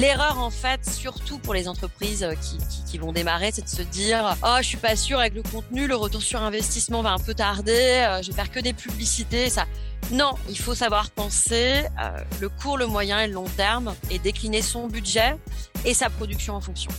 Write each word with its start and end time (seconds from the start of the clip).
L'erreur, 0.00 0.38
en 0.38 0.48
fait, 0.48 0.88
surtout 0.88 1.38
pour 1.38 1.52
les 1.52 1.68
entreprises 1.68 2.26
qui, 2.40 2.56
qui, 2.90 2.96
vont 2.96 3.12
démarrer, 3.12 3.50
c'est 3.52 3.64
de 3.64 3.68
se 3.68 3.82
dire 3.82 4.34
Oh, 4.42 4.56
je 4.62 4.66
suis 4.66 4.78
pas 4.78 4.96
sûr 4.96 5.18
avec 5.18 5.34
le 5.34 5.42
contenu, 5.42 5.86
le 5.86 5.94
retour 5.94 6.22
sur 6.22 6.40
investissement 6.40 7.02
va 7.02 7.10
un 7.10 7.18
peu 7.18 7.34
tarder, 7.34 8.18
je 8.22 8.28
vais 8.28 8.32
faire 8.32 8.50
que 8.50 8.60
des 8.60 8.72
publicités. 8.72 9.50
Ça, 9.50 9.66
non, 10.10 10.32
il 10.48 10.58
faut 10.58 10.74
savoir 10.74 11.10
penser 11.10 11.82
euh, 12.02 12.08
le 12.40 12.48
court, 12.48 12.78
le 12.78 12.86
moyen 12.86 13.20
et 13.20 13.26
le 13.26 13.34
long 13.34 13.44
terme 13.58 13.94
et 14.10 14.18
décliner 14.18 14.62
son 14.62 14.88
budget 14.88 15.36
et 15.84 15.92
sa 15.92 16.08
production 16.08 16.54
en 16.54 16.62
fonction. 16.62 16.90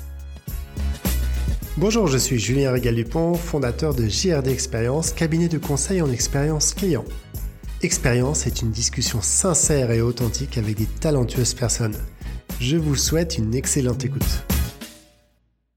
Bonjour, 1.77 2.05
je 2.05 2.20
suis 2.20 2.38
Julien 2.38 2.71
Régal-Dupont, 2.71 3.33
fondateur 3.33 3.95
de 3.95 4.07
JRD 4.07 4.49
Expérience, 4.49 5.11
cabinet 5.11 5.47
de 5.47 5.57
conseil 5.57 6.04
en 6.04 6.11
expérience 6.11 6.75
client. 6.75 7.05
Expérience 7.81 8.45
est 8.45 8.61
une 8.61 8.70
discussion 8.70 9.23
sincère 9.23 9.89
et 9.89 10.02
authentique 10.02 10.59
avec 10.59 10.77
des 10.77 10.85
talentueuses 10.85 11.55
personnes. 11.55 11.97
Je 12.61 12.77
vous 12.77 12.95
souhaite 12.95 13.39
une 13.39 13.55
excellente 13.55 14.05
écoute. 14.05 14.45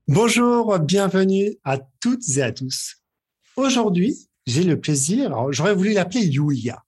Bonjour, 0.07 0.79
bienvenue 0.81 1.57
à 1.65 1.79
toutes 1.99 2.29
et 2.37 2.43
à 2.43 2.53
tous. 2.53 2.97
Aujourd'hui, 3.57 4.29
j'ai 4.47 4.65
le 4.65 4.79
plaisir, 4.79 5.35
j'aurais 5.51 5.75
voulu 5.75 5.95
l'appeler 5.95 6.31
Julia, 6.31 6.85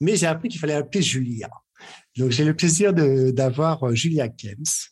mais 0.00 0.16
j'ai 0.16 0.24
appris 0.24 0.48
qu'il 0.48 0.60
fallait 0.60 0.72
appeler 0.72 1.02
Julia. 1.02 1.50
Donc, 2.16 2.30
j'ai 2.30 2.46
le 2.46 2.56
plaisir 2.56 2.94
d'avoir 2.94 3.86
euh, 3.86 3.94
Julia 3.94 4.30
Kems 4.30 4.88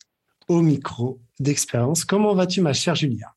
au 0.47 0.61
micro 0.61 1.19
d'expérience. 1.39 2.05
Comment 2.05 2.35
vas-tu, 2.35 2.61
ma 2.61 2.73
chère 2.73 2.93
Julia? 2.93 3.33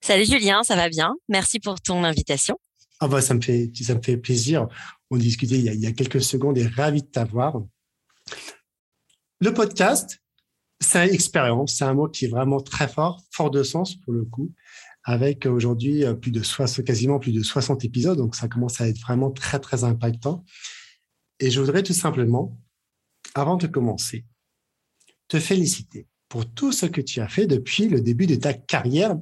Salut 0.00 0.24
Julien, 0.24 0.62
ça 0.62 0.74
va 0.74 0.88
bien. 0.88 1.14
Merci 1.28 1.60
pour 1.60 1.82
ton 1.82 2.02
invitation. 2.02 2.56
Ah 2.98 3.08
bah, 3.08 3.20
ça 3.20 3.34
me 3.34 3.42
fait, 3.42 3.70
ça 3.78 3.94
me 3.94 4.00
fait 4.00 4.16
plaisir. 4.16 4.68
On 5.10 5.18
discutait 5.18 5.56
il 5.56 5.64
y, 5.64 5.68
a, 5.68 5.74
il 5.74 5.80
y 5.80 5.86
a 5.86 5.92
quelques 5.92 6.22
secondes 6.22 6.56
et 6.56 6.66
ravi 6.66 7.02
de 7.02 7.08
t'avoir. 7.08 7.60
Le 9.40 9.52
podcast, 9.52 10.20
c'est 10.80 11.08
expérience. 11.08 11.76
C'est 11.76 11.84
un 11.84 11.94
mot 11.94 12.08
qui 12.08 12.26
est 12.26 12.28
vraiment 12.28 12.60
très 12.60 12.88
fort, 12.88 13.22
fort 13.30 13.50
de 13.50 13.62
sens 13.62 13.96
pour 13.96 14.12
le 14.12 14.24
coup 14.24 14.52
avec 15.04 15.44
aujourd'hui 15.46 16.04
euh, 16.04 16.14
plus 16.14 16.30
de 16.30 16.42
60, 16.42 16.84
quasiment 16.84 17.18
plus 17.18 17.32
de 17.32 17.42
60 17.42 17.84
épisodes. 17.84 18.16
Donc, 18.18 18.34
ça 18.34 18.48
commence 18.48 18.80
à 18.80 18.88
être 18.88 18.98
vraiment 19.00 19.30
très, 19.30 19.60
très 19.60 19.84
impactant. 19.84 20.44
Et 21.38 21.50
je 21.50 21.60
voudrais 21.60 21.82
tout 21.82 21.92
simplement, 21.92 22.58
avant 23.34 23.56
de 23.56 23.66
commencer, 23.66 24.24
te 25.28 25.38
féliciter 25.38 26.08
pour 26.28 26.50
tout 26.50 26.72
ce 26.72 26.86
que 26.86 27.00
tu 27.00 27.20
as 27.20 27.28
fait 27.28 27.46
depuis 27.46 27.88
le 27.88 28.00
début 28.00 28.26
de 28.26 28.34
ta 28.34 28.54
carrière 28.54 29.16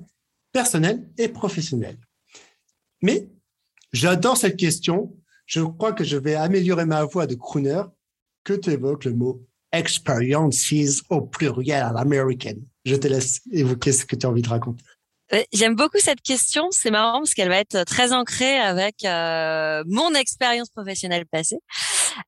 personnelle 0.52 1.10
et 1.18 1.28
professionnelle. 1.28 1.98
Mais 3.02 3.28
j'adore 3.92 4.36
cette 4.36 4.56
question. 4.56 5.16
Je 5.46 5.60
crois 5.60 5.92
que 5.92 6.04
je 6.04 6.16
vais 6.16 6.36
améliorer 6.36 6.86
ma 6.86 7.04
voix 7.04 7.26
de 7.26 7.34
crooner 7.34 7.82
que 8.44 8.52
tu 8.52 8.70
évoques 8.70 9.04
le 9.04 9.14
mot 9.14 9.44
experiences 9.72 10.72
au 11.08 11.22
pluriel 11.22 11.82
à. 11.82 12.04
Je 12.84 12.96
te 12.96 13.08
laisse 13.08 13.40
évoquer 13.50 13.92
ce 13.92 14.04
que 14.04 14.16
tu 14.16 14.26
as 14.26 14.28
envie 14.28 14.42
de 14.42 14.48
raconter. 14.48 14.84
J'aime 15.52 15.74
beaucoup 15.74 15.98
cette 15.98 16.20
question. 16.20 16.68
C'est 16.72 16.90
marrant 16.90 17.20
parce 17.20 17.32
qu'elle 17.32 17.48
va 17.48 17.58
être 17.58 17.84
très 17.84 18.12
ancrée 18.12 18.58
avec 18.58 19.04
euh, 19.04 19.82
mon 19.86 20.12
expérience 20.14 20.68
professionnelle 20.68 21.24
passée. 21.24 21.58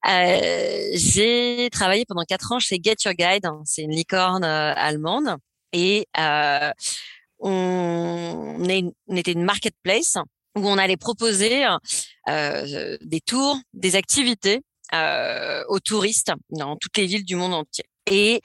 Euh, 0.09 0.89
j'ai 0.95 1.69
travaillé 1.71 2.07
pendant 2.07 2.25
quatre 2.25 2.53
ans 2.53 2.59
chez 2.59 2.81
Get 2.83 2.97
Your 3.05 3.15
Guide. 3.15 3.45
Hein. 3.45 3.61
c'est 3.67 3.83
une 3.83 3.95
licorne 3.95 4.45
euh, 4.45 4.73
allemande. 4.75 5.37
Et 5.75 6.07
euh, 6.19 6.71
on, 7.41 8.65
était 9.11 9.33
une 9.33 9.45
marketplace 9.45 10.17
où 10.57 10.67
on 10.67 10.79
allait 10.79 10.97
proposer 10.97 11.67
euh, 12.29 12.97
des 13.03 13.21
tours, 13.21 13.59
des 13.75 13.97
activités 13.97 14.63
aux 14.93 15.81
touristes 15.81 16.33
dans 16.51 16.77
toutes 16.77 16.97
les 16.97 17.07
villes 17.07 17.25
du 17.25 17.37
monde 17.37 17.55
entier. 17.55 17.85
Et 18.07 18.43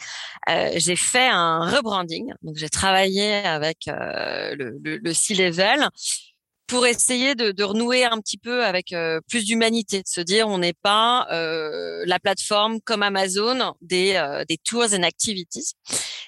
euh, 0.50 0.72
j'ai 0.76 0.96
fait 0.96 1.28
un 1.28 1.70
rebranding. 1.70 2.34
Donc 2.44 2.56
j'ai 2.56 2.70
travaillé 2.70 3.34
avec 3.34 3.88
euh, 3.88 4.56
le, 4.56 4.80
le, 4.82 4.98
le 4.98 5.14
C-level 5.14 5.90
pour 6.70 6.86
essayer 6.86 7.34
de, 7.34 7.52
de, 7.52 7.64
renouer 7.64 8.06
un 8.06 8.20
petit 8.22 8.38
peu 8.38 8.64
avec 8.64 8.94
euh, 8.94 9.20
plus 9.28 9.44
d'humanité, 9.44 10.04
de 10.04 10.08
se 10.08 10.22
dire 10.22 10.48
on 10.48 10.60
n'est 10.60 10.74
pas 10.74 11.28
euh, 11.32 12.04
la 12.06 12.20
plateforme 12.20 12.80
comme 12.82 13.02
Amazon 13.02 13.74
des, 13.82 14.14
euh, 14.16 14.46
des 14.48 14.58
tours 14.58 14.94
and 14.94 15.02
activities. 15.02 15.74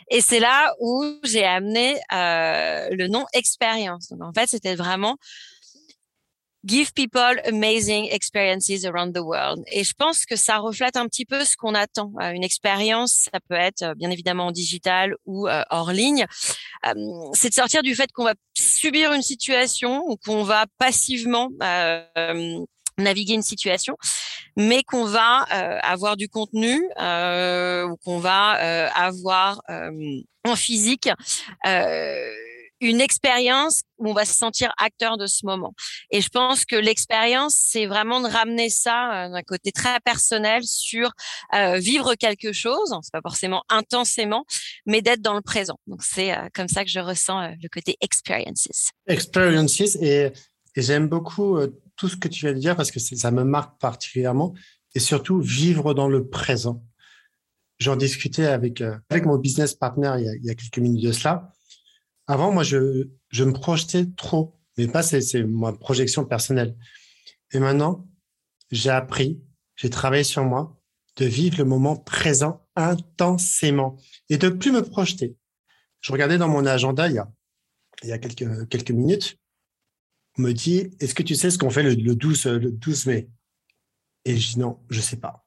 Et 0.10 0.20
c'est 0.20 0.40
là 0.40 0.74
où 0.80 1.06
j'ai 1.24 1.46
amené 1.46 1.96
le 2.12 3.08
nom 3.08 3.26
expérience. 3.34 4.12
En 4.20 4.34
fait, 4.34 4.48
c'était 4.50 4.76
vraiment 4.76 5.16
Give 6.64 6.94
people 6.94 7.40
amazing 7.48 8.10
experiences 8.12 8.86
around 8.86 9.14
the 9.14 9.22
world. 9.22 9.64
Et 9.72 9.84
je 9.84 9.94
pense 9.94 10.26
que 10.28 10.36
ça 10.36 10.58
reflète 10.58 10.96
un 10.96 11.08
petit 11.08 11.26
peu 11.26 11.44
ce 11.44 11.58
qu'on 11.58 11.74
attend. 11.74 12.12
Euh, 12.22 12.32
une 12.32 12.44
expérience, 12.44 13.30
ça 13.32 13.40
peut 13.50 13.56
être 13.56 13.82
euh, 13.82 13.96
bien 13.96 14.12
évidemment 14.12 14.48
en 14.48 14.52
digital 14.52 15.16
ou 15.26 15.48
euh, 15.48 15.64
hors 15.72 15.92
ligne. 15.92 16.26
c'est 17.34 17.50
de 17.50 17.54
sortir 17.54 17.82
du 17.82 17.96
fait 17.96 18.12
qu'on 18.12 18.26
va 18.26 18.36
subir 18.54 19.12
une 19.14 19.24
situation 19.24 20.04
ou 20.08 20.18
qu'on 20.18 20.44
va 20.44 20.66
passivement 20.78 21.50
naviguer 22.98 23.34
une 23.34 23.42
situation, 23.42 23.96
mais 24.56 24.84
qu'on 24.84 25.06
va 25.06 25.44
avoir 25.82 26.18
du 26.18 26.30
contenu 26.30 26.76
ou 26.76 27.98
qu'on 28.04 28.20
va 28.20 28.90
avoir 28.94 29.62
en 29.68 30.56
physique 30.56 31.10
une 32.82 33.00
expérience 33.00 33.82
où 34.00 34.10
on 34.10 34.14
va 34.14 34.26
se 34.26 34.34
sentir 34.34 34.74
acteur 34.78 35.18
de 35.18 35.28
ce 35.28 35.46
moment. 35.46 35.74
Et 36.10 36.20
je 36.20 36.30
pense 36.30 36.66
que 36.66 36.76
l'expérience, 36.76 37.56
c'est 37.56 37.86
vraiment 37.86 38.20
de 38.20 38.28
ramener 38.28 38.70
ça 38.70 39.26
euh, 39.26 39.30
d'un 39.30 39.44
côté 39.44 39.72
très 39.72 40.00
personnel 40.00 40.64
sur 40.64 41.12
euh, 41.54 41.78
vivre 41.78 42.16
quelque 42.16 42.52
chose, 42.52 42.94
c'est 43.04 43.14
pas 43.14 43.22
forcément 43.22 43.64
intensément, 43.70 44.46
mais 44.88 45.02
d'être 45.02 45.22
dans 45.22 45.36
le 45.36 45.42
présent. 45.42 45.80
Donc 45.86 46.02
c'est 46.04 46.36
euh, 46.36 46.48
comme 46.54 46.68
ça 46.68 46.84
que 46.84 46.90
je 46.90 47.00
ressens 47.00 47.52
le 47.62 47.70
côté 47.70 47.96
experiences. 48.02 48.90
Experiences 49.08 49.96
et, 50.02 50.32
j'aime 50.76 51.08
beaucoup 51.08 51.60
tout 51.98 52.08
ce 52.08 52.16
que 52.16 52.28
tu 52.28 52.46
viens 52.46 52.54
de 52.54 52.60
dire 52.60 52.76
parce 52.76 52.92
que 52.92 53.00
ça 53.00 53.30
me 53.30 53.44
marque 53.44 53.80
particulièrement 53.80 54.54
et 54.96 55.00
surtout 55.00 55.40
vivre 55.40 55.94
dans 55.94 56.08
le 56.08 56.28
présent. 56.28 56.82
J'en 57.80 57.98
discutais 57.98 58.46
avec 58.46 58.82
avec 59.10 59.26
mon 59.26 59.38
business 59.38 59.74
partner 59.74 60.14
il 60.18 60.46
y 60.46 60.50
a 60.50 60.56
quelques 60.56 60.78
minutes 60.78 61.04
de 61.04 61.12
cela 61.12 61.52
avant, 62.28 62.52
moi, 62.52 62.64
je, 62.64 63.10
je 63.30 63.44
me 63.44 63.54
projetais 63.54 64.06
trop, 64.16 64.56
mais 64.78 64.88
pas 64.88 65.04
c'est 65.04 65.44
ma 65.44 65.74
projection 65.74 66.26
personnelle. 66.26 66.76
Et 67.52 67.60
maintenant, 67.60 68.08
j'ai 68.72 68.90
appris, 68.90 69.42
j'ai 69.76 69.90
travaillé 69.90 70.24
sur 70.24 70.44
moi, 70.44 70.78
de 71.18 71.26
vivre 71.26 71.58
le 71.58 71.66
moment 71.66 71.98
présent 71.98 72.66
intensément 72.76 73.98
et 74.30 74.38
de 74.38 74.50
plus 74.50 74.72
me 74.72 74.82
projeter. 74.82 75.36
Je 76.00 76.12
regardais 76.12 76.38
dans 76.38 76.48
mon 76.48 76.66
agenda 76.66 77.08
il 77.08 77.16
y 77.16 77.20
a, 77.20 77.30
il 78.04 78.10
y 78.10 78.12
a 78.14 78.18
quelques, 78.18 78.68
quelques 78.70 78.92
minutes, 78.92 79.38
on 80.38 80.44
me 80.44 80.54
dit, 80.54 80.90
est-ce 81.00 81.14
que 81.14 81.24
tu 81.24 81.36
sais 81.36 81.52
ce 81.52 81.58
qu'on 81.58 81.70
fait 81.70 81.84
le, 81.84 81.94
le, 81.94 82.16
12, 82.16 82.46
le 82.46 82.72
12 82.72 83.06
mai? 83.08 83.30
Et 84.24 84.38
je 84.38 84.54
dis 84.54 84.60
non, 84.60 84.80
je 84.90 85.02
sais 85.02 85.18
pas. 85.18 85.46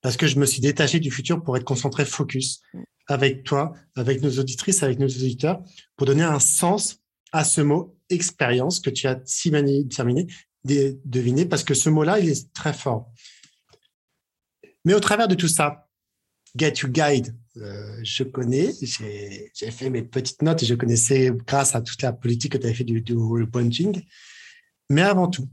Parce 0.00 0.16
que 0.16 0.26
je 0.26 0.38
me 0.38 0.46
suis 0.46 0.60
détaché 0.60 1.00
du 1.00 1.10
futur 1.10 1.42
pour 1.42 1.56
être 1.56 1.64
concentré 1.64 2.04
focus 2.04 2.62
avec 3.10 3.42
toi, 3.42 3.72
avec 3.96 4.22
nos 4.22 4.38
auditrices, 4.38 4.82
avec 4.82 4.98
nos 4.98 5.08
auditeurs, 5.08 5.62
pour 5.96 6.06
donner 6.06 6.22
un 6.22 6.38
sens 6.38 7.00
à 7.32 7.44
ce 7.44 7.60
mot 7.60 7.96
expérience 8.08 8.80
que 8.80 8.90
tu 8.90 9.06
as 9.06 9.20
si 9.24 9.50
bien 9.50 9.64
terminé, 9.88 10.28
deviné, 10.64 11.44
parce 11.44 11.64
que 11.64 11.74
ce 11.74 11.90
mot-là, 11.90 12.20
il 12.20 12.28
est 12.28 12.52
très 12.52 12.72
fort. 12.72 13.12
Mais 14.84 14.94
au 14.94 15.00
travers 15.00 15.28
de 15.28 15.34
tout 15.34 15.48
ça, 15.48 15.88
Get 16.56 16.74
You 16.82 16.88
Guide, 16.88 17.36
euh, 17.56 18.00
je 18.02 18.22
connais, 18.22 18.72
j'ai 18.80 19.70
fait 19.70 19.90
mes 19.90 20.02
petites 20.02 20.42
notes 20.42 20.62
et 20.62 20.66
je 20.66 20.74
connaissais 20.74 21.32
grâce 21.46 21.74
à 21.74 21.80
toute 21.80 22.02
la 22.02 22.12
politique 22.12 22.52
que 22.52 22.58
tu 22.58 22.66
avais 22.66 22.74
fait 22.74 22.84
du, 22.84 23.00
du 23.00 23.16
rebranding. 23.16 24.02
Mais 24.88 25.02
avant 25.02 25.28
tout, 25.28 25.48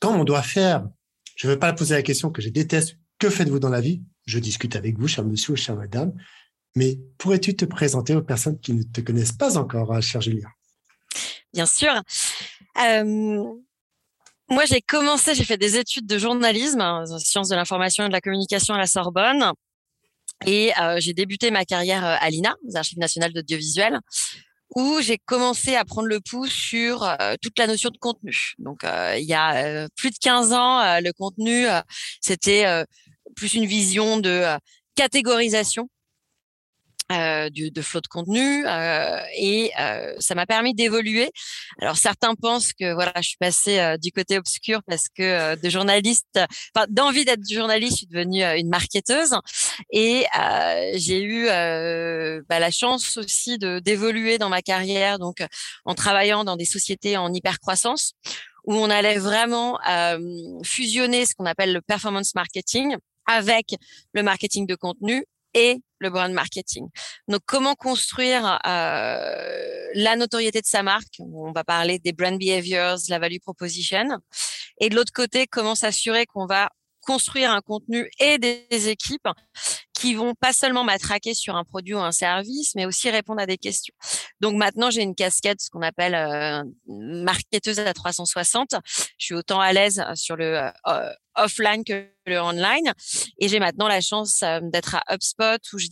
quand 0.00 0.18
on 0.18 0.24
doit 0.24 0.42
faire, 0.42 0.88
je 1.36 1.46
ne 1.46 1.52
veux 1.52 1.58
pas 1.58 1.72
poser 1.72 1.94
la 1.94 2.02
question 2.02 2.30
que 2.30 2.40
je 2.40 2.48
déteste, 2.48 2.98
que 3.18 3.30
faites-vous 3.30 3.58
dans 3.58 3.68
la 3.68 3.80
vie? 3.80 4.02
Je 4.26 4.38
discute 4.38 4.76
avec 4.76 4.98
vous, 4.98 5.08
cher 5.08 5.24
monsieur 5.24 5.54
ou 5.54 5.56
chère 5.56 5.76
madame. 5.76 6.12
Mais 6.78 6.96
pourrais-tu 7.18 7.56
te 7.56 7.64
présenter 7.64 8.14
aux 8.14 8.22
personnes 8.22 8.60
qui 8.60 8.72
ne 8.72 8.84
te 8.84 9.00
connaissent 9.00 9.32
pas 9.32 9.58
encore, 9.58 9.92
hein, 9.92 10.00
cher 10.00 10.20
Julia? 10.20 10.46
Bien 11.52 11.66
sûr. 11.66 11.92
Euh, 12.80 13.42
moi, 14.48 14.64
j'ai 14.64 14.80
commencé, 14.80 15.34
j'ai 15.34 15.42
fait 15.42 15.56
des 15.56 15.76
études 15.76 16.06
de 16.06 16.18
journalisme, 16.18 16.80
hein, 16.80 17.04
sciences 17.18 17.48
de 17.48 17.56
l'information 17.56 18.04
et 18.04 18.06
de 18.06 18.12
la 18.12 18.20
communication 18.20 18.74
à 18.74 18.78
la 18.78 18.86
Sorbonne. 18.86 19.52
Et 20.46 20.70
euh, 20.80 20.98
j'ai 21.00 21.14
débuté 21.14 21.50
ma 21.50 21.64
carrière 21.64 22.06
euh, 22.06 22.14
à 22.20 22.30
l'INA, 22.30 22.54
aux 22.68 22.76
Archives 22.76 23.00
nationales 23.00 23.32
d'audiovisuel, 23.32 23.98
où 24.76 25.00
j'ai 25.00 25.18
commencé 25.18 25.74
à 25.74 25.84
prendre 25.84 26.06
le 26.06 26.20
pouls 26.20 26.46
sur 26.46 27.02
euh, 27.02 27.34
toute 27.42 27.58
la 27.58 27.66
notion 27.66 27.90
de 27.90 27.98
contenu. 27.98 28.54
Donc, 28.58 28.84
euh, 28.84 29.16
il 29.18 29.26
y 29.26 29.34
a 29.34 29.64
euh, 29.64 29.88
plus 29.96 30.10
de 30.10 30.18
15 30.20 30.52
ans, 30.52 31.00
le 31.00 31.10
contenu, 31.10 31.66
c'était 32.20 32.84
plus 33.34 33.54
une 33.54 33.66
vision 33.66 34.18
de 34.18 34.44
catégorisation 34.94 35.88
euh, 37.12 37.48
de 37.50 37.82
flot 37.82 38.00
de 38.00 38.08
contenu 38.08 38.66
euh, 38.66 39.20
et 39.36 39.72
euh, 39.80 40.14
ça 40.18 40.34
m'a 40.34 40.46
permis 40.46 40.74
d'évoluer. 40.74 41.30
Alors 41.80 41.96
certains 41.96 42.34
pensent 42.34 42.72
que 42.72 42.92
voilà, 42.92 43.12
je 43.16 43.28
suis 43.28 43.36
passée 43.38 43.78
euh, 43.78 43.96
du 43.96 44.12
côté 44.12 44.36
obscur 44.36 44.82
parce 44.86 45.08
que 45.08 45.22
euh, 45.22 45.56
de 45.56 45.70
journaliste, 45.70 46.38
enfin 46.74 46.86
d'envie 46.90 47.24
d'être 47.24 47.48
journaliste, 47.48 47.92
je 47.92 47.96
suis 47.98 48.06
devenue 48.06 48.42
une 48.42 48.68
marketeuse 48.68 49.34
et 49.90 50.26
j'ai 50.94 51.22
eu 51.22 51.46
bah, 51.46 52.58
la 52.58 52.70
chance 52.70 53.16
aussi 53.16 53.58
de 53.58 53.78
d'évoluer 53.78 54.38
dans 54.38 54.48
ma 54.48 54.62
carrière, 54.62 55.18
donc 55.18 55.42
en 55.84 55.94
travaillant 55.94 56.44
dans 56.44 56.56
des 56.56 56.64
sociétés 56.64 57.16
en 57.16 57.32
hyper 57.32 57.58
croissance 57.58 58.12
où 58.64 58.74
on 58.74 58.90
allait 58.90 59.18
vraiment 59.18 59.78
fusionner 60.64 61.26
ce 61.26 61.34
qu'on 61.34 61.46
appelle 61.46 61.72
le 61.72 61.80
performance 61.80 62.34
marketing 62.34 62.96
avec 63.26 63.74
le 64.12 64.22
marketing 64.22 64.66
de 64.66 64.74
contenu 64.74 65.24
et 65.54 65.80
le 65.98 66.10
brand 66.10 66.32
marketing. 66.32 66.88
Donc, 67.28 67.40
comment 67.46 67.74
construire 67.74 68.58
euh, 68.66 69.88
la 69.94 70.16
notoriété 70.16 70.60
de 70.60 70.66
sa 70.66 70.82
marque 70.82 71.14
On 71.18 71.52
va 71.52 71.64
parler 71.64 71.98
des 71.98 72.12
brand 72.12 72.38
behaviors, 72.38 72.98
la 73.08 73.18
value 73.18 73.38
proposition. 73.40 74.04
Et 74.80 74.88
de 74.88 74.94
l'autre 74.94 75.12
côté, 75.12 75.46
comment 75.46 75.74
s'assurer 75.74 76.26
qu'on 76.26 76.46
va 76.46 76.70
construire 77.08 77.50
un 77.52 77.62
contenu 77.62 78.10
et 78.18 78.36
des 78.38 78.88
équipes 78.88 79.28
qui 79.98 80.14
vont 80.14 80.34
pas 80.34 80.52
seulement 80.52 80.84
m'attraquer 80.84 81.34
sur 81.34 81.56
un 81.56 81.64
produit 81.64 81.94
ou 81.94 81.98
un 81.98 82.12
service, 82.12 82.74
mais 82.76 82.86
aussi 82.86 83.10
répondre 83.10 83.40
à 83.40 83.46
des 83.46 83.58
questions. 83.58 83.94
Donc 84.40 84.54
maintenant, 84.54 84.90
j'ai 84.90 85.02
une 85.02 85.14
casquette, 85.14 85.60
ce 85.60 85.70
qu'on 85.70 85.82
appelle 85.82 86.14
euh, 86.14 86.62
marketeuse 86.86 87.80
à 87.80 87.94
360. 87.94 88.74
Je 89.18 89.24
suis 89.24 89.34
autant 89.34 89.58
à 89.60 89.72
l'aise 89.72 90.04
sur 90.14 90.36
le 90.36 90.70
euh, 90.86 91.10
offline 91.42 91.84
que 91.84 92.06
le 92.26 92.40
online, 92.40 92.92
et 93.38 93.48
j'ai 93.48 93.58
maintenant 93.58 93.88
la 93.88 94.00
chance 94.00 94.42
euh, 94.42 94.60
d'être 94.62 94.94
à 94.96 95.14
HubSpot 95.14 95.60
où 95.72 95.78
je 95.78 95.88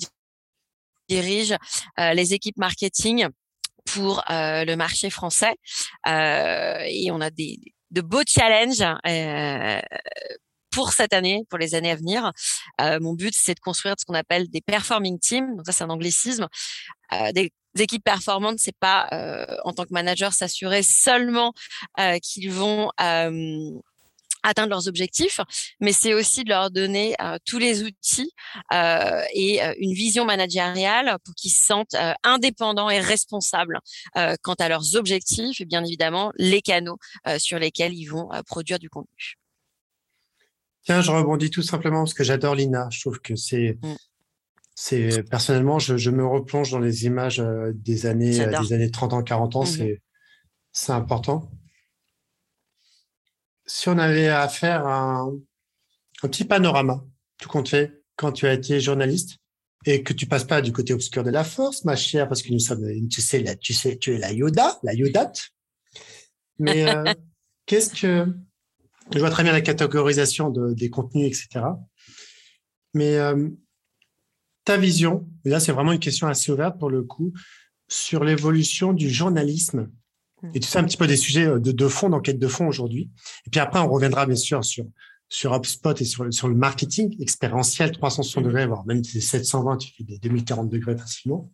dirige 1.08 1.56
euh, 1.98 2.12
les 2.14 2.34
équipes 2.34 2.56
marketing 2.56 3.28
pour 3.84 4.24
le 4.28 4.74
marché 4.74 5.10
français, 5.10 5.54
et 6.04 7.08
on 7.12 7.20
a 7.20 7.30
des 7.30 7.60
de 7.92 8.00
beaux 8.00 8.24
challenges 8.26 8.84
pour 10.76 10.92
cette 10.92 11.14
année, 11.14 11.42
pour 11.48 11.58
les 11.58 11.74
années 11.74 11.90
à 11.90 11.96
venir. 11.96 12.32
Euh, 12.82 12.98
mon 13.00 13.14
but, 13.14 13.34
c'est 13.34 13.54
de 13.54 13.60
construire 13.60 13.94
ce 13.98 14.04
qu'on 14.04 14.12
appelle 14.12 14.50
des 14.50 14.60
performing 14.60 15.18
teams. 15.18 15.56
Donc 15.56 15.64
ça, 15.64 15.72
c'est 15.72 15.84
un 15.84 15.88
anglicisme. 15.88 16.48
Euh, 17.14 17.32
des 17.32 17.50
équipes 17.78 18.04
performantes, 18.04 18.58
c'est 18.58 18.76
pas 18.78 19.08
euh, 19.12 19.46
en 19.64 19.72
tant 19.72 19.84
que 19.84 19.92
manager 19.92 20.34
s'assurer 20.34 20.82
seulement 20.82 21.54
euh, 21.98 22.18
qu'ils 22.18 22.52
vont 22.52 22.90
euh, 23.00 23.70
atteindre 24.46 24.70
leurs 24.70 24.88
objectifs, 24.88 25.40
mais 25.80 25.92
c'est 25.92 26.14
aussi 26.14 26.44
de 26.44 26.50
leur 26.50 26.70
donner 26.70 27.14
euh, 27.20 27.36
tous 27.44 27.58
les 27.58 27.82
outils 27.82 28.30
euh, 28.72 29.20
et 29.34 29.62
euh, 29.62 29.74
une 29.78 29.92
vision 29.92 30.24
managériale 30.24 31.18
pour 31.24 31.34
qu'ils 31.34 31.50
se 31.50 31.64
sentent 31.66 31.96
indépendants 32.22 32.88
et 32.88 33.00
responsables 33.00 33.80
quant 34.42 34.54
à 34.54 34.68
leurs 34.68 34.96
objectifs 34.96 35.60
et 35.60 35.64
bien 35.64 35.84
évidemment 35.84 36.32
les 36.36 36.62
canaux 36.62 36.98
sur 37.38 37.58
lesquels 37.58 37.92
ils 37.94 38.06
vont 38.06 38.28
produire 38.46 38.78
du 38.78 38.88
contenu. 38.88 39.34
Tiens, 40.84 41.02
je 41.02 41.10
rebondis 41.10 41.50
tout 41.50 41.62
simplement 41.62 42.00
parce 42.00 42.14
que 42.14 42.24
j'adore 42.24 42.54
Lina. 42.54 42.88
Je 42.90 43.00
trouve 43.00 43.20
que 43.20 43.34
c'est, 43.34 43.78
mm. 43.82 43.94
c'est 44.74 45.22
personnellement, 45.28 45.78
je, 45.78 45.96
je, 45.96 46.10
me 46.10 46.24
replonge 46.24 46.70
dans 46.70 46.78
les 46.78 47.04
images 47.06 47.42
des 47.74 48.06
années, 48.06 48.46
des 48.46 48.72
années 48.72 48.90
30 48.90 49.12
ans, 49.12 49.22
40 49.22 49.56
ans. 49.56 49.64
Mm-hmm. 49.64 49.76
C'est, 49.76 50.02
c'est 50.72 50.92
important. 50.92 51.50
Si 53.66 53.88
on 53.88 53.98
avait 53.98 54.28
à 54.28 54.48
faire 54.48 54.86
un, 54.86 55.36
un 56.22 56.28
petit 56.28 56.44
panorama, 56.44 57.04
tout 57.38 57.48
compte 57.48 57.68
fait, 57.68 58.02
quand 58.16 58.32
tu 58.32 58.46
as 58.46 58.54
été 58.54 58.80
journaliste 58.80 59.38
et 59.84 60.02
que 60.02 60.12
tu 60.12 60.26
passes 60.26 60.44
pas 60.44 60.62
du 60.62 60.72
côté 60.72 60.92
obscur 60.92 61.22
de 61.22 61.30
la 61.30 61.44
force, 61.44 61.84
ma 61.84 61.96
chère, 61.96 62.28
parce 62.28 62.42
que 62.42 62.52
nous 62.52 62.58
sommes, 62.58 62.86
tu 63.08 63.20
sais, 63.20 63.56
tu 63.58 63.72
sais, 63.72 63.98
tu 63.98 64.14
es 64.14 64.18
la 64.18 64.32
Yoda, 64.32 64.78
la 64.82 64.94
Yodate. 64.94 65.50
Mais 66.58 66.88
euh, 66.88 67.12
qu'est-ce 67.66 68.00
que 68.00 68.26
je 69.12 69.18
vois 69.18 69.30
très 69.30 69.42
bien 69.42 69.52
la 69.52 69.60
catégorisation 69.60 70.50
de, 70.50 70.72
des 70.72 70.90
contenus, 70.90 71.26
etc. 71.26 71.64
Mais 72.94 73.16
euh, 73.16 73.48
ta 74.64 74.76
vision, 74.76 75.28
là 75.44 75.60
c'est 75.60 75.72
vraiment 75.72 75.92
une 75.92 76.00
question 76.00 76.26
assez 76.26 76.50
ouverte 76.50 76.78
pour 76.78 76.90
le 76.90 77.02
coup, 77.02 77.32
sur 77.88 78.24
l'évolution 78.24 78.92
du 78.92 79.08
journalisme. 79.10 79.90
Et 80.54 80.60
tu 80.60 80.68
sais 80.68 80.78
un 80.78 80.84
petit 80.84 80.96
peu 80.96 81.06
des 81.06 81.16
sujets 81.16 81.46
euh, 81.46 81.58
de, 81.58 81.72
de 81.72 81.88
fond, 81.88 82.08
d'enquête 82.08 82.38
de 82.38 82.48
fond 82.48 82.66
aujourd'hui. 82.66 83.10
Et 83.46 83.50
puis 83.50 83.60
après, 83.60 83.80
on 83.80 83.88
reviendra 83.88 84.26
bien 84.26 84.36
sûr 84.36 84.64
sur 84.64 84.86
sur 85.28 85.54
HubSpot 85.54 86.00
et 86.00 86.04
sur, 86.04 86.32
sur 86.32 86.48
le 86.48 86.54
marketing 86.54 87.20
expérientiel 87.20 87.92
360 87.92 88.44
degrés, 88.44 88.66
voire 88.66 88.86
même 88.86 89.02
720, 89.02 89.78
tu 89.78 89.92
fais 89.92 90.04
des 90.04 90.18
2040 90.18 90.68
degrés 90.68 90.96
facilement. 90.96 91.50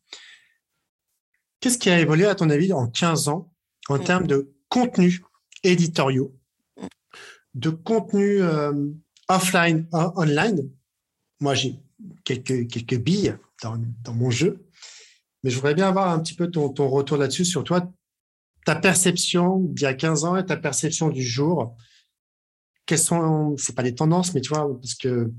Qu'est-ce 1.60 1.78
qui 1.78 1.90
a 1.90 2.00
évolué 2.00 2.26
à 2.26 2.34
ton 2.34 2.50
avis 2.50 2.72
en 2.72 2.88
15 2.88 3.28
ans 3.28 3.52
en 3.88 3.98
mm. 3.98 4.04
termes 4.04 4.26
de 4.26 4.52
contenus 4.68 5.22
éditoriaux? 5.62 6.36
De 7.54 7.70
contenu 7.70 8.42
euh, 8.42 8.90
offline, 9.28 9.86
online? 9.92 10.68
Moi, 11.40 11.54
j'ai 11.54 11.78
quelques, 12.24 12.68
quelques 12.68 12.98
billes 12.98 13.36
dans, 13.62 13.78
dans, 14.02 14.14
mon 14.14 14.30
jeu, 14.30 14.66
mais 15.42 15.50
je 15.50 15.56
voudrais 15.56 15.74
bien 15.74 15.88
avoir 15.88 16.10
un 16.10 16.18
petit 16.20 16.34
peu 16.34 16.50
ton, 16.50 16.68
ton 16.70 16.88
retour 16.88 17.16
là-dessus 17.16 17.44
sur 17.44 17.62
toi, 17.62 17.92
ta 18.64 18.76
perception 18.76 19.58
d'il 19.58 19.82
y 19.82 19.86
a 19.86 19.94
15 19.94 20.24
ans 20.24 20.36
et 20.36 20.44
ta 20.44 20.56
perception 20.56 21.08
du 21.08 21.22
jour. 21.22 21.76
Quelles 22.86 22.98
sont, 22.98 23.56
c'est 23.58 23.74
pas 23.74 23.82
des 23.82 23.94
tendances, 23.94 24.34
mais 24.34 24.40
tu 24.40 24.50
vois, 24.50 24.68
parce 24.80 24.94
que 24.94 25.30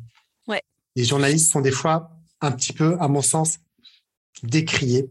ouais. 0.48 0.62
les 0.96 1.04
journalistes 1.04 1.52
sont 1.52 1.62
des 1.62 1.72
fois 1.72 2.12
un 2.42 2.52
petit 2.52 2.74
peu, 2.74 2.98
à 3.00 3.08
mon 3.08 3.22
sens, 3.22 3.60
décriés 4.44 5.10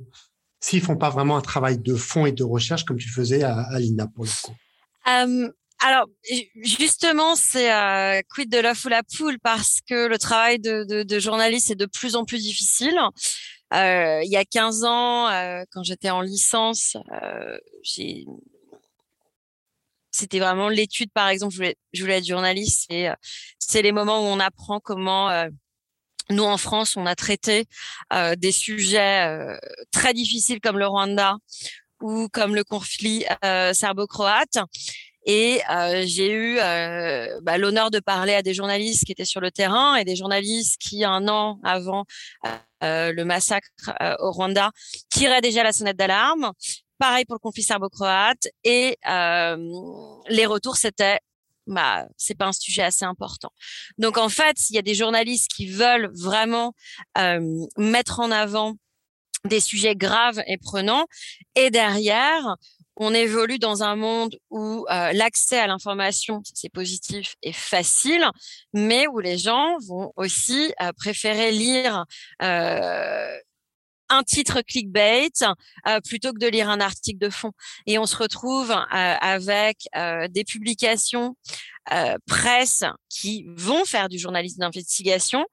s'ils 0.62 0.81
font 0.81 0.97
pas 0.97 1.11
vraiment 1.11 1.37
un 1.37 1.41
travail 1.41 1.79
de 1.79 1.94
fond 1.94 2.25
et 2.25 2.32
de 2.32 2.44
recherche 2.44 2.85
comme 2.85 2.97
tu 2.97 3.09
faisais 3.09 3.43
à, 3.43 3.61
à 3.61 3.79
l'INA 3.79 4.06
pour 4.06 4.25
le 4.25 4.31
coup. 4.31 4.55
Euh, 5.08 5.53
alors 5.81 6.06
justement, 6.62 7.35
c'est 7.35 7.73
euh, 7.73 8.20
quid 8.32 8.49
de 8.49 8.58
la 8.58 8.73
ou 8.73 8.88
la 8.88 9.03
poule? 9.03 9.38
Parce 9.41 9.81
que 9.87 10.06
le 10.06 10.19
travail 10.19 10.61
de, 10.61 10.85
de, 10.85 11.03
de, 11.03 11.19
journaliste 11.19 11.73
est 11.73 11.76
de 11.76 11.87
plus 11.87 12.15
en 12.15 12.25
plus 12.25 12.41
difficile. 12.41 12.97
Euh, 13.73 14.21
il 14.23 14.31
y 14.31 14.37
a 14.37 14.45
15 14.45 14.85
ans, 14.85 15.29
euh, 15.29 15.65
quand 15.71 15.83
j'étais 15.83 16.11
en 16.11 16.21
licence, 16.21 16.97
euh, 17.13 17.59
j'ai 17.83 18.27
c'était 20.15 20.41
vraiment 20.41 20.69
l'étude, 20.69 21.11
par 21.11 21.29
exemple, 21.29 21.53
je 21.53 21.57
voulais, 21.57 21.77
je 21.95 22.03
voulais 22.03 22.19
être 22.19 22.27
journaliste. 22.27 22.87
C'est, 22.91 23.09
euh, 23.09 23.15
c'est 23.59 23.81
les 23.81 23.93
moments 23.93 24.21
où 24.21 24.25
on 24.25 24.41
apprend 24.41 24.79
comment 24.79 25.31
euh, 25.31 25.49
nous 26.29 26.45
en 26.45 26.59
France, 26.59 26.99
on 26.99 27.07
a 27.07 27.15
traité 27.15 27.67
des 28.39 28.53
sujets 28.53 29.59
très 29.91 30.15
difficiles 30.15 30.61
comme 30.61 30.79
le 30.79 30.87
Rwanda 30.87 31.37
ou 32.01 32.29
comme 32.29 32.55
le 32.55 32.63
conflit 32.63 33.25
serbo-croate. 33.73 34.59
Et 35.25 35.61
euh, 35.71 36.03
j'ai 36.07 36.31
eu 36.31 36.59
euh, 36.59 37.41
bah, 37.43 37.59
l'honneur 37.59 37.91
de 37.91 38.01
parler 38.01 38.35
à 38.35 38.43
des 38.43 38.55
journalistes 38.55 39.05
qui 39.05 39.13
étaient 39.13 39.25
sur 39.25 39.41
le 39.41 39.51
terrain 39.51 39.95
et 39.95 40.05
des 40.05 40.17
journalistes 40.17 40.81
qui, 40.81 41.05
un 41.05 41.29
an 41.29 41.61
avant 41.63 42.05
euh, 42.82 43.13
le 43.13 43.25
massacre 43.25 43.69
euh, 44.01 44.17
au 44.19 44.32
Rwanda, 44.32 44.73
tiraient 45.08 45.41
déjà 45.41 45.63
la 45.63 45.73
sonnette 45.73 45.96
d'alarme. 45.96 46.53
Pareil 46.99 47.25
pour 47.25 47.35
le 47.35 47.39
conflit 47.39 47.63
serbo-croate. 47.63 48.49
Et 48.65 48.99
euh, 49.08 49.56
les 50.29 50.46
retours, 50.46 50.77
c'était 50.77 51.19
bah, 51.69 52.06
c'est 52.17 52.37
pas 52.37 52.46
un 52.46 52.53
sujet 52.53 52.82
assez 52.82 53.05
important. 53.05 53.51
Donc 53.99 54.19
en 54.19 54.29
fait, 54.29 54.69
il 54.70 54.75
y 54.75 54.79
a 54.79 54.82
des 54.82 54.96
journalistes 54.96 55.49
qui 55.49 55.67
veulent 55.67 56.11
vraiment 56.13 56.75
mettre 57.77 58.19
en 58.19 58.32
avant 58.32 58.75
des 59.44 59.61
sujets 59.61 59.94
graves 59.94 60.43
et 60.49 60.58
prenants. 60.58 61.06
Et 61.55 61.70
derrière, 61.70 62.56
on 62.96 63.15
évolue 63.15 63.58
dans 63.58 63.82
un 63.82 63.96
monde 63.96 64.37
où 64.51 64.87
euh, 64.91 65.13
l'accès 65.13 65.58
à 65.58 65.67
l'information, 65.67 66.43
c'est 66.55 66.69
positif 66.69 67.37
et 67.43 67.53
facile, 67.53 68.27
mais 68.72 69.06
où 69.08 69.19
les 69.19 69.39
gens 69.39 69.79
vont 69.87 70.13
aussi 70.17 70.72
euh, 70.81 70.93
préférer 70.93 71.53
lire 71.53 72.05
euh, 72.43 73.37
un 74.08 74.22
titre 74.25 74.61
clickbait 74.61 75.31
plutôt 76.05 76.34
que 76.34 76.39
de 76.39 76.46
lire 76.46 76.69
un 76.69 76.81
article 76.81 77.19
de 77.19 77.31
fond. 77.31 77.53
Et 77.87 77.99
on 77.99 78.05
se 78.05 78.15
retrouve 78.15 78.70
avec 78.91 79.89
des 80.29 80.44
publications 80.44 81.34
presse 82.27 82.84
qui 83.08 83.46
vont 83.56 83.87
faire 83.87 84.11
du 84.11 84.19
journalisme 84.19 84.58
d'investigation, 84.61 85.46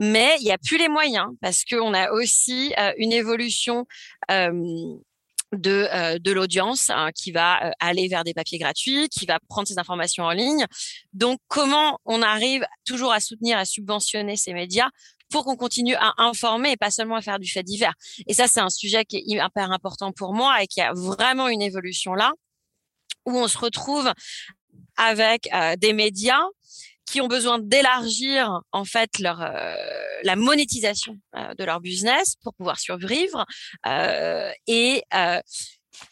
mais 0.00 0.34
il 0.40 0.44
n'y 0.44 0.50
a 0.50 0.58
plus 0.58 0.76
les 0.76 0.88
moyens 0.88 1.28
parce 1.40 1.64
qu'on 1.64 1.94
a 1.94 2.10
aussi 2.10 2.74
une 2.96 3.12
évolution 3.12 3.86
de, 5.52 5.88
euh, 5.92 6.18
de 6.18 6.32
l'audience 6.32 6.90
hein, 6.90 7.10
qui 7.14 7.32
va 7.32 7.66
euh, 7.66 7.70
aller 7.80 8.08
vers 8.08 8.24
des 8.24 8.34
papiers 8.34 8.58
gratuits, 8.58 9.08
qui 9.08 9.26
va 9.26 9.38
prendre 9.48 9.66
ces 9.66 9.78
informations 9.78 10.24
en 10.24 10.30
ligne. 10.30 10.66
Donc, 11.12 11.40
comment 11.48 11.98
on 12.04 12.22
arrive 12.22 12.64
toujours 12.84 13.12
à 13.12 13.20
soutenir, 13.20 13.58
à 13.58 13.64
subventionner 13.64 14.36
ces 14.36 14.52
médias 14.52 14.88
pour 15.30 15.44
qu'on 15.44 15.56
continue 15.56 15.94
à 15.94 16.12
informer 16.18 16.72
et 16.72 16.76
pas 16.76 16.90
seulement 16.90 17.16
à 17.16 17.22
faire 17.22 17.38
du 17.38 17.50
fait 17.50 17.62
divers? 17.62 17.94
Et 18.26 18.34
ça, 18.34 18.46
c'est 18.46 18.60
un 18.60 18.70
sujet 18.70 19.04
qui 19.04 19.16
est 19.16 19.24
hyper 19.26 19.70
important 19.72 20.12
pour 20.12 20.34
moi 20.34 20.62
et 20.62 20.66
qui 20.66 20.80
a 20.80 20.92
vraiment 20.92 21.48
une 21.48 21.62
évolution 21.62 22.14
là, 22.14 22.32
où 23.26 23.36
on 23.36 23.48
se 23.48 23.58
retrouve 23.58 24.12
avec 24.96 25.48
euh, 25.52 25.76
des 25.76 25.92
médias 25.92 26.42
qui 27.10 27.20
ont 27.20 27.28
besoin 27.28 27.58
d'élargir 27.58 28.60
en 28.72 28.84
fait 28.84 29.18
leur 29.18 29.40
euh, 29.42 29.74
la 30.22 30.36
monétisation 30.36 31.18
euh, 31.36 31.54
de 31.54 31.64
leur 31.64 31.80
business 31.80 32.36
pour 32.42 32.54
pouvoir 32.54 32.78
survivre 32.78 33.44
euh, 33.86 34.50
et 34.66 35.04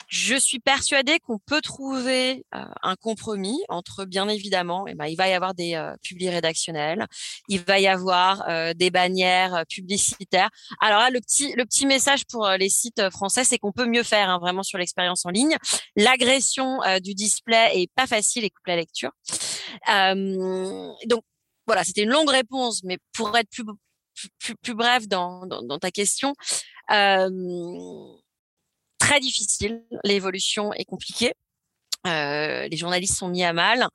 je 0.09 0.35
suis 0.35 0.59
persuadée 0.59 1.19
qu'on 1.19 1.39
peut 1.39 1.63
trouver 1.63 2.45
un 2.53 2.95
compromis 2.97 3.59
entre, 3.71 4.05
bien 4.05 4.29
évidemment, 4.29 4.87
eh 4.87 4.95
ben, 4.95 5.07
il 5.07 5.17
va 5.17 5.29
y 5.29 5.33
avoir 5.33 5.55
des 5.55 5.77
euh, 5.77 5.95
publics 6.03 6.29
rédactionnels, 6.29 7.07
il 7.49 7.63
va 7.63 7.79
y 7.79 7.87
avoir 7.87 8.45
des 8.75 8.91
bannières 8.91 9.65
publicitaires. 9.67 10.51
Alors 10.83 10.99
là, 10.99 11.09
le 11.11 11.21
petit, 11.21 11.55
le 11.57 11.65
petit 11.65 11.87
message 11.87 12.27
pour 12.27 12.47
les 12.51 12.69
sites 12.69 13.09
français, 13.11 13.45
c'est 13.45 13.59
qu'on 13.59 13.73
peut 13.73 13.87
mieux 13.87 14.03
faire 14.03 14.29
hein, 14.29 14.39
vraiment 14.39 14.63
sur 14.63 14.77
l'expérience 14.77 15.25
en 15.25 15.31
ligne. 15.31 15.57
L'agression 15.97 16.81
du 17.03 17.15
display 17.15 17.71
est 17.81 17.91
pas 17.95 18.07
facile 18.07 18.45
et 18.45 18.51
coupe 18.51 18.67
la 18.67 18.77
lecture. 18.77 19.13
Donc 21.07 21.23
voilà, 21.67 21.85
c'était 21.85 22.03
une 22.03 22.11
longue 22.11 22.31
réponse, 22.31 22.83
mais 22.85 22.99
pour 23.13 23.37
être 23.37 23.51
plus 23.51 23.65
plus, 24.39 24.57
plus 24.57 24.75
bref 24.75 25.07
dans, 25.07 25.47
dans, 25.47 25.63
dans 25.63 25.79
ta 25.79 25.91
question. 25.91 26.35
Euh, 26.91 27.31
très 28.99 29.21
difficile. 29.21 29.85
L'évolution 30.05 30.73
est 30.73 30.85
compliquée. 30.85 31.35
Euh, 32.07 32.69
les 32.69 32.77
journalistes 32.77 33.17
sont 33.17 33.29
mis 33.29 33.45
à 33.45 33.53
mal. 33.53 33.87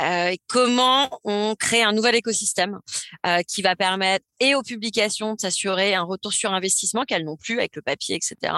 Euh, 0.00 0.34
comment 0.48 1.20
on 1.24 1.54
crée 1.54 1.82
un 1.82 1.92
nouvel 1.92 2.14
écosystème 2.14 2.80
euh, 3.26 3.42
qui 3.46 3.60
va 3.60 3.76
permettre 3.76 4.24
et 4.40 4.54
aux 4.54 4.62
publications 4.62 5.34
de 5.34 5.40
s'assurer 5.40 5.94
un 5.94 6.02
retour 6.02 6.32
sur 6.32 6.52
investissement 6.52 7.04
qu'elles 7.04 7.24
n'ont 7.24 7.36
plus 7.36 7.58
avec 7.58 7.76
le 7.76 7.82
papier, 7.82 8.16
etc. 8.16 8.54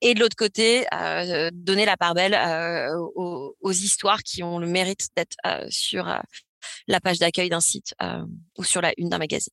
Et 0.00 0.14
de 0.14 0.20
l'autre 0.20 0.36
côté, 0.36 0.84
euh, 0.92 1.50
donner 1.52 1.84
la 1.84 1.96
part 1.96 2.14
belle 2.14 2.34
aux, 3.14 3.56
aux, 3.60 3.72
histoires 3.72 4.22
qui 4.22 4.42
ont 4.42 4.58
le 4.58 4.66
mérite 4.66 5.08
d'être 5.16 5.36
sur 5.68 6.04
la 6.86 7.00
page 7.00 7.18
d'accueil 7.18 7.48
d'un 7.48 7.60
site 7.60 7.94
ou 8.58 8.64
sur 8.64 8.80
la 8.80 8.92
une 8.96 9.08
d'un 9.08 9.18
magazine. 9.18 9.52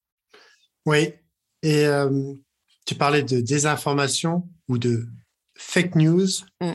Oui, 0.86 1.14
et 1.64 1.86
tu 2.86 2.96
parlais 2.96 3.24
de 3.24 3.40
désinformation 3.40 4.50
ou 4.68 4.78
de 4.78 5.08
fake 5.56 5.96
news, 5.96 6.28
mm. 6.62 6.72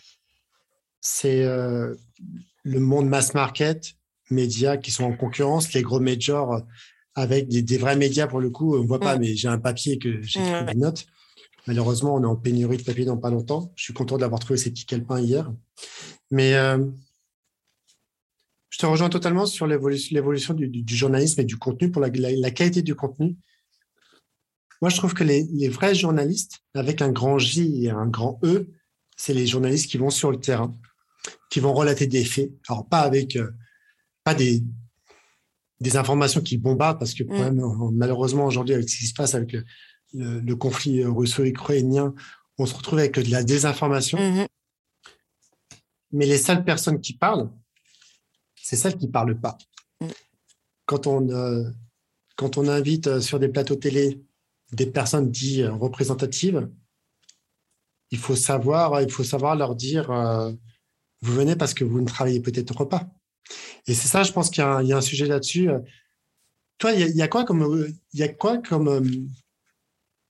c'est 1.01 1.45
le 1.45 2.81
monde 2.81 3.09
mass 3.09 3.35
market, 3.35 3.95
médias 4.31 4.77
qui 4.77 4.91
sont 4.91 5.05
en 5.05 5.17
concurrence, 5.17 5.73
les 5.73 5.83
gros 5.83 6.01
majors 6.01 6.63
avec 7.15 7.49
des, 7.49 7.79
vrais 7.79 7.97
médias 7.97 8.27
pour 8.27 8.41
le 8.41 8.51
coup. 8.51 8.77
On 8.77 8.83
ne 8.83 8.87
voit 8.87 9.01
pas, 9.01 9.17
mm. 9.17 9.21
mais 9.21 9.37
j'ai 9.37 9.49
un 9.49 9.59
papier 9.59 9.99
que 9.99 10.21
j'ai 10.23 10.41
mm. 10.41 10.67
des 10.67 10.75
notes. 10.75 11.07
Malheureusement, 11.67 12.15
on 12.15 12.23
est 12.23 12.27
en 12.27 12.37
pénurie 12.37 12.77
de 12.77 12.83
papier 12.83 13.05
dans 13.05 13.17
pas 13.17 13.31
longtemps. 13.31 13.73
Je 13.77 13.85
suis 13.85 13.95
content 13.95 14.19
d'avoir 14.19 14.41
trouvé 14.41 14.59
ces 14.59 14.71
petits 14.71 14.85
calepins 14.85 15.21
hier. 15.21 15.51
Mais 16.31 16.55
euh, 16.55 16.85
je 18.69 18.79
te 18.79 18.87
rejoins 18.87 19.09
totalement 19.09 19.47
sur 19.47 19.67
l'évolution 19.67 20.53
du, 20.53 20.69
du, 20.69 20.97
journalisme 20.97 21.41
et 21.41 21.45
du 21.45 21.57
contenu 21.57 21.91
pour 21.91 22.03
la, 22.03 22.11
la 22.13 22.51
qualité 22.51 22.83
du 22.83 22.95
contenu. 22.95 23.37
Moi, 24.83 24.91
je 24.91 24.97
trouve 24.97 25.15
que 25.15 25.25
les, 25.25 25.45
les, 25.53 25.69
vrais 25.69 25.95
journalistes, 25.95 26.59
avec 26.75 27.01
un 27.01 27.11
grand 27.11 27.39
J 27.39 27.85
et 27.85 27.91
un 27.91 28.07
grand 28.07 28.39
E, 28.43 28.67
c'est 29.17 29.33
les 29.33 29.47
journalistes 29.47 29.91
qui 29.91 29.97
vont 29.97 30.11
sur 30.11 30.31
le 30.31 30.39
terrain, 30.39 30.77
qui 31.49 31.61
vont 31.61 31.73
relater 31.73 32.07
des 32.07 32.25
faits. 32.25 32.51
Alors, 32.69 32.87
pas 32.87 33.01
avec, 33.01 33.37
euh, 33.37 33.51
pas 34.25 34.35
des, 34.35 34.63
des 35.81 35.97
informations 35.97 36.41
qui 36.41 36.59
bombardent, 36.59 36.99
parce 36.99 37.15
que 37.15 37.25
mm. 37.25 37.93
malheureusement, 37.93 38.47
aujourd'hui, 38.47 38.75
avec 38.75 38.89
ce 38.89 38.99
qui 38.99 39.07
se 39.07 39.15
passe 39.15 39.35
avec 39.35 39.53
le, 39.53 40.41
le, 40.41 40.57
conflit 40.57 41.05
russo-ukrainien, 41.05 42.15
on 42.59 42.67
se 42.67 42.75
retrouve 42.75 42.99
avec 42.99 43.19
de 43.19 43.31
la 43.31 43.45
désinformation. 43.45 44.19
Mm-hmm. 44.19 44.47
Mais 46.13 46.27
les 46.27 46.39
seules 46.39 46.65
personnes 46.65 47.01
qui 47.01 47.17
parlent, 47.17 47.51
c'est 48.61 48.77
celles 48.77 48.97
qui 48.97 49.09
parlent 49.09 49.39
pas. 49.39 49.59
Mm. 50.01 50.09
Quand 50.87 51.07
on, 51.07 51.29
euh, 51.31 51.71
quand 52.37 52.59
on 52.59 52.69
invite 52.69 53.07
euh, 53.07 53.21
sur 53.21 53.39
des 53.39 53.49
plateaux 53.49 53.77
télé 53.77 54.23
des 54.73 54.87
personnes 54.87 55.31
dites 55.31 55.61
euh, 55.61 55.73
représentatives, 55.73 56.69
il 58.11 58.19
faut 58.19 58.37
savoir, 58.37 59.01
il 59.03 59.11
faut 59.11 59.25
savoir 59.25 59.57
leur 59.57 59.75
dire, 59.75 60.11
euh, 60.11 60.53
vous 61.21 61.33
venez 61.33 61.57
parce 61.57 61.75
que 61.75 61.85
vous 61.85 62.01
ne 62.01 62.07
travaillez 62.07 62.41
peut-être 62.41 62.85
pas. 62.85 63.09
Et 63.87 63.95
c'est 63.95 64.09
ça, 64.09 64.23
je 64.23 64.33
pense 64.33 64.51
qu'il 64.51 64.63
y, 64.63 64.87
y, 64.87 64.93
a 64.93 64.97
un 64.97 65.01
sujet 65.01 65.27
là-dessus. 65.27 65.69
Toi, 66.79 66.93
il 66.93 67.17
y, 67.17 67.23
a, 67.23 67.29
quoi 67.29 67.45
comme, 67.45 67.87
il 68.13 68.19
y 68.19 68.23
a 68.23 68.29
quoi 68.29 68.59
comme, 68.59 68.89
euh, 68.89 69.01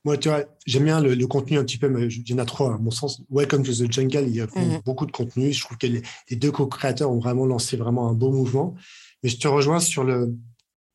moi, 0.04 0.18
tu 0.18 0.28
vois, 0.28 0.44
j'aime 0.66 0.84
bien 0.84 1.00
le, 1.00 1.26
contenu 1.26 1.58
un 1.58 1.64
petit 1.64 1.78
peu, 1.78 1.88
mais 1.88 2.06
il 2.06 2.28
y 2.28 2.34
en 2.34 2.38
a 2.38 2.44
trop 2.44 2.66
à 2.66 2.78
mon 2.78 2.90
sens. 2.90 3.22
Welcome 3.30 3.62
to 3.62 3.72
the 3.72 3.90
Jungle, 3.90 4.24
il 4.28 4.36
y 4.36 4.40
a 4.40 4.46
mhm. 4.46 4.80
beaucoup 4.84 5.06
de 5.06 5.12
contenu. 5.12 5.52
Je 5.52 5.64
trouve 5.64 5.78
que 5.78 5.86
les, 5.86 6.02
les 6.30 6.36
deux 6.36 6.52
co-créateurs 6.52 7.10
ont 7.10 7.18
vraiment 7.18 7.46
lancé 7.46 7.76
vraiment 7.76 8.08
un 8.08 8.12
beau 8.12 8.30
mouvement. 8.30 8.74
Mais 9.22 9.30
je 9.30 9.38
te 9.38 9.48
rejoins 9.48 9.80
sur 9.80 10.04
le, 10.04 10.34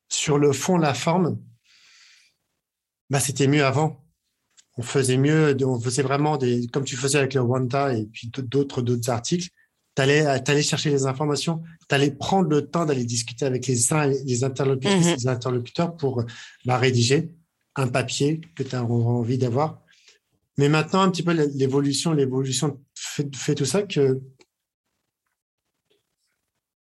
sur 0.08 0.38
le 0.38 0.52
fond, 0.52 0.76
la 0.78 0.94
forme 0.94 1.38
bah, 3.10 3.20
c'était 3.20 3.48
mieux 3.48 3.64
avant. 3.64 4.04
On 4.76 4.82
faisait 4.82 5.18
mieux, 5.18 5.56
on 5.64 5.78
faisait 5.80 6.02
vraiment 6.02 6.36
des, 6.36 6.68
comme 6.68 6.84
tu 6.84 6.96
faisais 6.96 7.18
avec 7.18 7.34
le 7.34 7.40
Wanda 7.40 7.92
et 7.92 8.06
puis 8.06 8.28
d'autres, 8.28 8.80
d'autres 8.82 9.10
articles. 9.10 9.48
Tu 9.96 10.02
allais, 10.02 10.24
allais, 10.24 10.62
chercher 10.62 10.90
les 10.90 11.06
informations, 11.06 11.62
tu 11.88 11.94
allais 11.94 12.12
prendre 12.12 12.48
le 12.48 12.68
temps 12.68 12.84
d'aller 12.84 13.04
discuter 13.04 13.44
avec 13.44 13.66
les, 13.66 13.74
les 14.24 14.44
interlocuteurs, 14.44 14.98
mhm. 14.98 15.14
les 15.16 15.28
interlocuteurs 15.28 15.96
pour 15.96 16.24
bah, 16.64 16.78
rédiger 16.78 17.32
un 17.76 17.88
papier 17.88 18.40
que 18.54 18.62
tu 18.62 18.76
as 18.76 18.84
envie 18.84 19.38
d'avoir. 19.38 19.82
Mais 20.58 20.68
maintenant, 20.68 21.00
un 21.00 21.10
petit 21.10 21.22
peu 21.22 21.32
l'évolution, 21.32 22.12
l'évolution 22.12 22.80
fait, 22.94 23.34
fait, 23.34 23.54
tout 23.54 23.64
ça 23.64 23.82
que 23.82 24.20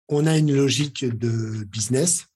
on 0.09 0.27
a 0.27 0.39
une 0.39 0.55
logique 0.55 1.05
de 1.05 1.65
business 1.65 2.27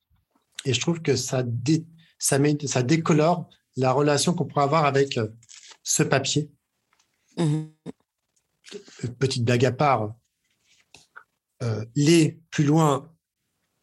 et 0.64 0.74
je 0.74 0.80
trouve 0.80 1.00
que 1.00 1.16
ça, 1.16 1.42
dé, 1.42 1.86
ça, 2.18 2.38
met, 2.38 2.58
ça 2.66 2.82
décolore 2.82 3.48
la 3.76 3.92
relation 3.92 4.34
qu'on 4.34 4.44
pourrait 4.44 4.64
avoir 4.64 4.84
avec 4.84 5.18
ce 5.82 6.02
papier. 6.02 6.50
Mmh. 7.36 7.64
Petite 9.18 9.44
blague 9.44 9.64
à 9.64 9.72
part. 9.72 10.14
Euh, 11.62 11.85
les 11.95 12.40
plus 12.50 12.64
loin, 12.64 13.12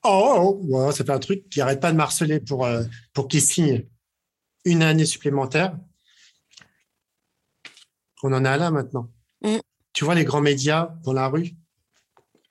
oh, 0.04 0.62
oh 0.72 0.92
ça 0.92 1.04
fait 1.04 1.12
un 1.12 1.20
truc 1.20 1.48
qui 1.50 1.60
n'arrête 1.60 1.80
pas 1.80 1.92
de 1.92 1.98
marceler 1.98 2.40
pour, 2.40 2.66
euh, 2.66 2.84
pour 3.14 3.28
qu'il 3.28 3.42
signe 3.42 3.86
une 4.66 4.82
année 4.82 5.06
supplémentaire. 5.06 5.78
On 8.24 8.34
en 8.34 8.44
est 8.44 8.58
là 8.58 8.72
maintenant. 8.72 9.12
Mmh. 9.44 9.58
Tu 9.94 10.06
vois 10.06 10.16
les 10.16 10.26
grands 10.26 10.42
médias 10.42 10.96
dans 11.04 11.14
la 11.14 11.28
rue, 11.28 11.52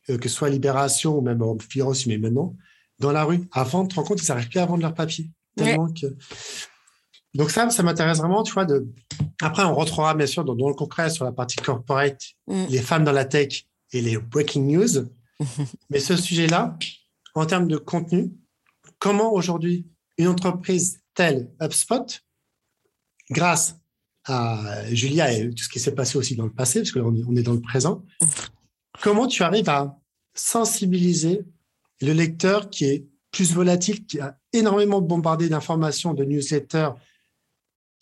que 0.07 0.29
ce 0.29 0.35
soit 0.35 0.49
Libération 0.49 1.19
ou 1.19 1.21
même 1.21 1.43
Figaro, 1.61 1.93
mais 2.07 2.19
maintenant, 2.19 2.57
dans 2.99 3.13
la 3.13 3.25
rue, 3.25 3.49
avant, 3.53 3.85
tu 3.85 3.89
te 3.91 3.95
rends 3.97 4.07
compte 4.07 4.19
qu'ils 4.21 4.29
n'arrivent 4.29 4.49
plus 4.49 4.61
à 4.61 4.67
vendre 4.67 4.83
leur 4.83 4.95
papier. 4.95 5.31
Tellement 5.57 5.93
que 5.93 6.07
donc 7.37 7.51
ça, 7.51 7.69
ça 7.71 7.83
m'intéresse 7.83 8.19
vraiment, 8.19 8.43
tu 8.43 8.55
vois. 8.55 8.65
De... 8.65 8.89
Après, 9.43 9.63
on 9.63 9.75
rentrera 9.75 10.15
bien 10.15 10.27
sûr 10.27 10.45
dans, 10.45 10.55
le 10.55 10.75
concret 10.75 11.11
sur 11.11 11.25
la 11.25 11.33
partie 11.33 11.57
corporate, 11.57 12.21
mm. 12.47 12.65
les 12.71 12.81
femmes 12.81 13.05
dans 13.05 13.13
la 13.13 13.27
tech 13.27 13.67
et 13.93 14.01
les 14.01 14.17
breaking 14.17 14.63
news. 14.63 15.07
Mais 15.91 16.01
ce 16.01 16.17
sujet-là, 16.17 16.79
en 17.35 17.47
termes 17.47 17.69
de 17.69 17.77
contenu, 17.77 18.33
comment 18.99 19.33
aujourd'hui 19.33 19.87
une 20.19 20.29
entreprise 20.29 21.01
telle 21.15 21.51
HubSpot, 21.61 22.21
grâce 23.31 23.77
à 24.25 24.85
Julia 24.93 25.33
et 25.33 25.51
tout 25.51 25.65
ce 25.65 25.69
qui 25.69 25.81
s'est 25.81 25.95
passé 25.95 26.19
aussi 26.19 26.37
dans 26.37 26.45
le 26.45 26.53
passé, 26.53 26.81
parce 26.81 26.93
qu'on 26.93 27.15
est, 27.15 27.25
on 27.27 27.37
est 27.37 27.43
dans 27.43 27.55
le 27.55 27.61
présent, 27.61 28.05
comment 29.03 29.27
tu 29.27 29.43
arrives 29.43 29.69
à 29.69 29.99
sensibiliser 30.35 31.45
le 32.01 32.13
lecteur 32.13 32.71
qui 32.71 32.85
est 32.85 33.07
plus 33.31 33.53
volatile, 33.53 34.07
qui 34.07 34.21
a 34.21 34.39
énormément 34.53 35.01
bombardé 35.01 35.49
d'informations, 35.49 36.15
de 36.15 36.25
newsletters, 36.25 36.91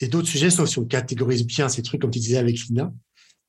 et 0.01 0.09
d'autres 0.09 0.29
sujets, 0.29 0.51
sauf 0.51 0.69
si 0.69 0.79
on 0.79 0.85
catégorise 0.85 1.47
bien 1.47 1.69
ces 1.69 1.83
trucs, 1.83 2.01
comme 2.01 2.11
tu 2.11 2.19
disais 2.19 2.39
avec 2.39 2.59
Lina. 2.59 2.93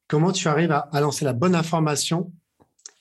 Comment 0.08 0.32
tu 0.32 0.48
arrives 0.48 0.72
à, 0.72 0.90
lancer 1.02 1.26
la 1.26 1.34
bonne 1.34 1.56
information, 1.56 2.32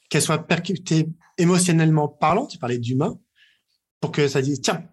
qu'elle 0.08 0.22
soit 0.22 0.46
percutée 0.46 1.08
émotionnellement 1.38 2.08
parlant, 2.08 2.46
tu 2.46 2.58
parlais 2.58 2.78
d'humain, 2.78 3.18
pour 4.00 4.12
que 4.12 4.28
ça 4.28 4.42
dise, 4.42 4.60
tiens, 4.60 4.84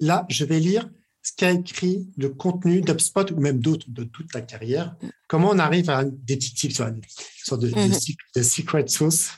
là, 0.00 0.26
je 0.28 0.44
vais 0.44 0.60
lire 0.60 0.88
ce 1.22 1.32
qu'a 1.36 1.52
écrit 1.52 2.08
le 2.16 2.28
contenu 2.28 2.80
d'UpSpot 2.80 3.30
ou 3.32 3.40
même 3.40 3.58
d'autres 3.58 3.86
de 3.88 4.04
toute 4.04 4.30
ta 4.30 4.40
carrière. 4.40 4.94
Comment 5.28 5.50
on 5.50 5.58
arrive 5.58 5.90
à 5.90 6.04
des 6.04 6.36
petits 6.36 6.54
tips, 6.54 6.80
une 6.80 7.00
sorte 7.44 7.62
de, 7.62 7.70
mm-hmm. 7.70 8.16
de 8.36 8.42
secret 8.42 8.86
sauce 8.86 9.30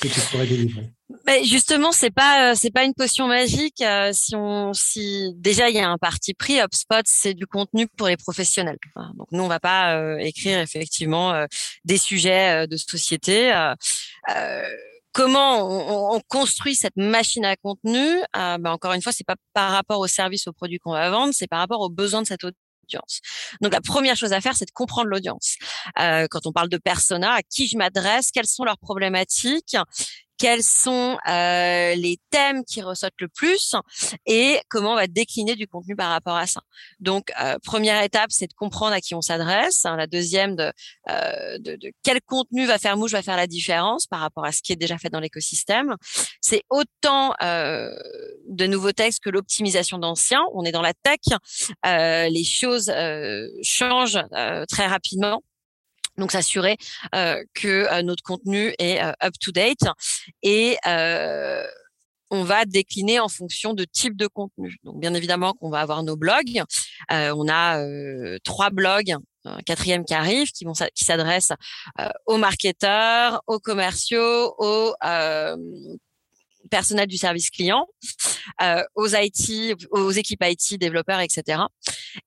que 0.00 0.08
tu 0.08 0.20
pourrais 0.20 0.46
délivrer 0.46 0.90
mais 1.26 1.44
justement, 1.44 1.92
c'est 1.92 2.10
pas 2.10 2.50
euh, 2.50 2.54
c'est 2.54 2.70
pas 2.70 2.84
une 2.84 2.94
potion 2.94 3.26
magique. 3.26 3.80
Euh, 3.80 4.10
si 4.12 4.34
on 4.34 4.72
si 4.72 5.32
déjà 5.36 5.68
il 5.68 5.76
y 5.76 5.78
a 5.78 5.88
un 5.88 5.98
parti 5.98 6.34
pris, 6.34 6.60
HubSpot 6.60 7.02
c'est 7.04 7.34
du 7.34 7.46
contenu 7.46 7.86
pour 7.86 8.08
les 8.08 8.16
professionnels. 8.16 8.78
Donc 9.16 9.28
nous 9.30 9.42
on 9.42 9.48
va 9.48 9.60
pas 9.60 9.96
euh, 9.96 10.16
écrire 10.18 10.58
effectivement 10.60 11.46
des 11.84 11.98
sujets 11.98 12.66
de 12.66 12.76
société. 12.76 13.52
Comment 15.12 16.12
on, 16.12 16.16
on, 16.16 16.20
construit 16.28 16.74
cette 16.74 16.96
machine 16.96 17.44
à 17.44 17.56
contenu 17.56 18.20
ben 18.34 18.66
Encore 18.66 18.92
une 18.92 19.02
fois, 19.02 19.12
c'est 19.12 19.26
pas 19.26 19.36
par 19.52 19.70
rapport 19.70 20.00
au 20.00 20.06
service, 20.06 20.46
au 20.48 20.52
produit 20.52 20.78
qu'on 20.78 20.92
va 20.92 21.10
vendre, 21.10 21.32
c'est 21.34 21.46
par 21.46 21.60
rapport 21.60 21.80
aux 21.80 21.90
besoins 21.90 22.22
de 22.22 22.26
cette 22.26 22.44
audience. 22.44 23.20
Donc 23.60 23.72
la 23.72 23.80
première 23.80 24.16
chose 24.16 24.32
à 24.32 24.40
faire, 24.40 24.56
c'est 24.56 24.66
de 24.66 24.72
comprendre 24.72 25.08
l'audience. 25.08 25.56
Euh, 25.98 26.26
quand 26.30 26.46
on 26.46 26.52
parle 26.52 26.68
de 26.68 26.78
persona, 26.78 27.32
à 27.32 27.42
qui 27.42 27.66
je 27.66 27.76
m'adresse, 27.76 28.30
quelles 28.30 28.46
sont 28.46 28.64
leurs 28.64 28.78
problématiques, 28.78 29.76
quels 30.38 30.62
sont 30.62 31.16
euh, 31.28 31.94
les 31.94 32.18
thèmes 32.30 32.64
qui 32.64 32.82
ressortent 32.82 33.20
le 33.20 33.28
plus 33.28 33.74
et 34.26 34.60
comment 34.68 34.92
on 34.92 34.96
va 34.96 35.06
décliner 35.06 35.54
du 35.54 35.66
contenu 35.66 35.96
par 35.96 36.10
rapport 36.10 36.36
à 36.36 36.46
ça. 36.46 36.60
Donc, 37.00 37.32
euh, 37.40 37.56
première 37.64 38.02
étape, 38.02 38.30
c'est 38.30 38.46
de 38.46 38.54
comprendre 38.54 38.92
à 38.92 39.00
qui 39.00 39.14
on 39.14 39.20
s'adresse. 39.20 39.84
Hein, 39.84 39.96
la 39.96 40.06
deuxième, 40.06 40.56
de, 40.56 40.72
euh, 41.10 41.58
de, 41.58 41.76
de, 41.76 41.92
quel 42.02 42.20
contenu 42.22 42.66
va 42.66 42.78
faire 42.78 42.96
mouche, 42.96 43.12
va 43.12 43.22
faire 43.22 43.36
la 43.36 43.46
différence 43.46 44.06
par 44.06 44.20
rapport 44.20 44.44
à 44.44 44.52
ce 44.52 44.62
qui 44.62 44.72
est 44.72 44.76
déjà 44.76 44.98
fait 44.98 45.10
dans 45.10 45.20
l'écosystème. 45.20 45.94
C'est 46.40 46.62
autant 46.70 47.34
euh, 47.42 47.90
de 48.48 48.66
nouveaux 48.66 48.92
textes 48.92 49.20
que 49.22 49.30
l'optimisation 49.30 49.98
d'anciens. 49.98 50.42
On 50.52 50.64
est 50.64 50.72
dans 50.72 50.82
la 50.82 50.94
tech, 50.94 51.20
euh, 51.86 52.28
les 52.28 52.44
choses 52.44 52.90
euh, 52.94 53.48
changent 53.62 54.22
très 54.68 54.86
rapidement. 54.86 55.42
Donc 56.16 56.32
s'assurer 56.32 56.76
euh, 57.14 57.42
que 57.54 57.92
euh, 57.92 58.02
notre 58.02 58.22
contenu 58.22 58.74
est 58.78 59.02
euh, 59.02 59.12
up 59.22 59.34
to 59.40 59.50
date 59.52 59.82
et 60.42 60.76
on 62.30 62.42
va 62.42 62.64
décliner 62.64 63.20
en 63.20 63.28
fonction 63.28 63.74
de 63.74 63.84
type 63.84 64.16
de 64.16 64.26
contenu. 64.26 64.76
Donc 64.82 64.98
bien 64.98 65.14
évidemment 65.14 65.52
qu'on 65.52 65.70
va 65.70 65.80
avoir 65.80 66.02
nos 66.02 66.16
blogs. 66.16 66.62
on 67.10 67.48
a 67.48 68.38
trois 68.42 68.70
blogs 68.70 69.14
un 69.46 69.60
quatrième 69.60 70.06
qui 70.06 70.14
arrive, 70.14 70.50
qui 70.50 70.64
vont 70.64 70.72
qui 70.94 71.04
s'adresse 71.04 71.52
aux 72.26 72.38
marketeurs, 72.38 73.42
aux 73.46 73.60
commerciaux, 73.60 74.54
aux 74.58 74.94
personnel 76.70 77.06
du 77.06 77.16
service 77.16 77.50
client, 77.50 77.86
euh, 78.62 78.82
aux 78.94 79.08
IT, 79.08 79.76
aux 79.90 80.10
équipes 80.10 80.44
IT, 80.44 80.78
développeurs, 80.78 81.20
etc. 81.20 81.62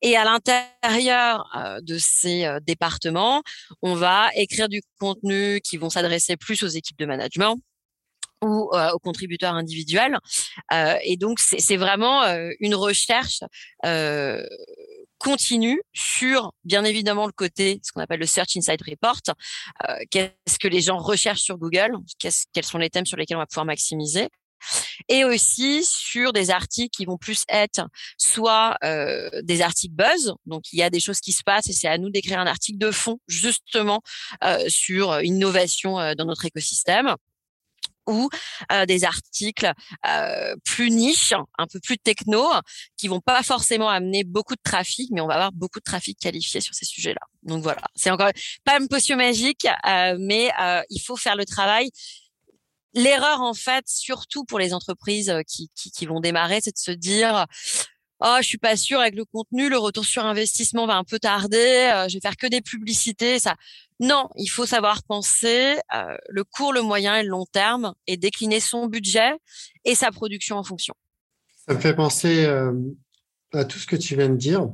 Et 0.01 0.15
à 0.15 0.23
l'intérieur 0.23 1.49
euh, 1.55 1.79
de 1.81 1.97
ces 1.97 2.45
euh, 2.45 2.59
départements, 2.59 3.43
on 3.81 3.95
va 3.95 4.29
écrire 4.35 4.69
du 4.69 4.81
contenu 4.99 5.59
qui 5.61 5.77
vont 5.77 5.89
s'adresser 5.89 6.37
plus 6.37 6.63
aux 6.63 6.67
équipes 6.67 6.99
de 6.99 7.05
management 7.05 7.57
ou 8.43 8.69
aux 8.93 8.99
contributeurs 8.99 9.55
individuels. 9.55 10.19
et 11.01 11.17
donc, 11.17 11.39
c'est 11.39 11.75
vraiment 11.75 12.23
une 12.59 12.75
recherche 12.75 13.39
continue 15.17 15.81
sur, 15.91 16.53
bien 16.63 16.83
évidemment, 16.83 17.25
le 17.25 17.31
côté, 17.31 17.79
ce 17.81 17.91
qu'on 17.91 18.01
appelle 18.01 18.19
le 18.19 18.27
Search 18.27 18.55
Insight 18.55 18.79
Report. 18.83 19.21
Qu'est-ce 20.11 20.59
que 20.59 20.67
les 20.67 20.81
gens 20.81 20.97
recherchent 20.97 21.41
sur 21.41 21.57
Google? 21.57 21.97
Quels 22.19 22.63
sont 22.63 22.77
les 22.77 22.91
thèmes 22.91 23.07
sur 23.07 23.17
lesquels 23.17 23.37
on 23.37 23.39
va 23.39 23.47
pouvoir 23.47 23.65
maximiser? 23.65 24.29
Et 25.09 25.23
aussi 25.23 25.83
sur 25.85 26.33
des 26.33 26.49
articles 26.49 26.95
qui 26.95 27.05
vont 27.05 27.17
plus 27.17 27.43
être 27.49 27.87
soit 28.17 28.77
des 29.43 29.61
articles 29.61 29.95
buzz, 29.95 30.33
donc 30.45 30.71
il 30.73 30.79
y 30.79 30.83
a 30.83 30.89
des 30.89 30.99
choses 30.99 31.19
qui 31.19 31.31
se 31.31 31.43
passent 31.43 31.69
et 31.69 31.73
c'est 31.73 31.87
à 31.87 31.97
nous 31.97 32.09
d'écrire 32.09 32.39
un 32.39 32.47
article 32.47 32.77
de 32.77 32.91
fond 32.91 33.19
justement 33.27 34.01
euh, 34.43 34.63
sur 34.67 35.21
innovation 35.21 35.97
dans 36.15 36.25
notre 36.25 36.45
écosystème 36.45 37.15
ou 38.09 38.29
des 38.87 39.03
articles 39.03 39.69
plus 40.63 40.91
niches, 40.91 41.33
un 41.57 41.67
peu 41.67 41.79
plus 41.81 41.97
techno, 41.97 42.47
qui 42.95 43.09
vont 43.09 43.19
pas 43.19 43.43
forcément 43.43 43.89
amener 43.89 44.23
beaucoup 44.23 44.55
de 44.55 44.61
trafic, 44.63 45.09
mais 45.11 45.19
on 45.19 45.27
va 45.27 45.33
avoir 45.33 45.51
beaucoup 45.51 45.79
de 45.79 45.83
trafic 45.83 46.17
qualifié 46.17 46.61
sur 46.61 46.73
ces 46.73 46.85
sujets-là. 46.85 47.19
Donc 47.43 47.63
voilà, 47.63 47.81
c'est 47.95 48.09
encore 48.09 48.31
pas 48.63 48.79
une 48.79 48.87
potion 48.87 49.17
magique, 49.17 49.67
mais 50.19 50.51
il 50.89 51.01
faut 51.01 51.17
faire 51.17 51.35
le 51.35 51.45
travail 51.45 51.91
l'erreur 52.93 53.41
en 53.41 53.53
fait, 53.53 53.85
surtout 53.87 54.45
pour 54.45 54.59
les 54.59 54.73
entreprises 54.73 55.29
euh, 55.29 55.41
qui, 55.47 55.69
qui, 55.75 55.91
qui 55.91 56.05
vont 56.05 56.19
démarrer, 56.19 56.59
c'est 56.61 56.73
de 56.73 56.77
se 56.77 56.91
dire 56.91 57.45
oh 58.19 58.37
je 58.41 58.47
suis 58.47 58.57
pas 58.57 58.75
sûr 58.75 58.99
avec 58.99 59.15
le 59.15 59.25
contenu, 59.25 59.69
le 59.69 59.77
retour 59.77 60.05
sur 60.05 60.25
investissement 60.25 60.87
va 60.87 60.95
un 60.95 61.03
peu 61.03 61.19
tarder, 61.19 61.91
euh, 61.93 62.07
je 62.07 62.15
vais 62.15 62.21
faire 62.21 62.37
que 62.37 62.47
des 62.47 62.61
publicités, 62.61 63.39
ça. 63.39 63.55
Non, 63.99 64.29
il 64.35 64.47
faut 64.47 64.65
savoir 64.67 65.03
penser 65.03 65.77
euh, 65.95 66.17
le 66.29 66.43
court, 66.43 66.71
le 66.71 66.81
moyen 66.81 67.15
et 67.15 67.23
le 67.23 67.29
long 67.29 67.45
terme 67.45 67.93
et 68.05 68.15
décliner 68.15 68.59
son 68.59 68.87
budget 68.87 69.31
et 69.85 69.95
sa 69.95 70.11
production 70.11 70.57
en 70.57 70.63
fonction. 70.63 70.93
Ça 71.67 71.73
me 71.73 71.79
fait 71.79 71.95
penser 71.95 72.45
à 73.53 73.65
tout 73.65 73.79
ce 73.79 73.87
que 73.87 73.95
tu 73.95 74.15
viens 74.15 74.29
de 74.29 74.37
dire. 74.37 74.69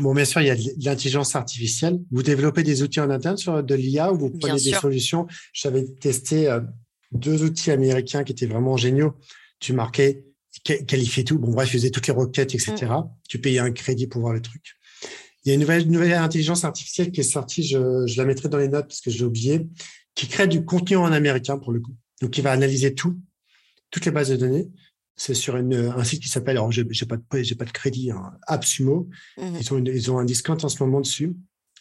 Bon, 0.00 0.14
bien 0.14 0.24
sûr, 0.24 0.40
il 0.40 0.46
y 0.46 0.50
a 0.50 0.56
de 0.56 0.84
l'intelligence 0.84 1.36
artificielle. 1.36 2.00
Vous 2.10 2.22
développez 2.22 2.62
des 2.62 2.82
outils 2.82 3.00
en 3.00 3.10
interne 3.10 3.36
sur 3.36 3.62
de 3.62 3.74
l'IA 3.74 4.12
ou 4.12 4.18
vous 4.18 4.30
prenez 4.30 4.60
des 4.60 4.72
solutions? 4.72 5.26
J'avais 5.52 5.84
testé 5.84 6.48
deux 7.14 7.44
outils 7.44 7.70
américains 7.70 8.24
qui 8.24 8.32
étaient 8.32 8.46
vraiment 8.46 8.76
géniaux. 8.76 9.14
Tu 9.60 9.72
marquais, 9.72 10.24
qualifiais 10.62 11.24
tout. 11.24 11.38
Bon, 11.38 11.50
bref, 11.50 11.70
tu 11.70 11.78
faisais 11.78 11.90
toutes 11.90 12.06
les 12.06 12.12
requêtes, 12.12 12.54
etc. 12.54 12.74
Mm. 12.86 13.10
Tu 13.28 13.40
payais 13.40 13.60
un 13.60 13.72
crédit 13.72 14.06
pour 14.06 14.20
voir 14.20 14.32
le 14.32 14.42
truc. 14.42 14.74
Il 15.44 15.48
y 15.48 15.52
a 15.52 15.54
une 15.54 15.60
nouvelle, 15.60 15.88
nouvelle 15.88 16.12
intelligence 16.14 16.64
artificielle 16.64 17.12
qui 17.12 17.20
est 17.20 17.24
sortie, 17.24 17.62
je, 17.62 18.06
je 18.06 18.16
la 18.16 18.24
mettrai 18.24 18.48
dans 18.48 18.58
les 18.58 18.68
notes 18.68 18.88
parce 18.88 19.00
que 19.00 19.10
j'ai 19.10 19.24
oublié, 19.24 19.66
qui 20.14 20.26
crée 20.26 20.48
du 20.48 20.64
contenu 20.64 20.96
en 20.96 21.12
américain 21.12 21.58
pour 21.58 21.72
le 21.72 21.80
coup. 21.80 21.94
Donc, 22.22 22.30
qui 22.30 22.40
va 22.40 22.52
analyser 22.52 22.94
tout, 22.94 23.18
toutes 23.90 24.06
les 24.06 24.10
bases 24.10 24.30
de 24.30 24.36
données. 24.36 24.70
C'est 25.16 25.34
sur 25.34 25.56
une, 25.56 25.74
un 25.74 26.02
site 26.02 26.22
qui 26.22 26.28
s'appelle, 26.28 26.56
alors 26.56 26.72
j'ai 26.72 26.84
pas 26.84 27.16
de, 27.16 27.42
j'ai 27.42 27.54
pas 27.54 27.64
de 27.64 27.70
crédit, 27.70 28.10
hein, 28.10 28.32
AppSumo. 28.46 29.08
Mm. 29.36 29.56
Ils 29.60 29.74
ont 29.74 29.84
ils 29.84 30.10
ont 30.10 30.18
un 30.18 30.24
discount 30.24 30.56
en 30.62 30.68
ce 30.68 30.82
moment 30.82 31.00
dessus. 31.00 31.36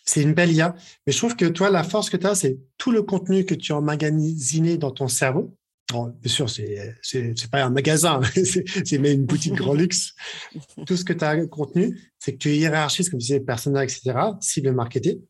C'est 0.05 0.21
une 0.21 0.33
belle 0.33 0.51
IA. 0.51 0.75
Mais 1.05 1.13
je 1.13 1.17
trouve 1.17 1.35
que 1.35 1.45
toi, 1.45 1.69
la 1.69 1.83
force 1.83 2.09
que 2.09 2.17
tu 2.17 2.27
as, 2.27 2.35
c'est 2.35 2.57
tout 2.77 2.91
le 2.91 3.03
contenu 3.03 3.45
que 3.45 3.55
tu 3.55 3.71
as 3.71 3.77
emmagasiné 3.77 4.77
dans 4.77 4.91
ton 4.91 5.07
cerveau. 5.07 5.55
bien 5.91 6.11
sûr, 6.25 6.49
c'est 6.49 6.95
c'est 7.01 7.49
pas 7.49 7.63
un 7.63 7.69
magasin, 7.69 8.21
c'est 8.33 8.97
même 8.97 9.19
une 9.19 9.25
boutique 9.25 9.55
grand 9.55 9.73
luxe. 9.73 10.13
Tout 10.85 10.97
ce 10.97 11.05
que 11.05 11.13
tu 11.13 11.23
as 11.23 11.45
contenu, 11.47 11.99
c'est 12.19 12.33
que 12.33 12.37
tu 12.37 12.49
hiérarchises, 12.49 13.09
comme 13.09 13.19
tu 13.19 13.27
disais, 13.27 13.39
personnel, 13.39 13.83
etc., 13.83 14.17
cible 14.41 14.71
marketé. 14.73 15.21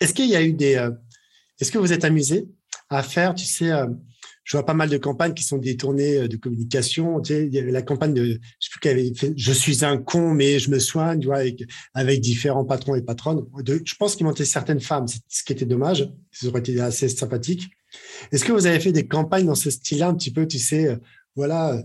Est-ce 0.00 0.14
qu'il 0.14 0.28
y 0.28 0.36
a 0.36 0.42
eu 0.42 0.52
des... 0.52 0.76
Euh, 0.76 0.90
est-ce 1.60 1.72
que 1.72 1.78
vous 1.78 1.92
êtes 1.92 2.04
amusé 2.04 2.48
à 2.90 3.02
faire, 3.02 3.34
tu 3.34 3.44
sais, 3.44 3.72
euh, 3.72 3.86
je 4.46 4.56
vois 4.56 4.64
pas 4.64 4.74
mal 4.74 4.88
de 4.88 4.96
campagnes 4.96 5.34
qui 5.34 5.42
sont 5.42 5.58
détournées 5.58 6.18
euh, 6.18 6.28
de 6.28 6.36
communication. 6.36 7.20
Tu 7.20 7.34
sais, 7.34 7.46
il 7.46 7.52
y 7.52 7.58
avait 7.58 7.72
la 7.72 7.82
campagne 7.82 8.14
de, 8.14 8.24
je 8.24 8.32
sais 8.60 8.70
plus 8.70 8.80
qu'elle 8.80 8.98
avait 8.98 9.12
fait, 9.12 9.32
je 9.36 9.52
suis 9.52 9.84
un 9.84 9.98
con, 9.98 10.32
mais 10.32 10.60
je 10.60 10.70
me 10.70 10.78
soigne, 10.78 11.18
tu 11.18 11.26
vois, 11.26 11.38
avec, 11.38 11.64
avec 11.94 12.20
différents 12.20 12.64
patrons 12.64 12.94
et 12.94 13.02
patronnes. 13.02 13.44
Je 13.66 13.94
pense 13.96 14.14
qu'ils 14.14 14.24
montaient 14.24 14.44
certaines 14.44 14.80
femmes, 14.80 15.06
ce 15.08 15.42
qui 15.42 15.52
était 15.52 15.66
dommage. 15.66 16.08
Ça 16.30 16.46
aurait 16.46 16.60
été 16.60 16.80
assez 16.80 17.08
sympathique. 17.08 17.68
Est-ce 18.30 18.44
que 18.44 18.52
vous 18.52 18.66
avez 18.66 18.78
fait 18.78 18.92
des 18.92 19.08
campagnes 19.08 19.46
dans 19.46 19.56
ce 19.56 19.68
style-là, 19.68 20.08
un 20.08 20.14
petit 20.14 20.32
peu, 20.32 20.46
tu 20.46 20.60
sais, 20.60 20.86
euh, 20.86 20.96
voilà, 21.34 21.82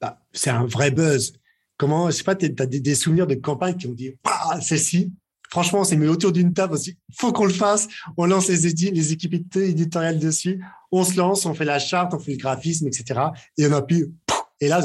bah, 0.00 0.20
c'est 0.32 0.50
un 0.50 0.66
vrai 0.66 0.90
buzz. 0.90 1.34
Comment, 1.76 2.10
je 2.10 2.16
sais 2.16 2.24
pas, 2.24 2.34
tu 2.34 2.52
as 2.58 2.66
des, 2.66 2.94
souvenirs 2.96 3.28
de 3.28 3.36
campagnes 3.36 3.76
qui 3.76 3.86
ont 3.86 3.94
dit, 3.94 4.10
ah, 4.24 4.60
celle-ci, 4.60 5.12
franchement, 5.50 5.82
on 5.82 5.84
s'est 5.84 5.96
mis 5.96 6.08
autour 6.08 6.32
d'une 6.32 6.52
table 6.52 6.74
aussi. 6.74 6.98
Faut 7.14 7.32
qu'on 7.32 7.44
le 7.44 7.52
fasse. 7.52 7.86
On 8.16 8.26
lance 8.26 8.48
les 8.48 9.12
équipes 9.12 9.34
éditoriales 9.54 10.18
dessus 10.18 10.60
on 10.96 11.04
se 11.04 11.16
lance, 11.16 11.46
on 11.46 11.54
fait 11.54 11.64
la 11.64 11.78
charte, 11.78 12.14
on 12.14 12.18
fait 12.18 12.32
le 12.32 12.38
graphisme, 12.38 12.86
etc. 12.86 13.20
Et 13.58 13.66
on 13.66 13.72
a 13.72 13.82
pu. 13.82 14.12
Et 14.60 14.68
là, 14.68 14.82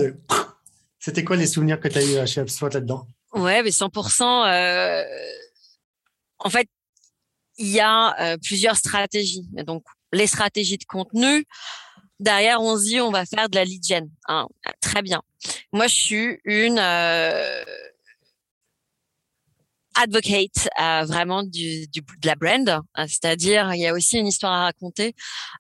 c'était 1.00 1.24
quoi 1.24 1.36
les 1.36 1.48
souvenirs 1.48 1.80
que 1.80 1.88
tu 1.88 1.98
as 1.98 2.04
eu 2.04 2.28
chez 2.28 2.42
HubSpot 2.42 2.70
là-dedans? 2.70 3.08
Ouais, 3.34 3.64
mais 3.64 3.70
100%. 3.70 4.48
Euh, 4.48 5.04
en 6.40 6.50
fait, 6.50 6.68
il 7.58 7.70
y 7.70 7.80
a 7.80 8.20
euh, 8.20 8.38
plusieurs 8.44 8.76
stratégies. 8.76 9.48
Donc, 9.66 9.84
les 10.12 10.28
stratégies 10.28 10.78
de 10.78 10.86
contenu. 10.86 11.46
Derrière, 12.20 12.62
on 12.62 12.78
se 12.78 12.84
dit, 12.84 13.02
on 13.02 13.12
va 13.12 13.26
faire 13.26 13.50
de 13.50 13.56
la 13.56 13.66
lead 13.66 13.84
gen. 13.84 14.10
Hein. 14.28 14.48
Très 14.80 15.02
bien. 15.02 15.22
Moi, 15.72 15.88
je 15.88 15.96
suis 15.96 16.40
une 16.44 16.78
euh, 16.78 17.64
advocate 19.96 20.70
euh, 20.80 21.04
vraiment 21.06 21.44
du, 21.44 21.88
du, 21.88 22.02
de 22.02 22.28
la 22.28 22.36
brand, 22.36 22.82
hein, 22.96 23.08
c'est-à-dire 23.08 23.74
il 23.74 23.82
y 23.82 23.88
a 23.88 23.94
aussi 23.94 24.18
une 24.18 24.28
histoire 24.28 24.52
à 24.54 24.64
raconter 24.64 25.14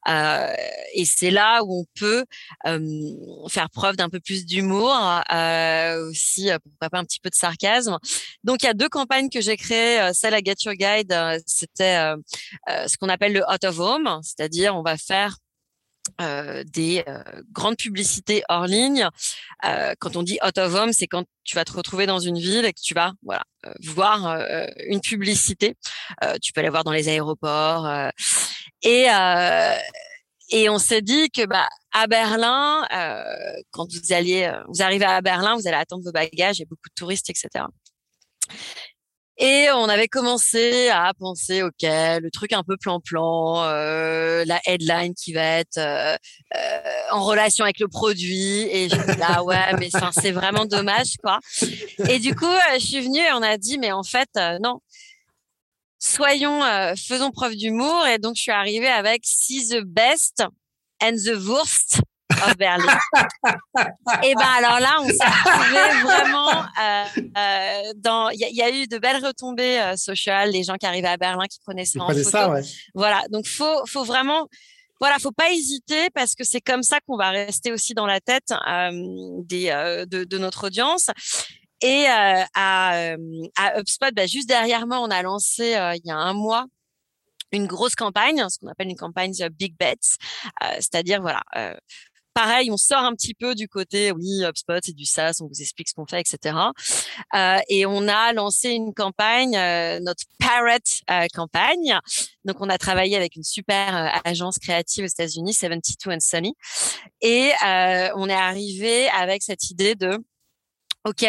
euh, 0.07 0.53
et 0.93 1.05
c'est 1.05 1.31
là 1.31 1.61
où 1.63 1.81
on 1.81 1.85
peut 1.99 2.25
euh, 2.67 3.49
faire 3.49 3.69
preuve 3.69 3.95
d'un 3.95 4.09
peu 4.09 4.19
plus 4.19 4.45
d'humour, 4.45 4.93
euh, 5.31 6.09
aussi 6.09 6.49
pourquoi 6.63 6.89
pas 6.89 6.99
un 6.99 7.03
petit 7.03 7.19
peu 7.19 7.29
de 7.29 7.35
sarcasme. 7.35 7.97
Donc 8.43 8.63
il 8.63 8.67
y 8.67 8.69
a 8.69 8.73
deux 8.73 8.89
campagnes 8.89 9.29
que 9.29 9.41
j'ai 9.41 9.57
créées, 9.57 10.11
celle 10.13 10.33
à 10.33 10.39
Get 10.39 10.55
Your 10.65 10.75
Guide, 10.75 11.15
c'était 11.45 12.13
ce 12.67 12.97
qu'on 12.97 13.09
appelle 13.09 13.33
le 13.33 13.43
out 13.51 13.63
of 13.63 13.79
home, 13.79 14.19
c'est-à-dire 14.23 14.75
on 14.75 14.83
va 14.83 14.97
faire 14.97 15.37
euh, 16.19 16.63
des 16.65 17.03
euh, 17.07 17.21
grandes 17.51 17.77
publicités 17.77 18.43
hors 18.49 18.65
ligne. 18.65 19.07
Euh, 19.65 19.93
quand 19.99 20.15
on 20.15 20.23
dit 20.23 20.39
out 20.45 20.57
of 20.57 20.73
home, 20.73 20.93
c'est 20.93 21.07
quand 21.07 21.25
tu 21.43 21.55
vas 21.55 21.63
te 21.63 21.73
retrouver 21.73 22.05
dans 22.05 22.19
une 22.19 22.37
ville 22.37 22.65
et 22.65 22.73
que 22.73 22.81
tu 22.81 22.93
vas 22.93 23.13
voilà 23.23 23.43
voir 23.83 24.25
une 24.87 25.01
publicité. 25.01 25.75
tu 26.41 26.53
peux 26.53 26.61
la 26.61 26.69
voir 26.69 26.83
dans 26.83 26.91
les 26.91 27.07
aéroports 27.07 27.87
et 28.83 29.07
et 30.53 30.69
on 30.69 30.79
s'est 30.79 31.01
dit 31.01 31.29
que 31.29 31.45
bah 31.45 31.67
à 31.93 32.07
Berlin, 32.07 32.85
quand 33.71 33.87
vous 33.91 34.13
alliez, 34.13 34.51
vous 34.67 34.81
arrivez 34.81 35.05
à 35.05 35.21
Berlin, 35.21 35.55
vous 35.55 35.67
allez 35.67 35.77
attendre 35.77 36.03
vos 36.03 36.11
bagages, 36.11 36.57
il 36.57 36.61
y 36.61 36.63
a 36.63 36.69
beaucoup 36.69 36.89
de 36.89 36.95
touristes, 36.95 37.29
etc. 37.29 37.65
Et 39.37 39.69
on 39.73 39.89
avait 39.89 40.07
commencé 40.07 40.89
à 40.89 41.13
penser, 41.17 41.63
ok, 41.63 41.81
le 41.81 42.29
truc 42.29 42.53
un 42.53 42.63
peu 42.63 42.77
plan-plan, 42.77 43.63
euh, 43.63 44.43
la 44.45 44.59
headline 44.65 45.13
qui 45.15 45.33
va 45.33 45.41
être 45.41 45.77
euh, 45.77 46.15
euh, 46.55 46.79
en 47.11 47.23
relation 47.23 47.63
avec 47.63 47.79
le 47.79 47.87
produit. 47.87 48.67
Et 48.69 48.89
je 48.89 48.95
me 48.95 49.17
là, 49.17 49.43
ouais, 49.43 49.73
mais 49.79 49.89
c'est 50.19 50.31
vraiment 50.31 50.65
dommage, 50.65 51.15
quoi. 51.23 51.39
Et 52.07 52.19
du 52.19 52.35
coup, 52.35 52.45
je 52.75 52.85
suis 52.85 53.01
venue 53.01 53.19
et 53.19 53.31
on 53.33 53.41
a 53.41 53.57
dit, 53.57 53.77
mais 53.77 53.91
en 53.91 54.03
fait, 54.03 54.29
non. 54.61 54.79
Soyons, 55.97 56.61
faisons 56.95 57.31
preuve 57.31 57.55
d'humour. 57.55 58.05
Et 58.07 58.17
donc, 58.17 58.35
je 58.35 58.41
suis 58.41 58.51
arrivée 58.51 58.87
avec 58.87 59.21
See 59.23 59.67
the 59.69 59.81
best 59.83 60.43
and 61.01 61.13
the 61.13 61.35
Wurst 61.35 62.01
of 62.45 62.57
Berlin. 62.57 62.97
et 64.23 64.33
ben 64.35 64.47
alors 64.57 64.79
là, 64.79 64.97
on 65.01 65.07
s'est 65.07 65.25
retrouvé 65.25 66.01
vraiment 66.03 66.49
euh, 66.49 67.03
euh, 67.37 67.93
dans. 67.95 68.29
Il 68.29 68.39
y, 68.39 68.61
a 68.61 68.69
eu 68.69 68.87
de 68.87 68.97
belles 68.97 69.23
retombées 69.23 69.79
euh, 69.79 69.95
sociales, 69.95 70.51
les 70.51 70.63
gens 70.63 70.75
qui 70.75 70.85
arrivaient 70.85 71.07
à 71.07 71.17
Berlin, 71.17 71.45
qui 71.49 71.59
prenaient 71.59 71.85
ça 71.85 72.01
en 72.01 72.07
photo. 72.07 72.23
Ça, 72.23 72.49
ouais. 72.49 72.61
Voilà, 72.93 73.21
donc 73.29 73.47
faut 73.47 73.85
faut 73.85 74.03
vraiment. 74.03 74.47
Voilà, 74.99 75.17
faut 75.17 75.31
pas 75.31 75.51
hésiter 75.51 76.11
parce 76.13 76.35
que 76.35 76.43
c'est 76.43 76.61
comme 76.61 76.83
ça 76.83 76.99
qu'on 77.07 77.17
va 77.17 77.31
rester 77.31 77.71
aussi 77.71 77.95
dans 77.95 78.05
la 78.05 78.19
tête 78.19 78.53
des, 79.45 79.71
de, 80.07 80.25
de, 80.25 80.37
notre 80.37 80.67
audience. 80.67 81.07
Et 81.81 82.05
à, 82.05 82.45
à 82.53 83.79
HubSpot, 83.79 84.13
bah, 84.13 84.27
juste 84.27 84.47
derrière 84.47 84.85
moi, 84.85 84.99
on 84.99 85.09
a 85.09 85.23
lancé 85.23 85.69
il 85.95 86.01
y 86.05 86.11
a 86.11 86.15
un 86.15 86.33
mois 86.33 86.67
une 87.51 87.67
grosse 87.67 87.95
campagne, 87.95 88.45
ce 88.49 88.59
qu'on 88.59 88.67
appelle 88.67 88.89
une 88.89 88.95
campagne 88.95 89.33
Big 89.49 89.75
Bets, 89.77 90.17
c'est-à-dire 90.75 91.21
voilà, 91.21 91.41
pareil, 92.33 92.71
on 92.71 92.77
sort 92.77 93.03
un 93.03 93.13
petit 93.13 93.33
peu 93.33 93.55
du 93.55 93.67
côté, 93.67 94.11
oui, 94.11 94.43
HubSpot, 94.43 94.79
c'est 94.81 94.95
du 94.95 95.05
SaaS, 95.05 95.37
on 95.41 95.47
vous 95.47 95.61
explique 95.61 95.89
ce 95.89 95.93
qu'on 95.93 96.05
fait, 96.05 96.21
etc. 96.21 96.55
Euh, 97.35 97.59
et 97.69 97.85
on 97.85 98.07
a 98.07 98.33
lancé 98.33 98.69
une 98.69 98.93
campagne, 98.93 99.55
euh, 99.55 99.99
notre 99.99 100.23
Parrot 100.39 100.77
euh, 101.09 101.27
campagne. 101.33 101.99
Donc, 102.45 102.57
on 102.59 102.69
a 102.69 102.77
travaillé 102.77 103.15
avec 103.15 103.35
une 103.35 103.43
super 103.43 104.21
agence 104.25 104.57
créative 104.57 105.05
aux 105.05 105.07
États-Unis, 105.07 105.53
72 105.53 106.13
and 106.13 106.19
Sunny. 106.19 106.55
Et 107.21 107.51
on 108.15 108.27
est 108.29 108.33
arrivé 108.33 109.07
avec 109.09 109.43
cette 109.43 109.69
idée 109.69 109.95
de, 109.95 110.17
OK, 111.05 111.25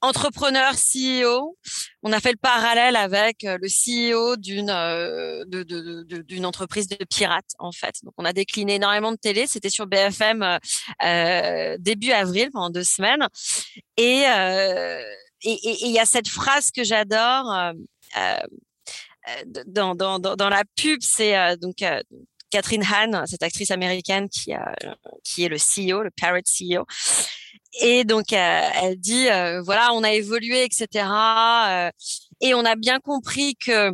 entrepreneur 0.00 0.74
CEO. 0.74 1.56
On 2.02 2.12
a 2.12 2.20
fait 2.20 2.32
le 2.32 2.38
parallèle 2.38 2.96
avec 2.96 3.44
euh, 3.44 3.58
le 3.60 3.68
CEO 3.68 4.36
d'une 4.36 4.70
euh, 4.70 5.44
d'une 5.46 6.46
entreprise 6.46 6.88
de 6.88 6.96
pirates 7.04 7.54
en 7.58 7.72
fait. 7.72 7.96
Donc 8.02 8.14
on 8.18 8.24
a 8.24 8.32
décliné 8.32 8.76
énormément 8.76 9.12
de 9.12 9.16
télé. 9.16 9.46
C'était 9.46 9.70
sur 9.70 9.86
BFM 9.86 10.58
euh, 11.02 11.76
début 11.78 12.12
avril 12.12 12.50
pendant 12.52 12.70
deux 12.70 12.84
semaines. 12.84 13.26
Et 13.96 14.24
et 15.42 15.86
il 15.86 15.92
y 15.92 15.98
a 15.98 16.06
cette 16.06 16.28
phrase 16.28 16.70
que 16.70 16.82
j'adore 16.82 17.72
dans, 19.66 19.94
dans, 19.94 20.18
dans, 20.18 20.48
la 20.48 20.62
pub, 20.76 21.00
c'est 21.02 21.56
donc 21.58 21.84
Catherine 22.50 22.84
Hahn, 22.84 23.24
cette 23.26 23.42
actrice 23.42 23.70
américaine 23.70 24.28
qui, 24.28 24.52
qui 25.24 25.44
est 25.44 25.48
le 25.48 25.56
CEO, 25.56 26.02
le 26.02 26.10
Parrot 26.10 26.38
CEO, 26.38 26.86
et 27.80 28.04
donc, 28.04 28.32
euh, 28.32 28.68
elle 28.82 28.98
dit, 28.98 29.28
euh, 29.28 29.60
voilà, 29.62 29.92
on 29.92 30.02
a 30.02 30.12
évolué, 30.12 30.64
etc. 30.64 31.06
Euh, 31.68 31.90
et 32.40 32.54
on 32.54 32.64
a 32.64 32.74
bien 32.76 33.00
compris 33.00 33.56
que 33.56 33.92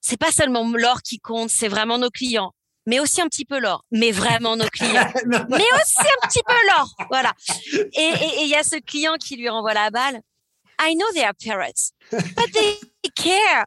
c'est 0.00 0.16
pas 0.16 0.32
seulement 0.32 0.68
l'or 0.74 1.02
qui 1.02 1.18
compte, 1.18 1.50
c'est 1.50 1.68
vraiment 1.68 1.98
nos 1.98 2.10
clients. 2.10 2.52
Mais 2.86 2.98
aussi 2.98 3.20
un 3.20 3.28
petit 3.28 3.44
peu 3.44 3.60
l'or, 3.60 3.84
mais 3.92 4.10
vraiment 4.10 4.56
nos 4.56 4.66
clients. 4.66 5.08
mais 5.26 5.68
aussi 5.80 6.00
un 6.00 6.26
petit 6.26 6.42
peu 6.44 6.54
l'or, 6.68 6.88
voilà. 7.10 7.32
Et 7.72 8.12
il 8.40 8.48
y 8.48 8.56
a 8.56 8.64
ce 8.64 8.76
client 8.76 9.14
qui 9.14 9.36
lui 9.36 9.48
renvoie 9.48 9.74
la 9.74 9.90
balle. 9.90 10.20
I 10.80 10.96
know 10.96 11.06
they 11.14 11.22
are 11.22 11.34
parrots, 11.34 11.92
but 12.10 12.52
they 12.52 12.76
care. 13.14 13.66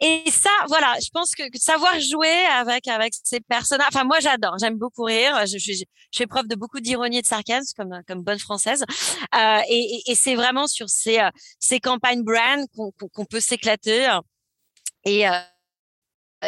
Et 0.00 0.22
ça, 0.30 0.50
voilà, 0.68 0.94
je 1.02 1.08
pense 1.12 1.34
que, 1.34 1.42
savoir 1.54 1.98
jouer 2.00 2.44
avec 2.52 2.88
avec 2.88 3.14
ces 3.22 3.40
personnages. 3.40 3.88
Enfin, 3.92 4.04
moi, 4.04 4.20
j'adore. 4.20 4.56
J'aime 4.60 4.76
beaucoup 4.76 5.04
rire. 5.04 5.46
Je, 5.46 5.58
je, 5.58 5.84
fais 6.14 6.26
preuve 6.26 6.48
de 6.48 6.54
beaucoup 6.54 6.80
d'ironie 6.80 7.18
et 7.18 7.22
de 7.22 7.26
sarcasme, 7.26 7.72
comme 7.76 8.02
comme 8.06 8.22
bonne 8.22 8.38
française. 8.38 8.84
Euh, 9.34 9.60
et, 9.68 10.02
et, 10.06 10.14
c'est 10.14 10.34
vraiment 10.34 10.66
sur 10.66 10.88
ces 10.88 11.18
euh, 11.18 11.30
ces 11.60 11.80
campagnes 11.80 12.22
brand 12.22 12.64
qu'on 12.74 13.24
peut 13.24 13.40
s'éclater. 13.40 14.08
Et 15.04 15.28
euh, 15.28 15.32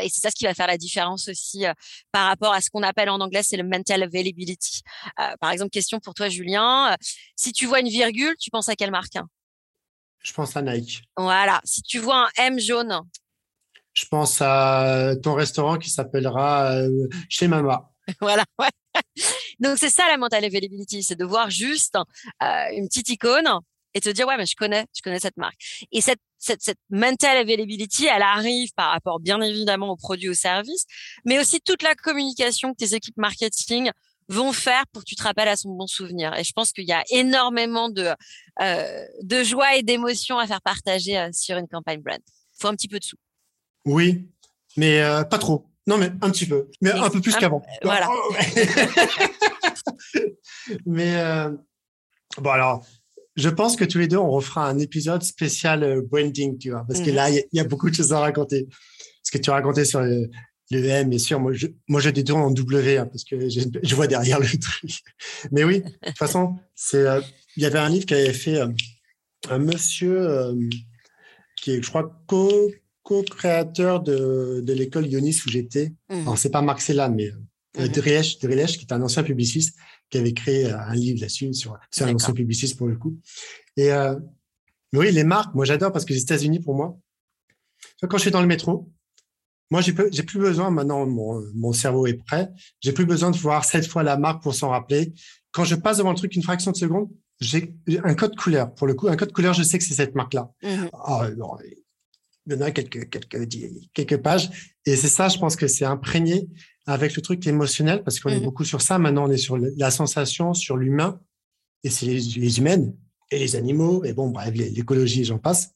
et 0.02 0.08
c'est 0.08 0.20
ça 0.20 0.30
ce 0.30 0.34
qui 0.34 0.44
va 0.44 0.54
faire 0.54 0.66
la 0.66 0.76
différence 0.76 1.28
aussi 1.28 1.66
euh, 1.66 1.72
par 2.12 2.26
rapport 2.26 2.52
à 2.52 2.60
ce 2.60 2.70
qu'on 2.70 2.82
appelle 2.82 3.08
en 3.08 3.20
anglais, 3.20 3.42
c'est 3.42 3.56
le 3.56 3.64
mental 3.64 4.02
availability. 4.02 4.82
Euh, 5.18 5.34
par 5.40 5.50
exemple, 5.50 5.70
question 5.70 5.98
pour 6.00 6.14
toi, 6.14 6.28
Julien. 6.28 6.94
si 7.36 7.52
tu 7.52 7.66
vois 7.66 7.80
une 7.80 7.88
virgule, 7.88 8.34
tu 8.38 8.50
penses 8.50 8.68
à 8.68 8.76
quelle 8.76 8.90
marque 8.90 9.16
hein? 9.16 9.28
Je 10.22 10.32
pense 10.32 10.56
à 10.56 10.62
Nike. 10.62 11.02
Voilà. 11.16 11.60
Si 11.64 11.82
tu 11.82 11.98
vois 11.98 12.28
un 12.38 12.44
M 12.44 12.58
jaune. 12.58 13.00
Je 13.92 14.04
pense 14.06 14.40
à 14.40 15.14
ton 15.22 15.34
restaurant 15.34 15.76
qui 15.76 15.90
s'appellera 15.90 16.72
euh, 16.72 17.08
Chez 17.28 17.48
Mama. 17.48 17.90
voilà. 18.20 18.44
Donc 19.60 19.78
c'est 19.78 19.90
ça 19.90 20.06
la 20.08 20.16
mental 20.16 20.44
availability, 20.44 21.02
c'est 21.02 21.16
de 21.16 21.24
voir 21.24 21.50
juste 21.50 21.96
euh, 22.42 22.64
une 22.72 22.88
petite 22.88 23.08
icône 23.08 23.48
et 23.94 24.00
te 24.00 24.08
dire 24.08 24.26
ouais 24.26 24.36
mais 24.36 24.46
je 24.46 24.54
connais, 24.54 24.86
je 24.96 25.02
connais 25.02 25.18
cette 25.18 25.36
marque. 25.36 25.86
Et 25.92 26.00
cette 26.00 26.20
cette, 26.38 26.62
cette 26.62 26.78
mental 26.90 27.36
availability, 27.36 28.06
elle 28.06 28.22
arrive 28.22 28.72
par 28.76 28.92
rapport 28.92 29.18
bien 29.18 29.40
évidemment 29.40 29.90
aux 29.90 29.96
produits, 29.96 30.28
aux 30.28 30.34
services, 30.34 30.84
mais 31.24 31.40
aussi 31.40 31.60
toute 31.60 31.82
la 31.82 31.96
communication 31.96 32.72
que 32.72 32.76
tes 32.76 32.94
équipes 32.94 33.16
marketing 33.16 33.90
vont 34.28 34.52
faire 34.52 34.84
pour 34.92 35.02
que 35.02 35.08
tu 35.08 35.16
te 35.16 35.22
rappelles 35.22 35.48
à 35.48 35.56
son 35.56 35.70
bon 35.70 35.86
souvenir. 35.86 36.34
Et 36.38 36.44
je 36.44 36.52
pense 36.52 36.72
qu'il 36.72 36.86
y 36.86 36.92
a 36.92 37.02
énormément 37.10 37.88
de, 37.88 38.10
euh, 38.60 39.04
de 39.22 39.42
joie 39.42 39.76
et 39.76 39.82
d'émotion 39.82 40.38
à 40.38 40.46
faire 40.46 40.60
partager 40.60 41.18
euh, 41.18 41.30
sur 41.32 41.56
une 41.56 41.68
campagne 41.68 42.02
brand. 42.02 42.20
Il 42.26 42.60
faut 42.60 42.68
un 42.68 42.74
petit 42.74 42.88
peu 42.88 42.98
de 42.98 43.04
sous. 43.04 43.16
Oui, 43.86 44.28
mais 44.76 45.00
euh, 45.00 45.24
pas 45.24 45.38
trop. 45.38 45.66
Non, 45.86 45.96
mais 45.96 46.12
un 46.20 46.30
petit 46.30 46.46
peu. 46.46 46.68
Mais 46.82 46.90
un 46.90 47.08
peu 47.08 47.20
plus 47.20 47.34
qu'avant. 47.34 47.62
Voilà. 47.82 48.10
mais 50.84 51.16
bon, 52.36 52.50
alors, 52.50 52.84
je 53.36 53.48
pense 53.48 53.74
que 53.74 53.86
tous 53.86 53.98
les 53.98 54.06
deux, 54.06 54.18
on 54.18 54.30
refera 54.30 54.68
un 54.68 54.78
épisode 54.78 55.22
spécial 55.22 56.02
branding, 56.02 56.58
tu 56.58 56.70
vois, 56.70 56.84
parce 56.86 57.00
que 57.00 57.08
mhm. 57.08 57.16
là, 57.16 57.30
il 57.30 57.42
y, 57.52 57.60
a 57.60 57.64
beaucoup 57.64 57.88
de 57.88 57.94
choses 57.94 58.12
à 58.12 58.20
raconter. 58.20 58.68
Ce 59.22 59.30
que 59.30 59.38
tu 59.38 59.48
racontais 59.48 59.86
sur 59.86 60.00
le 60.00 60.28
M, 60.70 61.08
bien 61.08 61.18
sûr. 61.18 61.40
Moi, 61.40 61.52
je, 61.52 61.66
moi, 61.88 62.00
je 62.00 62.10
détourne 62.10 62.42
en 62.42 62.50
W 62.50 62.98
hein, 62.98 63.06
parce 63.06 63.24
que 63.24 63.48
je, 63.48 63.94
vois 63.94 64.06
derrière 64.06 64.38
le 64.38 64.46
truc. 64.46 64.90
Mais 65.52 65.64
oui, 65.64 65.80
de 65.80 65.88
toute 66.06 66.18
façon, 66.18 66.56
c'est. 66.74 67.06
Euh, 67.06 67.20
il 67.56 67.62
y 67.62 67.66
avait 67.66 67.78
un 67.78 67.88
livre 67.88 68.06
qui 68.06 68.14
avait 68.14 68.32
fait 68.32 68.60
euh, 68.60 68.68
un 69.48 69.58
monsieur 69.58 70.20
euh, 70.20 70.54
qui 71.56 71.72
est, 71.72 71.82
je 71.82 71.88
crois, 71.88 72.22
co 72.26 72.70
co-créateur 73.02 74.02
de, 74.02 74.60
de 74.62 74.72
l'école 74.74 75.06
Ionis 75.06 75.40
où 75.46 75.50
j'étais. 75.50 75.94
Mmh. 76.10 76.20
Alors, 76.20 76.36
c'est 76.36 76.50
pas 76.50 76.60
Marc 76.60 76.82
Celan, 76.82 77.14
mais 77.14 77.30
mmh. 77.30 77.90
Qui 77.90 78.10
est 78.10 78.92
un 78.92 79.02
ancien 79.02 79.22
publiciste, 79.22 79.78
qui 80.10 80.18
avait 80.18 80.34
créé 80.34 80.70
un 80.70 80.94
livre 80.94 81.20
là-dessus 81.20 81.54
sur. 81.54 81.78
C'est 81.90 82.04
un 82.04 82.14
ancien 82.14 82.34
publiciste 82.34 82.76
pour 82.76 82.88
le 82.88 82.96
coup. 82.96 83.18
Et 83.76 83.90
oui, 84.92 85.12
les 85.12 85.24
marques, 85.24 85.54
moi, 85.54 85.64
j'adore 85.64 85.92
parce 85.92 86.04
que 86.04 86.12
les 86.12 86.22
États-Unis, 86.22 86.60
pour 86.60 86.74
moi, 86.74 86.98
quand 88.02 88.16
je 88.16 88.22
suis 88.22 88.30
dans 88.30 88.40
le 88.40 88.46
métro, 88.46 88.90
moi, 89.70 89.82
j'ai 89.82 89.92
plus 89.92 90.38
besoin 90.38 90.70
maintenant, 90.70 91.04
mon, 91.06 91.42
mon 91.54 91.72
cerveau 91.72 92.06
est 92.06 92.14
prêt. 92.14 92.50
J'ai 92.80 92.92
plus 92.92 93.04
besoin 93.04 93.30
de 93.30 93.36
voir 93.36 93.64
cette 93.64 93.86
fois 93.86 94.02
la 94.02 94.16
marque 94.16 94.42
pour 94.42 94.54
s'en 94.54 94.70
rappeler. 94.70 95.12
Quand 95.52 95.64
je 95.64 95.74
passe 95.74 95.98
devant 95.98 96.10
le 96.10 96.16
truc 96.16 96.34
une 96.36 96.42
fraction 96.42 96.70
de 96.70 96.76
seconde, 96.76 97.08
j'ai 97.40 97.74
un 98.02 98.14
code 98.14 98.34
couleur. 98.34 98.74
Pour 98.74 98.86
le 98.86 98.94
coup, 98.94 99.08
un 99.08 99.16
code 99.16 99.32
couleur, 99.32 99.52
je 99.52 99.62
sais 99.62 99.78
que 99.78 99.84
c'est 99.84 99.94
cette 99.94 100.14
marque-là. 100.14 100.50
Mmh. 100.62 100.88
Ah, 100.94 101.28
il 101.28 102.54
y 102.54 102.56
en 102.56 102.60
a 102.62 102.70
quelques, 102.70 103.10
quelques, 103.10 103.48
quelques 103.92 104.16
pages. 104.16 104.74
Et 104.86 104.96
c'est 104.96 105.08
ça, 105.08 105.28
je 105.28 105.38
pense 105.38 105.54
que 105.54 105.68
c'est 105.68 105.84
imprégné 105.84 106.48
avec 106.86 107.14
le 107.14 107.20
truc 107.20 107.46
émotionnel 107.46 108.02
parce 108.02 108.20
qu'on 108.20 108.30
est 108.30 108.40
mmh. 108.40 108.44
beaucoup 108.44 108.64
sur 108.64 108.80
ça. 108.80 108.98
Maintenant, 108.98 109.28
on 109.28 109.30
est 109.30 109.36
sur 109.36 109.58
la 109.58 109.90
sensation, 109.90 110.54
sur 110.54 110.78
l'humain 110.78 111.20
et 111.84 111.90
c'est 111.90 112.06
les, 112.06 112.20
les, 112.20 112.58
humaines 112.58 112.96
et 113.30 113.38
les 113.38 113.54
animaux 113.54 114.02
et 114.04 114.14
bon, 114.14 114.30
bref, 114.30 114.54
l'écologie, 114.54 115.24
j'en 115.24 115.38
passe. 115.38 115.74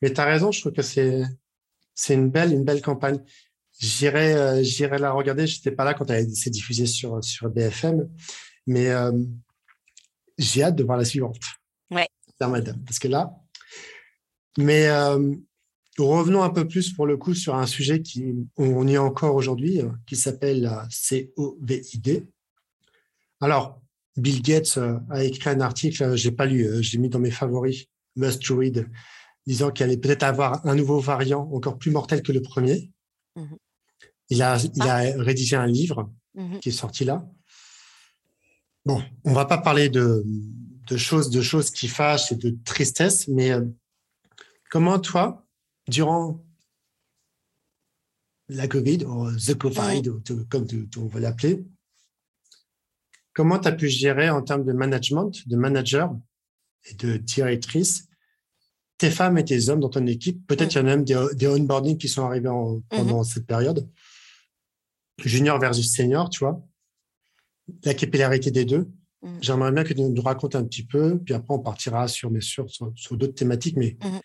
Mais 0.00 0.12
tu 0.12 0.20
as 0.20 0.24
raison, 0.24 0.50
je 0.50 0.60
trouve 0.60 0.72
que 0.72 0.82
c'est, 0.82 1.22
c'est 1.94 2.14
une 2.14 2.30
belle, 2.30 2.52
une 2.52 2.64
belle 2.64 2.82
campagne. 2.82 3.20
J'irai, 3.78 4.34
euh, 4.34 4.62
j'irai 4.62 4.98
la 4.98 5.12
regarder. 5.12 5.46
J'étais 5.46 5.70
pas 5.70 5.84
là 5.84 5.94
quand 5.94 6.10
elle 6.10 6.30
s'est 6.34 6.50
diffusée 6.50 6.86
sur 6.86 7.22
sur 7.22 7.48
BFM, 7.50 8.08
mais 8.66 8.88
euh, 8.90 9.12
j'ai 10.38 10.62
hâte 10.62 10.76
de 10.76 10.84
voir 10.84 10.98
la 10.98 11.04
suivante. 11.04 11.38
Ouais. 11.90 12.08
Madame, 12.40 12.82
parce 12.84 12.98
que 12.98 13.08
là, 13.08 13.34
mais 14.58 14.86
euh, 14.88 15.34
revenons 15.98 16.42
un 16.42 16.50
peu 16.50 16.68
plus 16.68 16.92
pour 16.92 17.06
le 17.06 17.16
coup 17.16 17.34
sur 17.34 17.54
un 17.54 17.66
sujet 17.66 18.02
qui 18.02 18.34
on 18.58 18.86
y 18.86 18.94
est 18.94 18.98
encore 18.98 19.34
aujourd'hui, 19.34 19.80
qui 20.06 20.16
s'appelle 20.16 20.60
la 20.60 20.86
COVID. 21.08 22.26
Alors, 23.40 23.80
Bill 24.16 24.42
Gates 24.42 24.78
a 25.10 25.24
écrit 25.24 25.50
un 25.50 25.60
article, 25.60 26.14
j'ai 26.16 26.32
pas 26.32 26.44
lu, 26.44 26.82
j'ai 26.82 26.98
mis 26.98 27.08
dans 27.08 27.18
mes 27.18 27.30
favoris, 27.30 27.86
must 28.16 28.46
read, 28.48 28.86
disant 29.46 29.70
qu'il 29.70 29.84
allait 29.84 29.96
peut-être 29.96 30.22
avoir 30.22 30.64
un 30.66 30.74
nouveau 30.74 31.00
variant 31.00 31.50
encore 31.52 31.78
plus 31.78 31.90
mortel 31.90 32.22
que 32.22 32.32
le 32.32 32.42
premier. 32.42 32.90
Mhm. 33.36 33.56
Il, 34.30 34.42
a, 34.42 34.58
il 34.74 34.82
a 34.82 34.96
ah. 34.96 35.22
rédigé 35.22 35.56
un 35.56 35.66
livre 35.66 36.10
mhm. 36.34 36.60
qui 36.60 36.70
est 36.70 36.72
sorti 36.72 37.04
là. 37.04 37.28
Bon, 38.86 39.02
on 39.24 39.32
va 39.32 39.44
pas 39.44 39.58
parler 39.58 39.88
de, 39.88 40.24
de 40.88 40.96
choses, 40.96 41.30
de 41.30 41.42
choses 41.42 41.70
qui 41.70 41.88
fâchent 41.88 42.32
et 42.32 42.36
de 42.36 42.56
tristesse, 42.64 43.28
mais 43.28 43.50
euh, 43.50 43.64
comment 44.70 44.98
toi, 44.98 45.46
durant 45.88 46.44
la 48.48 48.68
Covid, 48.68 49.04
ou 49.04 49.30
The 49.36 49.56
Covid, 49.56 50.02
comme 50.50 50.66
on 50.98 51.06
va 51.06 51.20
l'appeler, 51.20 51.64
comment 53.32 53.58
tu 53.58 53.68
as 53.68 53.72
pu 53.72 53.88
gérer 53.88 54.28
en 54.28 54.42
termes 54.42 54.64
de 54.64 54.72
management, 54.72 55.32
de 55.46 55.56
manager 55.56 56.14
et 56.84 56.94
de 56.94 57.16
directrice 57.16 58.08
tes 58.98 59.10
femmes 59.10 59.38
et 59.38 59.44
tes 59.44 59.68
hommes 59.68 59.80
dans 59.80 59.88
ton 59.88 60.06
équipe. 60.06 60.46
Peut-être 60.46 60.68
qu'il 60.68 60.78
y 60.78 60.80
a 60.80 60.82
même 60.84 61.04
des, 61.04 61.20
des 61.34 61.48
onboarding 61.48 61.98
qui 61.98 62.08
sont 62.08 62.24
arrivés 62.24 62.50
pendant 62.90 63.18
mhm. 63.18 63.24
cette 63.24 63.46
période. 63.46 63.88
junior 65.18 65.58
versus 65.58 65.92
senior, 65.92 66.30
tu 66.30 66.40
vois, 66.40 66.62
la 67.84 67.94
capillarité 67.94 68.50
des 68.50 68.64
deux. 68.64 68.88
Mm. 69.24 69.38
J'aimerais 69.40 69.72
bien 69.72 69.84
que 69.84 69.94
tu 69.94 70.02
nous 70.02 70.22
racontes 70.22 70.54
un 70.54 70.64
petit 70.64 70.84
peu, 70.84 71.18
puis 71.18 71.34
après 71.34 71.54
on 71.54 71.58
partira 71.58 72.08
sur, 72.08 72.30
mais 72.30 72.40
sur, 72.40 72.66
sur, 72.70 73.16
d'autres 73.16 73.34
thématiques, 73.34 73.76
mais 73.76 73.96
mm. 74.02 74.20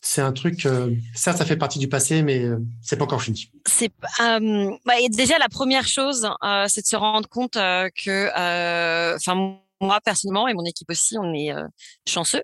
c'est 0.00 0.22
un 0.22 0.32
truc, 0.32 0.64
euh, 0.66 0.94
ça, 1.14 1.34
ça 1.34 1.44
fait 1.44 1.56
partie 1.56 1.78
du 1.78 1.88
passé, 1.88 2.22
mais 2.22 2.44
euh, 2.44 2.58
c'est 2.80 2.96
pas 2.96 3.04
encore 3.04 3.22
fini. 3.22 3.52
C'est 3.66 3.92
euh, 4.20 4.70
bah, 4.86 4.94
déjà 5.10 5.38
la 5.38 5.48
première 5.48 5.86
chose, 5.86 6.28
c'est 6.68 6.80
de 6.80 6.86
se 6.86 6.96
rendre 6.96 7.28
compte 7.28 7.54
que, 7.54 9.14
enfin 9.16 9.60
moi 9.80 10.00
personnellement 10.00 10.48
et 10.48 10.54
mon 10.54 10.64
équipe 10.64 10.90
aussi, 10.90 11.16
on 11.18 11.32
est 11.34 11.52
euh, 11.52 11.64
chanceux. 12.06 12.42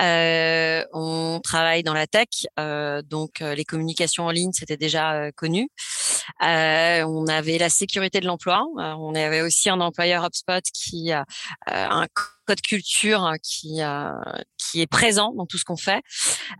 Euh, 0.00 0.84
on 0.92 1.40
travaille 1.42 1.82
dans 1.82 1.94
la 1.94 2.06
tech, 2.06 2.28
euh, 2.58 3.02
donc 3.02 3.40
les 3.40 3.64
communications 3.64 4.26
en 4.26 4.30
ligne 4.30 4.52
c'était 4.52 4.76
déjà 4.76 5.30
connu. 5.32 5.68
on 6.40 7.26
avait 7.28 7.58
la 7.58 7.68
sécurité 7.68 8.20
de 8.20 8.26
l'emploi. 8.26 8.64
on 8.76 9.14
avait 9.14 9.42
aussi 9.42 9.68
un 9.70 9.80
employeur 9.80 10.24
HubSpot 10.24 10.62
qui 10.72 11.12
a 11.12 11.24
un 11.66 12.06
code 12.46 12.60
culture 12.60 13.22
hein, 13.22 13.36
qui 13.42 13.80
qui 14.58 14.80
est 14.80 14.86
présent 14.86 15.32
dans 15.34 15.46
tout 15.46 15.58
ce 15.58 15.64
qu'on 15.64 15.76
fait. 15.76 16.02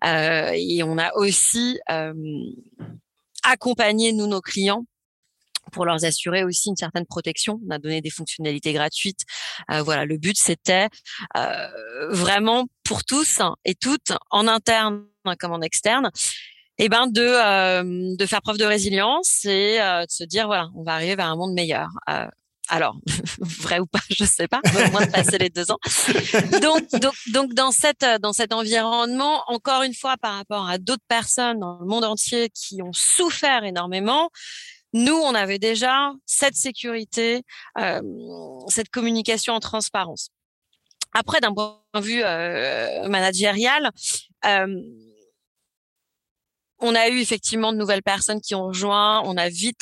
et 0.05 0.83
on 0.83 0.99
a 0.99 1.13
aussi 1.15 1.79
accompagné 3.45 4.13
nous 4.13 4.27
nos 4.27 4.41
clients 4.41 4.85
pour 5.73 5.85
leur 5.85 6.05
assurer 6.05 6.45
aussi 6.45 6.69
une 6.69 6.77
certaine 6.77 7.07
protection. 7.07 7.61
On 7.67 7.71
a 7.71 7.79
donné 7.79 8.01
des 8.01 8.11
fonctionnalités 8.11 8.73
gratuites. 8.73 9.23
Euh, 9.71 9.83
voilà, 9.83 10.05
le 10.05 10.19
but 10.19 10.37
c'était 10.39 10.89
euh, 11.37 11.69
vraiment 12.11 12.67
pour 12.85 13.05
tous 13.05 13.41
et 13.65 13.75
toutes, 13.75 14.13
en 14.31 14.47
interne 14.47 15.05
comme 15.39 15.53
en 15.53 15.61
externe, 15.61 16.11
et 16.79 16.87
eh 16.87 16.89
ben 16.89 17.07
de 17.07 17.23
euh, 17.23 18.17
de 18.17 18.27
faire 18.27 18.43
preuve 18.43 18.59
de 18.59 18.65
résilience 18.65 19.45
et 19.45 19.79
de 19.79 20.11
se 20.11 20.25
dire 20.25 20.47
voilà, 20.47 20.69
on 20.75 20.83
va 20.83 20.95
arriver 20.95 21.15
vers 21.15 21.27
un 21.27 21.37
monde 21.37 21.55
meilleur. 21.55 21.89
alors, 22.69 22.97
vrai 23.61 23.79
ou 23.79 23.87
pas, 23.87 24.01
je 24.11 24.25
sais 24.25 24.49
pas, 24.49 24.61
au 24.65 24.91
moins 24.91 25.07
de 25.07 25.11
passer 25.13 25.39
les 25.39 25.51
deux 25.51 25.71
ans. 25.71 25.79
Donc, 26.61 26.91
donc, 27.01 27.15
donc, 27.33 27.55
dans 27.55 27.71
cette, 27.71 28.05
dans 28.21 28.33
cet 28.33 28.53
environnement, 28.53 29.45
encore 29.47 29.83
une 29.83 29.95
fois, 29.95 30.17
par 30.17 30.35
rapport 30.35 30.69
à 30.69 30.79
d'autres 30.79 31.05
personnes 31.07 31.61
dans 31.61 31.79
le 31.79 31.87
monde 31.87 32.05
entier 32.05 32.51
qui 32.51 32.83
ont 32.83 32.93
souffert 32.93 33.63
énormément, 33.63 34.31
nous, 34.93 35.15
on 35.15 35.35
avait 35.35 35.59
déjà 35.59 36.13
cette 36.27 36.55
sécurité, 36.55 37.43
cette 38.69 38.91
communication 38.91 39.55
en 39.55 39.61
transparence. 39.61 40.31
Après, 41.15 41.41
d'un 41.41 41.53
point 41.53 41.79
de 41.95 42.01
vue 42.01 42.23
managérial, 43.09 43.91
on 46.83 46.95
a 46.95 47.09
eu 47.09 47.21
effectivement 47.21 47.73
de 47.73 47.79
nouvelles 47.79 48.03
personnes 48.03 48.41
qui 48.41 48.55
ont 48.55 48.67
rejoint. 48.67 49.23
On 49.25 49.37
a 49.37 49.49
vite 49.49 49.79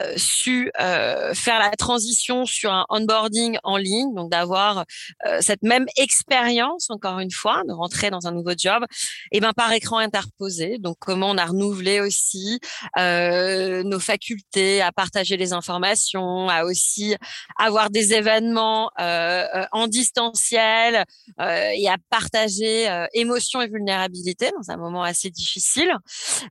euh, 0.00 0.14
su 0.16 0.70
euh, 0.80 1.34
faire 1.34 1.58
la 1.58 1.70
transition 1.70 2.46
sur 2.46 2.72
un 2.72 2.84
onboarding 2.88 3.58
en 3.64 3.76
ligne, 3.76 4.14
donc 4.14 4.30
d'avoir 4.30 4.84
euh, 5.26 5.38
cette 5.40 5.62
même 5.62 5.86
expérience 5.96 6.90
encore 6.90 7.18
une 7.18 7.30
fois, 7.30 7.62
de 7.66 7.72
rentrer 7.72 8.10
dans 8.10 8.26
un 8.26 8.32
nouveau 8.32 8.52
job, 8.56 8.84
et 9.30 9.40
ben 9.40 9.52
par 9.52 9.72
écran 9.72 9.98
interposé. 9.98 10.78
Donc 10.78 10.96
comment 11.00 11.30
on 11.30 11.38
a 11.38 11.46
renouvelé 11.46 12.00
aussi 12.00 12.60
nos 12.96 14.00
facultés 14.00 14.80
à 14.80 14.92
partager 14.92 15.36
les 15.36 15.52
informations, 15.52 16.48
à 16.48 16.64
aussi 16.64 17.16
avoir 17.58 17.90
des 17.90 18.14
événements 18.14 18.90
en 18.98 19.86
distanciel 19.86 21.04
et 21.38 21.88
à 21.88 21.96
partager 22.10 23.06
émotions 23.12 23.60
et 23.60 23.68
vulnérabilité 23.68 24.50
dans 24.56 24.72
un 24.72 24.76
moment 24.76 25.02
assez 25.02 25.30
difficile. 25.30 25.92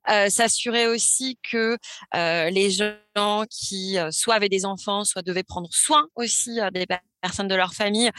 Euh, 0.09 0.29
s'assurer 0.29 0.87
aussi 0.87 1.37
que 1.49 1.77
euh, 2.15 2.49
les 2.49 2.71
gens 2.71 3.45
qui 3.49 3.97
euh, 3.97 4.11
soit 4.11 4.35
avaient 4.35 4.49
des 4.49 4.65
enfants, 4.65 5.03
soit 5.03 5.21
devaient 5.21 5.43
prendre 5.43 5.69
soin 5.71 6.07
aussi 6.15 6.59
des 6.73 6.85
personnes 7.21 7.47
de 7.47 7.55
leur 7.55 7.73
famille, 7.73 8.09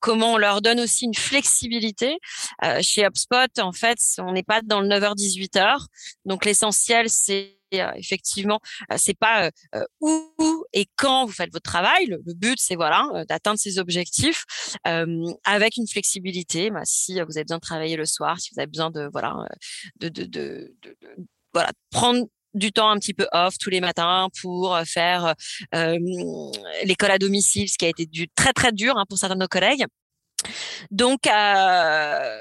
comment 0.00 0.32
on 0.32 0.36
leur 0.38 0.62
donne 0.62 0.80
aussi 0.80 1.04
une 1.04 1.14
flexibilité. 1.14 2.18
chez 2.80 3.04
HubSpot, 3.04 3.58
en 3.58 3.72
fait, 3.72 3.98
on 4.18 4.32
n'est 4.32 4.42
pas 4.42 4.62
dans 4.62 4.80
le 4.80 4.88
9h-18h. 4.88 5.84
Donc 6.24 6.46
l'essentiel, 6.46 7.10
c'est 7.10 7.57
effectivement, 7.70 8.60
c'est 8.96 9.18
pas 9.18 9.50
où 10.00 10.64
et 10.72 10.86
quand 10.96 11.26
vous 11.26 11.32
faites 11.32 11.52
votre 11.52 11.70
travail. 11.70 12.06
Le, 12.06 12.34
but, 12.34 12.58
c'est 12.60 12.76
voilà 12.76 13.24
d'atteindre 13.28 13.58
ces 13.58 13.78
objectifs 13.78 14.44
avec 14.84 15.76
une 15.76 15.88
flexibilité. 15.88 16.70
Bah, 16.70 16.82
si 16.84 17.14
vous 17.14 17.36
avez 17.36 17.44
besoin 17.44 17.58
de 17.58 17.62
travailler 17.62 17.96
le 17.96 18.06
soir, 18.06 18.38
si 18.40 18.50
vous 18.54 18.60
avez 18.60 18.68
besoin 18.68 18.90
de 18.90 19.08
voilà 19.12 19.34
de, 20.00 20.08
de, 20.08 20.24
de, 20.24 20.74
de 20.82 20.96
voilà 21.52 21.70
prendre 21.90 22.26
du 22.54 22.72
temps 22.72 22.90
un 22.90 22.98
petit 22.98 23.14
peu 23.14 23.26
off 23.32 23.58
tous 23.58 23.70
les 23.70 23.80
matins 23.80 24.28
pour 24.40 24.78
faire 24.84 25.34
l'école 25.72 27.10
à 27.10 27.18
domicile, 27.18 27.68
ce 27.68 27.78
qui 27.78 27.84
a 27.84 27.88
été 27.88 28.06
du, 28.06 28.28
très 28.28 28.52
très 28.52 28.72
dur 28.72 28.96
hein, 28.96 29.04
pour 29.08 29.18
certains 29.18 29.36
de 29.36 29.40
nos 29.40 29.48
collègues. 29.48 29.84
Donc 30.90 31.26
euh, 31.26 32.40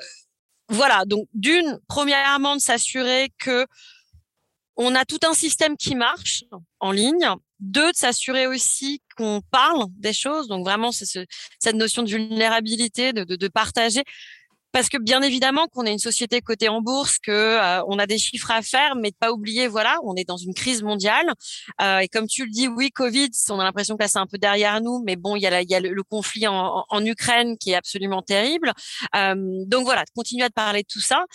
voilà, 0.69 1.05
donc 1.05 1.27
d'une 1.33 1.79
premièrement 1.87 2.55
de 2.55 2.61
s'assurer 2.61 3.29
que 3.39 3.65
on 4.77 4.95
a 4.95 5.05
tout 5.05 5.19
un 5.27 5.33
système 5.33 5.75
qui 5.75 5.95
marche 5.95 6.45
en 6.79 6.91
ligne. 6.91 7.27
Deux, 7.59 7.91
de 7.91 7.97
s'assurer 7.97 8.45
aussi 8.45 9.01
qu'on 9.17 9.41
parle 9.49 9.85
des 9.97 10.13
choses. 10.13 10.47
Donc 10.47 10.63
vraiment, 10.63 10.91
c'est 10.91 11.07
ce, 11.07 11.25
cette 11.59 11.75
notion 11.75 12.03
de 12.03 12.09
vulnérabilité, 12.09 13.13
de, 13.13 13.23
de, 13.23 13.35
de 13.35 13.47
partager 13.47 14.03
parce 14.77 14.89
que 14.89 14.97
bien 14.97 15.21
évidemment 15.21 15.67
qu'on 15.67 15.85
est 15.85 15.91
une 15.91 15.97
société 15.97 16.41
cotée 16.41 16.69
en 16.69 16.81
bourse, 16.81 17.17
que 17.17 17.31
euh, 17.31 17.83
on 17.87 17.97
a 17.97 18.05
des 18.05 18.17
chiffres 18.17 18.51
à 18.51 18.61
faire, 18.61 18.95
mais 18.95 19.09
de 19.09 19.15
pas 19.19 19.31
oublier, 19.31 19.67
voilà, 19.67 19.97
on 20.03 20.15
est 20.15 20.23
dans 20.23 20.37
une 20.37 20.53
crise 20.53 20.83
mondiale. 20.83 21.33
Euh, 21.81 21.97
et 21.97 22.07
comme 22.07 22.27
tu 22.27 22.45
le 22.45 22.51
dis, 22.51 22.67
oui, 22.67 22.91
Covid, 22.91 23.29
on 23.49 23.59
a 23.59 23.63
l'impression 23.63 23.97
que 23.97 24.03
là 24.03 24.07
c'est 24.07 24.19
un 24.19 24.27
peu 24.27 24.37
derrière 24.37 24.79
nous, 24.81 25.01
mais 25.03 25.15
bon, 25.15 25.35
il 25.35 25.41
y 25.41 25.47
a, 25.47 25.61
il 25.61 25.69
y 25.69 25.75
a 25.75 25.79
le, 25.79 26.03
conflit 26.03 26.47
en, 26.47 26.85
en, 26.87 27.05
Ukraine 27.05 27.57
qui 27.57 27.71
est 27.71 27.75
absolument 27.75 28.21
terrible. 28.21 28.71
Euh, 29.15 29.35
donc 29.65 29.85
voilà, 29.85 30.03
continuer 30.15 30.43
à 30.43 30.49
parler 30.49 30.83
de 30.83 30.87
tout 30.87 30.99
ça. 30.99 31.25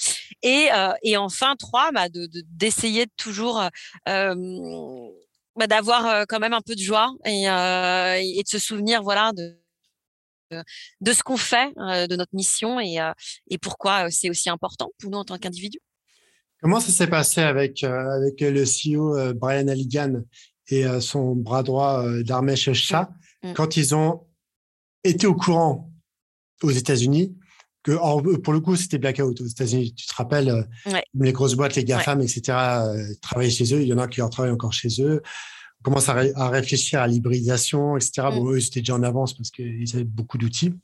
Et, 0.42 0.68
euh, 0.72 0.92
et 1.02 1.16
enfin, 1.16 1.54
trois, 1.58 1.92
bah, 1.92 2.08
de 2.08 2.28
d'essayer 2.50 3.06
de, 3.06 3.12
toujours 3.16 3.62
euh, 4.08 4.34
bah, 5.56 5.66
d'avoir 5.66 6.26
quand 6.28 6.40
même 6.40 6.52
un 6.52 6.60
peu 6.60 6.74
de 6.74 6.80
joie 6.80 7.12
et, 7.24 7.44
et 7.44 8.42
de 8.42 8.48
se 8.48 8.58
souvenir, 8.58 9.02
voilà, 9.02 9.32
de 9.32 9.62
de 11.00 11.12
ce 11.12 11.22
qu'on 11.22 11.36
fait, 11.36 11.72
euh, 11.78 12.06
de 12.06 12.16
notre 12.16 12.34
mission 12.34 12.80
et, 12.80 13.00
euh, 13.00 13.12
et 13.48 13.58
pourquoi 13.58 14.06
euh, 14.06 14.08
c'est 14.10 14.30
aussi 14.30 14.50
important 14.50 14.90
pour 14.98 15.10
nous 15.10 15.18
en 15.18 15.24
tant 15.24 15.38
qu'individus. 15.38 15.80
Comment 16.60 16.80
ça 16.80 16.92
s'est 16.92 17.08
passé 17.08 17.40
avec, 17.40 17.82
avec 17.82 18.40
le 18.40 18.62
CEO 18.62 19.34
Brian 19.34 19.66
Halligan 19.66 20.22
et 20.68 20.84
son 21.00 21.34
bras 21.34 21.64
droit 21.64 22.04
Dharmesh 22.22 22.72
Shah 22.72 23.10
mm. 23.42 23.50
Mm. 23.50 23.54
quand 23.54 23.76
ils 23.76 23.96
ont 23.96 24.28
été 25.02 25.26
au 25.26 25.34
courant 25.34 25.90
aux 26.62 26.70
États-Unis 26.70 27.36
que 27.82 28.36
pour 28.36 28.52
le 28.52 28.60
coup 28.60 28.76
c'était 28.76 28.98
blackout 28.98 29.40
aux 29.40 29.46
États-Unis. 29.46 29.94
Tu 29.94 30.06
te 30.06 30.14
rappelles 30.14 30.68
les 31.14 31.32
grosses 31.32 31.54
boîtes, 31.54 31.74
les 31.74 31.84
GAFAM, 31.84 32.20
etc. 32.20 32.42
travaillaient 33.20 33.50
chez 33.50 33.74
eux. 33.74 33.82
Il 33.82 33.88
y 33.88 33.92
en 33.92 33.98
a 33.98 34.08
qui 34.08 34.22
en 34.22 34.28
travaillent 34.28 34.52
encore 34.52 34.72
chez 34.72 34.88
eux 35.00 35.22
commence 35.82 36.08
à, 36.08 36.22
à, 36.36 36.48
réfléchir 36.48 37.00
à 37.00 37.06
l'hybridation, 37.06 37.96
etc. 37.96 38.28
Bon, 38.30 38.44
mm. 38.44 38.54
eux, 38.54 38.60
c'était 38.60 38.80
déjà 38.80 38.94
en 38.94 39.02
avance 39.02 39.34
parce 39.34 39.50
qu'ils 39.50 39.94
avaient 39.94 40.04
beaucoup 40.04 40.38
d'outils. 40.38 40.74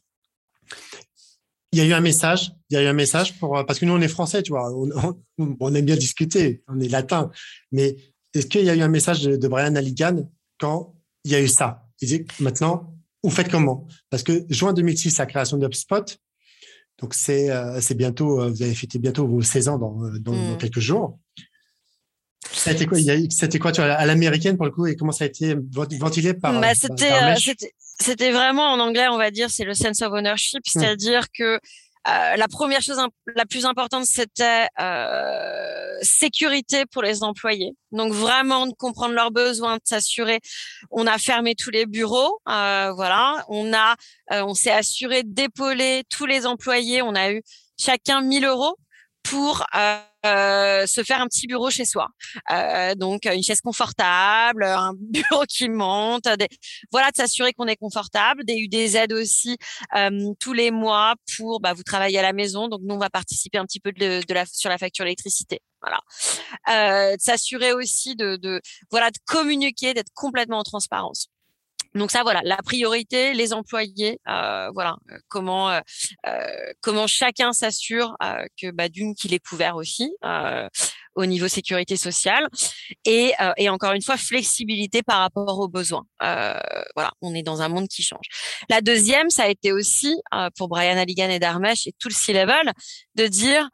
Il 1.72 1.78
y 1.78 1.82
a 1.82 1.84
eu 1.84 1.92
un 1.92 2.00
message, 2.00 2.52
il 2.70 2.74
y 2.74 2.76
a 2.78 2.82
eu 2.82 2.86
un 2.86 2.94
message 2.94 3.38
pour, 3.38 3.64
parce 3.66 3.78
que 3.78 3.84
nous, 3.84 3.92
on 3.92 4.00
est 4.00 4.08
français, 4.08 4.42
tu 4.42 4.52
vois, 4.52 4.72
on, 4.72 5.16
on, 5.60 5.74
aime 5.74 5.84
bien 5.84 5.96
discuter, 5.96 6.62
on 6.66 6.80
est 6.80 6.88
latin. 6.88 7.30
Mais 7.72 7.96
est-ce 8.34 8.46
qu'il 8.46 8.64
y 8.64 8.70
a 8.70 8.74
eu 8.74 8.80
un 8.80 8.88
message 8.88 9.22
de, 9.22 9.48
Brian 9.48 9.74
Halligan 9.74 10.30
quand 10.58 10.94
il 11.24 11.32
y 11.32 11.34
a 11.34 11.40
eu 11.40 11.48
ça? 11.48 11.86
Il 12.00 12.08
dit, 12.08 12.24
maintenant, 12.40 12.94
vous 13.22 13.30
faites 13.30 13.50
comment? 13.50 13.86
Parce 14.08 14.22
que 14.22 14.46
juin 14.48 14.72
2006, 14.72 15.18
la 15.18 15.26
création 15.26 15.58
d'HubSpot, 15.58 16.18
donc 17.00 17.14
c'est, 17.14 17.50
euh, 17.50 17.80
bientôt, 17.94 18.40
euh, 18.40 18.50
vous 18.50 18.62
avez 18.62 18.74
fêté 18.74 18.98
bientôt 18.98 19.26
vos 19.26 19.40
16 19.40 19.68
ans 19.68 19.78
dans, 19.78 19.94
dans, 20.18 20.32
dans 20.32 20.54
mm. 20.54 20.58
quelques 20.58 20.80
jours. 20.80 21.18
C'était 22.52 22.86
quoi, 22.86 22.98
c'était 23.30 23.58
quoi 23.58 23.72
tu 23.72 23.80
vois, 23.80 23.92
à 23.92 24.06
l'américaine 24.06 24.56
pour 24.56 24.66
le 24.66 24.72
coup 24.72 24.86
et 24.86 24.96
comment 24.96 25.12
ça 25.12 25.24
a 25.24 25.26
été 25.26 25.56
ventilé 25.72 26.34
par 26.34 26.60
bah, 26.60 26.70
euh, 26.70 27.34
C'était 27.36 27.72
c'était 28.00 28.30
vraiment 28.30 28.72
en 28.72 28.78
anglais, 28.78 29.08
on 29.10 29.18
va 29.18 29.30
dire, 29.30 29.50
c'est 29.50 29.64
le 29.64 29.74
sense 29.74 30.02
of 30.02 30.12
ownership, 30.12 30.60
hmm. 30.60 30.70
c'est-à-dire 30.70 31.26
que 31.32 31.60
euh, 32.06 32.36
la 32.36 32.48
première 32.48 32.80
chose 32.80 33.00
la 33.34 33.44
plus 33.44 33.66
importante, 33.66 34.04
c'était 34.04 34.68
euh, 34.80 35.98
sécurité 36.02 36.84
pour 36.86 37.02
les 37.02 37.22
employés. 37.22 37.74
Donc 37.92 38.12
vraiment 38.12 38.66
de 38.66 38.72
comprendre 38.72 39.14
leurs 39.14 39.30
besoins, 39.30 39.76
de 39.76 39.82
s'assurer. 39.84 40.40
On 40.90 41.06
a 41.06 41.18
fermé 41.18 41.54
tous 41.54 41.70
les 41.70 41.86
bureaux, 41.86 42.40
euh, 42.48 42.92
voilà. 42.92 43.44
On 43.48 43.72
a, 43.72 43.96
euh, 44.32 44.42
on 44.44 44.54
s'est 44.54 44.70
assuré 44.70 45.22
d'épauler 45.24 46.04
tous 46.10 46.26
les 46.26 46.46
employés. 46.46 47.02
On 47.02 47.14
a 47.14 47.32
eu 47.32 47.42
chacun 47.78 48.20
1000 48.20 48.44
euros 48.44 48.76
pour 49.22 49.66
euh, 50.26 50.86
se 50.86 51.02
faire 51.04 51.20
un 51.20 51.26
petit 51.26 51.46
bureau 51.46 51.70
chez 51.70 51.84
soi. 51.84 52.08
Euh, 52.50 52.94
donc 52.94 53.24
une 53.26 53.42
chaise 53.42 53.60
confortable, 53.60 54.64
un 54.64 54.92
bureau 54.98 55.44
qui 55.48 55.68
monte, 55.68 56.28
des... 56.38 56.48
voilà, 56.90 57.10
de 57.10 57.16
s'assurer 57.16 57.52
qu'on 57.52 57.66
est 57.66 57.76
confortable, 57.76 58.44
des, 58.44 58.96
aides 58.96 59.12
aussi 59.12 59.56
euh, 59.94 60.32
tous 60.40 60.52
les 60.52 60.70
mois 60.70 61.14
pour 61.36 61.60
bah, 61.60 61.72
vous 61.72 61.82
travailler 61.82 62.18
à 62.18 62.22
la 62.22 62.32
maison. 62.32 62.68
Donc 62.68 62.80
nous 62.82 62.94
on 62.94 62.98
va 62.98 63.10
participer 63.10 63.58
un 63.58 63.64
petit 63.64 63.80
peu 63.80 63.92
de, 63.92 64.22
de 64.26 64.34
la 64.34 64.44
sur 64.46 64.70
la 64.70 64.78
facture 64.78 65.04
d'électricité. 65.04 65.60
Voilà, 65.80 66.00
euh, 66.70 67.16
de 67.16 67.20
s'assurer 67.20 67.72
aussi 67.72 68.16
de, 68.16 68.36
de 68.36 68.60
voilà 68.90 69.10
de 69.10 69.18
communiquer, 69.26 69.94
d'être 69.94 70.10
complètement 70.14 70.58
en 70.58 70.64
transparence. 70.64 71.28
Donc 71.94 72.10
ça, 72.10 72.22
voilà, 72.22 72.40
la 72.44 72.58
priorité, 72.58 73.32
les 73.32 73.52
employés, 73.52 74.20
euh, 74.28 74.70
voilà, 74.72 74.96
euh, 75.10 75.18
comment 75.28 75.70
euh, 75.70 75.80
euh, 76.26 76.72
comment 76.80 77.06
chacun 77.06 77.52
s'assure 77.52 78.14
euh, 78.22 78.44
que 78.60 78.70
bah, 78.70 78.88
d'une 78.88 79.14
qu'il 79.14 79.32
est 79.34 79.44
couvert 79.44 79.76
aussi 79.76 80.12
au 81.14 81.26
niveau 81.26 81.48
sécurité 81.48 81.96
sociale 81.96 82.46
et, 83.04 83.32
et 83.56 83.68
encore 83.68 83.92
une 83.92 84.02
fois 84.02 84.16
flexibilité 84.16 85.02
par 85.02 85.18
rapport 85.18 85.58
aux 85.58 85.66
besoins. 85.66 86.04
voilà, 86.20 87.10
on 87.22 87.34
est 87.34 87.42
dans 87.42 87.60
un 87.60 87.68
monde 87.68 87.88
qui 87.88 88.02
change. 88.02 88.26
La 88.68 88.80
deuxième, 88.80 89.28
ça 89.30 89.44
a 89.44 89.48
été 89.48 89.72
aussi 89.72 90.14
pour 90.56 90.68
Brian 90.68 90.96
Halligan 90.96 91.28
et 91.30 91.40
Darmesh 91.40 91.86
et 91.88 91.92
tout 91.98 92.08
le 92.08 92.14
C-level 92.14 92.72
de 93.16 93.26
dire, 93.26 93.68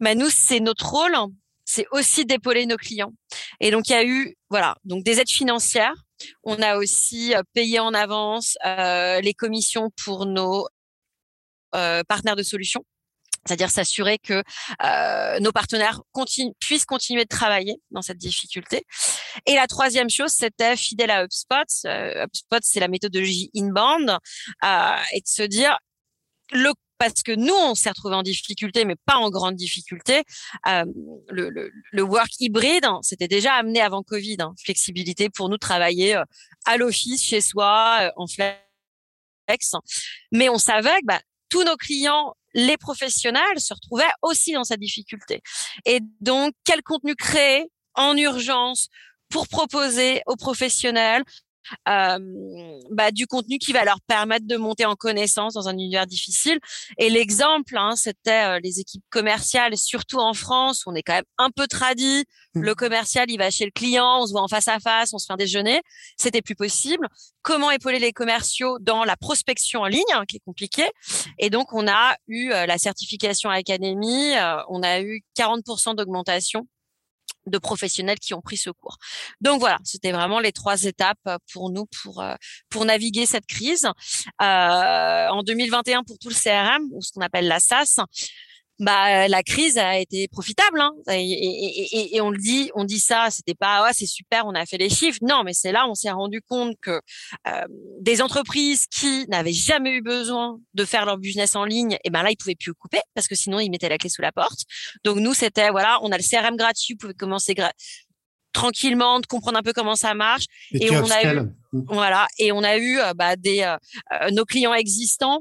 bah, 0.00 0.14
nous 0.14 0.28
c'est 0.28 0.60
notre 0.60 0.86
rôle, 0.86 1.16
c'est 1.64 1.86
aussi 1.92 2.26
d'épauler 2.26 2.66
nos 2.66 2.76
clients. 2.76 3.12
Et 3.60 3.70
donc 3.70 3.88
il 3.88 3.92
y 3.92 3.96
a 3.96 4.04
eu 4.04 4.36
voilà 4.50 4.76
donc 4.84 5.02
des 5.02 5.18
aides 5.20 5.30
financières 5.30 5.94
on 6.42 6.60
a 6.62 6.76
aussi 6.76 7.34
euh, 7.34 7.42
payé 7.52 7.78
en 7.78 7.94
avance 7.94 8.56
euh, 8.64 9.20
les 9.20 9.34
commissions 9.34 9.90
pour 10.04 10.26
nos 10.26 10.66
euh, 11.74 12.02
partenaires 12.04 12.36
de 12.36 12.42
solutions 12.42 12.84
c'est-à-dire 13.44 13.70
s'assurer 13.70 14.18
que 14.18 14.42
nos 15.38 15.52
partenaires 15.52 16.00
puissent 16.58 16.84
continuer 16.84 17.22
de 17.22 17.28
travailler 17.28 17.76
dans 17.92 18.02
cette 18.02 18.18
difficulté. 18.18 18.84
Et 19.46 19.54
la 19.54 19.68
troisième 19.68 20.10
chose, 20.10 20.32
c'était 20.32 20.76
fidèle 20.76 21.12
à 21.12 21.22
HubSpot. 21.22 21.64
HubSpot, 21.84 22.58
c'est 22.62 22.80
la 22.80 22.88
méthodologie 22.88 23.52
inbound, 23.54 24.18
et 24.64 25.20
de 25.20 25.28
se 25.28 25.44
dire 25.44 25.78
le 26.50 26.72
parce 26.98 27.22
que 27.22 27.32
nous, 27.32 27.54
on 27.54 27.74
s'est 27.74 27.90
retrouvé 27.90 28.14
en 28.14 28.22
difficulté, 28.22 28.84
mais 28.84 28.96
pas 28.96 29.16
en 29.16 29.30
grande 29.30 29.56
difficulté. 29.56 30.22
Euh, 30.66 30.84
le, 31.28 31.50
le, 31.50 31.70
le, 31.92 32.02
work 32.02 32.30
hybride, 32.40 32.84
hein, 32.84 33.00
c'était 33.02 33.28
déjà 33.28 33.54
amené 33.54 33.80
avant 33.80 34.02
Covid. 34.02 34.36
Hein, 34.40 34.54
flexibilité 34.62 35.28
pour 35.28 35.48
nous 35.48 35.58
travailler 35.58 36.16
euh, 36.16 36.24
à 36.64 36.76
l'office, 36.76 37.22
chez 37.22 37.40
soi, 37.40 37.98
euh, 38.02 38.10
en 38.16 38.26
flex. 38.26 39.72
Mais 40.32 40.48
on 40.48 40.58
savait 40.58 40.98
que 41.00 41.06
bah, 41.06 41.20
tous 41.48 41.64
nos 41.64 41.76
clients, 41.76 42.34
les 42.54 42.76
professionnels, 42.76 43.60
se 43.60 43.74
retrouvaient 43.74 44.04
aussi 44.22 44.52
dans 44.52 44.64
cette 44.64 44.80
difficulté. 44.80 45.42
Et 45.84 46.00
donc, 46.20 46.54
quel 46.64 46.82
contenu 46.82 47.14
créer 47.14 47.70
en 47.94 48.16
urgence 48.16 48.88
pour 49.28 49.48
proposer 49.48 50.22
aux 50.26 50.36
professionnels 50.36 51.24
bah, 51.86 53.10
du 53.12 53.26
contenu 53.26 53.58
qui 53.58 53.72
va 53.72 53.84
leur 53.84 54.00
permettre 54.02 54.46
de 54.46 54.56
monter 54.56 54.84
en 54.84 54.94
connaissance 54.94 55.54
dans 55.54 55.68
un 55.68 55.72
univers 55.72 56.06
difficile. 56.06 56.58
Et 56.98 57.10
l'exemple, 57.10 57.76
hein, 57.76 57.94
c'était 57.96 58.56
euh, 58.56 58.60
les 58.62 58.80
équipes 58.80 59.04
commerciales, 59.10 59.76
surtout 59.76 60.18
en 60.18 60.34
France, 60.34 60.84
où 60.86 60.90
on 60.90 60.94
est 60.94 61.02
quand 61.02 61.14
même 61.14 61.24
un 61.38 61.50
peu 61.50 61.66
tradit. 61.66 62.24
Mmh. 62.54 62.60
Le 62.60 62.74
commercial, 62.74 63.30
il 63.30 63.38
va 63.38 63.50
chez 63.50 63.64
le 63.64 63.70
client, 63.70 64.20
on 64.20 64.26
se 64.26 64.32
voit 64.32 64.42
en 64.42 64.48
face 64.48 64.68
à 64.68 64.78
face, 64.78 65.12
on 65.12 65.18
se 65.18 65.26
fait 65.26 65.32
un 65.32 65.36
déjeuner. 65.36 65.80
C'était 66.16 66.42
plus 66.42 66.54
possible. 66.54 67.06
Comment 67.42 67.70
épauler 67.70 67.98
les 67.98 68.12
commerciaux 68.12 68.78
dans 68.80 69.04
la 69.04 69.16
prospection 69.16 69.80
en 69.80 69.86
ligne, 69.86 70.02
hein, 70.14 70.24
qui 70.28 70.36
est 70.36 70.42
compliqué. 70.44 70.84
Et 71.38 71.50
donc, 71.50 71.72
on 71.72 71.86
a 71.86 72.16
eu 72.28 72.50
euh, 72.52 72.66
la 72.66 72.78
certification 72.78 73.50
Academy, 73.50 74.32
on 74.68 74.82
a 74.82 75.00
eu 75.00 75.22
40% 75.38 75.94
d'augmentation 75.94 76.66
de 77.46 77.58
professionnels 77.58 78.18
qui 78.18 78.34
ont 78.34 78.40
pris 78.40 78.56
ce 78.56 78.70
cours. 78.70 78.96
Donc 79.40 79.60
voilà, 79.60 79.78
c'était 79.84 80.12
vraiment 80.12 80.40
les 80.40 80.52
trois 80.52 80.84
étapes 80.84 81.18
euh, 81.26 81.38
pour 81.52 81.70
nous 81.70 81.86
pour 82.02 82.22
euh, 82.22 82.34
pour 82.70 82.84
naviguer 82.84 83.26
cette 83.26 83.46
crise. 83.46 83.86
Euh, 84.42 85.28
en 85.28 85.42
2021 85.42 86.02
pour 86.04 86.18
tout 86.18 86.28
le 86.28 86.34
CRM 86.34 86.88
ou 86.92 87.00
ce 87.02 87.12
qu'on 87.12 87.20
appelle 87.20 87.48
la 87.48 87.60
SaaS, 87.60 88.00
bah 88.78 89.26
la 89.28 89.42
crise 89.42 89.78
a 89.78 89.98
été 89.98 90.28
profitable 90.28 90.80
hein. 90.80 90.92
et, 91.10 91.22
et, 91.22 91.96
et, 91.96 92.16
et, 92.16 92.20
on 92.20 92.30
le 92.30 92.36
dit 92.36 92.70
on 92.74 92.84
dit 92.84 93.00
ça 93.00 93.28
c'était 93.30 93.54
pas 93.54 93.84
ouais, 93.84 93.92
c'est 93.94 94.06
super 94.06 94.44
on 94.46 94.54
a 94.54 94.66
fait 94.66 94.76
les 94.76 94.90
chiffres. 94.90 95.18
Non 95.22 95.44
mais 95.44 95.54
c'est 95.54 95.72
là 95.72 95.88
on 95.88 95.94
s'est 95.94 96.10
rendu 96.10 96.42
compte 96.42 96.76
que 96.82 97.00
euh, 97.48 97.62
des 98.00 98.20
entreprises 98.20 98.86
qui 98.86 99.26
n'avaient 99.28 99.52
jamais 99.52 99.92
eu 99.92 100.02
besoin 100.02 100.58
de 100.74 100.84
faire 100.84 101.06
leur 101.06 101.16
business 101.16 101.56
en 101.56 101.64
ligne 101.64 101.96
et 102.04 102.10
ben 102.10 102.22
là 102.22 102.30
ils 102.30 102.36
pouvaient 102.36 102.54
plus 102.54 102.74
couper 102.74 103.00
parce 103.14 103.28
que 103.28 103.34
sinon 103.34 103.60
ils 103.60 103.70
mettaient 103.70 103.88
la 103.88 103.96
clé 103.96 104.10
sous 104.10 104.22
la 104.22 104.32
porte. 104.32 104.60
Donc 105.04 105.16
nous 105.16 105.32
c'était 105.32 105.70
voilà 105.70 105.98
on 106.02 106.12
a 106.12 106.18
le 106.18 106.22
CRM 106.22 106.56
gratuit 106.56 106.94
vous 106.94 106.98
pouvez 106.98 107.14
commencer 107.14 107.54
tranquillement 108.52 109.20
de 109.20 109.26
comprendre 109.26 109.58
un 109.58 109.62
peu 109.62 109.72
comment 109.72 109.96
ça 109.96 110.12
marche. 110.12 110.44
Et, 110.72 110.90
on 110.90 111.10
a 111.10 111.34
eu 111.34 111.48
voilà 111.72 112.26
et 112.38 112.52
on 112.52 112.62
a 112.62 112.76
eu 112.76 112.98
euh, 112.98 113.14
bah, 113.14 113.36
des 113.36 113.62
euh, 113.62 114.30
nos 114.32 114.44
clients 114.44 114.74
existants 114.74 115.40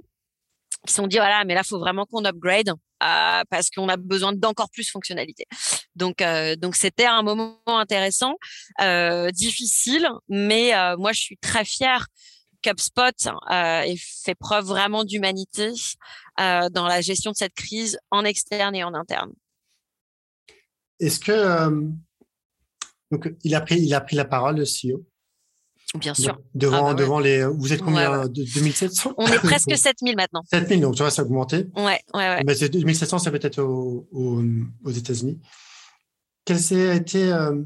qui 0.87 0.93
sont 0.93 1.07
dit 1.07 1.17
voilà 1.17 1.43
mais 1.43 1.53
là 1.53 1.63
faut 1.63 1.79
vraiment 1.79 2.05
qu'on 2.05 2.23
upgrade 2.23 2.71
euh, 3.03 3.43
parce 3.49 3.69
qu'on 3.69 3.89
a 3.89 3.97
besoin 3.97 4.31
d'encore 4.33 4.69
plus 4.69 4.89
fonctionnalités. 4.89 5.45
Donc 5.95 6.21
euh, 6.21 6.55
donc 6.55 6.75
c'était 6.75 7.05
un 7.05 7.23
moment 7.23 7.59
intéressant, 7.65 8.35
euh, 8.81 9.31
difficile, 9.31 10.07
mais 10.29 10.71
moi 10.97 11.11
je 11.11 11.19
suis 11.19 11.37
très 11.37 11.65
fière 11.65 12.07
qu'UpSpot 12.61 13.13
ait 13.51 13.95
fait 13.97 14.35
preuve 14.35 14.65
vraiment 14.65 15.03
d'humanité 15.03 15.71
dans 16.37 16.87
la 16.87 17.01
gestion 17.01 17.31
de 17.31 17.35
cette 17.35 17.53
crise 17.53 17.99
en 18.11 18.23
externe 18.23 18.75
et 18.75 18.83
en 18.83 18.93
interne. 18.93 19.31
Est-ce 20.99 21.19
que 21.19 21.69
donc 23.11 23.33
il 23.43 23.55
a 23.55 23.61
pris 23.61 23.81
il 23.81 23.93
a 23.93 24.01
pris 24.01 24.15
la 24.15 24.25
parole 24.25 24.55
le 24.55 24.63
CEO 24.63 25.05
Bien 25.95 26.13
sûr. 26.13 26.39
Devant, 26.53 26.87
ah 26.87 26.93
bah 26.93 27.01
devant 27.01 27.19
les. 27.19 27.45
Vous 27.45 27.73
êtes 27.73 27.81
combien 27.81 28.27
de 28.27 28.43
2700 28.43 29.13
On 29.17 29.27
est 29.27 29.37
presque 29.39 29.71
7000 29.77 30.15
maintenant. 30.15 30.43
7000, 30.49 30.81
donc 30.81 30.95
tu 30.95 31.01
vois, 31.01 31.11
ça 31.11 31.21
a 31.21 31.25
augmenté. 31.25 31.67
Ouais, 31.75 31.99
ouais, 32.13 32.29
ouais. 32.29 32.43
Mais 32.45 32.55
2700, 32.55 33.19
ça 33.19 33.31
peut 33.31 33.39
être 33.41 33.59
aux, 33.61 34.07
aux, 34.11 34.91
États-Unis. 34.91 35.39
Quel 36.45 36.57
a 36.57 36.95
été. 36.95 37.31
Euh, 37.31 37.61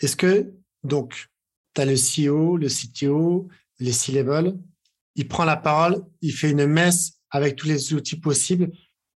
est-ce 0.00 0.16
que, 0.16 0.52
donc, 0.82 1.28
tu 1.74 1.80
as 1.80 1.84
le 1.84 1.94
CEO, 1.94 2.56
le 2.56 2.68
CTO, 2.68 3.48
les 3.78 3.92
C-level, 3.92 4.58
il 5.16 5.28
prend 5.28 5.44
la 5.44 5.56
parole, 5.56 6.04
il 6.20 6.32
fait 6.32 6.50
une 6.50 6.66
messe 6.66 7.14
avec 7.30 7.56
tous 7.56 7.66
les 7.66 7.94
outils 7.94 8.18
possibles. 8.18 8.70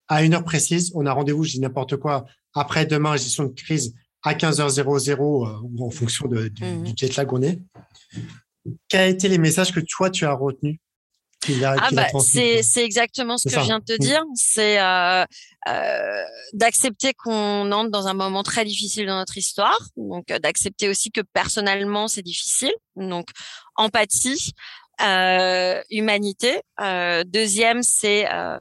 À 0.08 0.22
une 0.22 0.34
heure 0.34 0.44
précise, 0.44 0.92
on 0.94 1.06
a 1.06 1.12
rendez-vous, 1.12 1.44
je 1.44 1.52
dis 1.52 1.60
n'importe 1.60 1.96
quoi, 1.96 2.26
après 2.54 2.86
demain, 2.86 3.16
gestion 3.16 3.44
de 3.44 3.52
crise, 3.52 3.94
à 4.26 4.34
15h00 4.34 4.80
euh, 5.10 5.60
ou 5.62 5.86
en 5.86 5.90
fonction 5.90 6.26
de, 6.26 6.48
du, 6.48 6.64
mmh. 6.64 6.92
jet 6.96 7.16
lag 7.16 7.32
on 7.32 7.42
est. 7.42 7.60
Quels 8.88 9.08
ont 9.08 9.14
été 9.14 9.28
les 9.28 9.38
messages 9.38 9.72
que 9.72 9.80
toi, 9.80 10.10
tu 10.10 10.24
as 10.24 10.32
retenus 10.32 10.78
ah 11.64 11.90
bah, 11.92 12.08
c'est 12.18 12.84
exactement 12.84 13.38
ce 13.38 13.48
que 13.48 13.54
je 13.54 13.60
viens 13.60 13.78
de 13.78 13.84
te 13.84 13.92
mmh. 13.92 13.98
dire. 13.98 14.22
C'est 14.34 14.80
euh, 14.80 15.24
euh, 15.68 16.22
d'accepter 16.52 17.12
qu'on 17.14 17.70
entre 17.70 17.90
dans 17.90 18.08
un 18.08 18.14
moment 18.14 18.42
très 18.42 18.64
difficile 18.64 19.06
dans 19.06 19.16
notre 19.16 19.38
histoire. 19.38 19.78
Donc 19.96 20.26
d'accepter 20.26 20.88
aussi 20.88 21.10
que 21.10 21.20
personnellement 21.20 22.08
c'est 22.08 22.22
difficile. 22.22 22.72
Donc 22.96 23.28
empathie, 23.76 24.54
euh, 25.00 25.82
humanité. 25.90 26.60
Euh, 26.80 27.24
deuxième, 27.24 27.82
c'est 27.82 28.30
euh, 28.32 28.58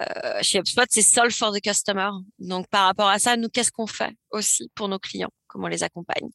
euh, 0.00 0.38
chez 0.42 0.58
HubSpot, 0.58 0.86
c'est 0.88 1.02
solve 1.02 1.32
for 1.32 1.52
the 1.52 1.60
customer. 1.60 2.10
Donc 2.38 2.66
par 2.68 2.86
rapport 2.86 3.08
à 3.08 3.18
ça, 3.18 3.36
nous, 3.36 3.48
qu'est-ce 3.48 3.72
qu'on 3.72 3.86
fait 3.86 4.12
aussi 4.30 4.70
pour 4.74 4.88
nos 4.88 4.98
clients? 4.98 5.30
Comment 5.46 5.66
on 5.66 5.70
les 5.70 5.82
accompagne? 5.82 6.28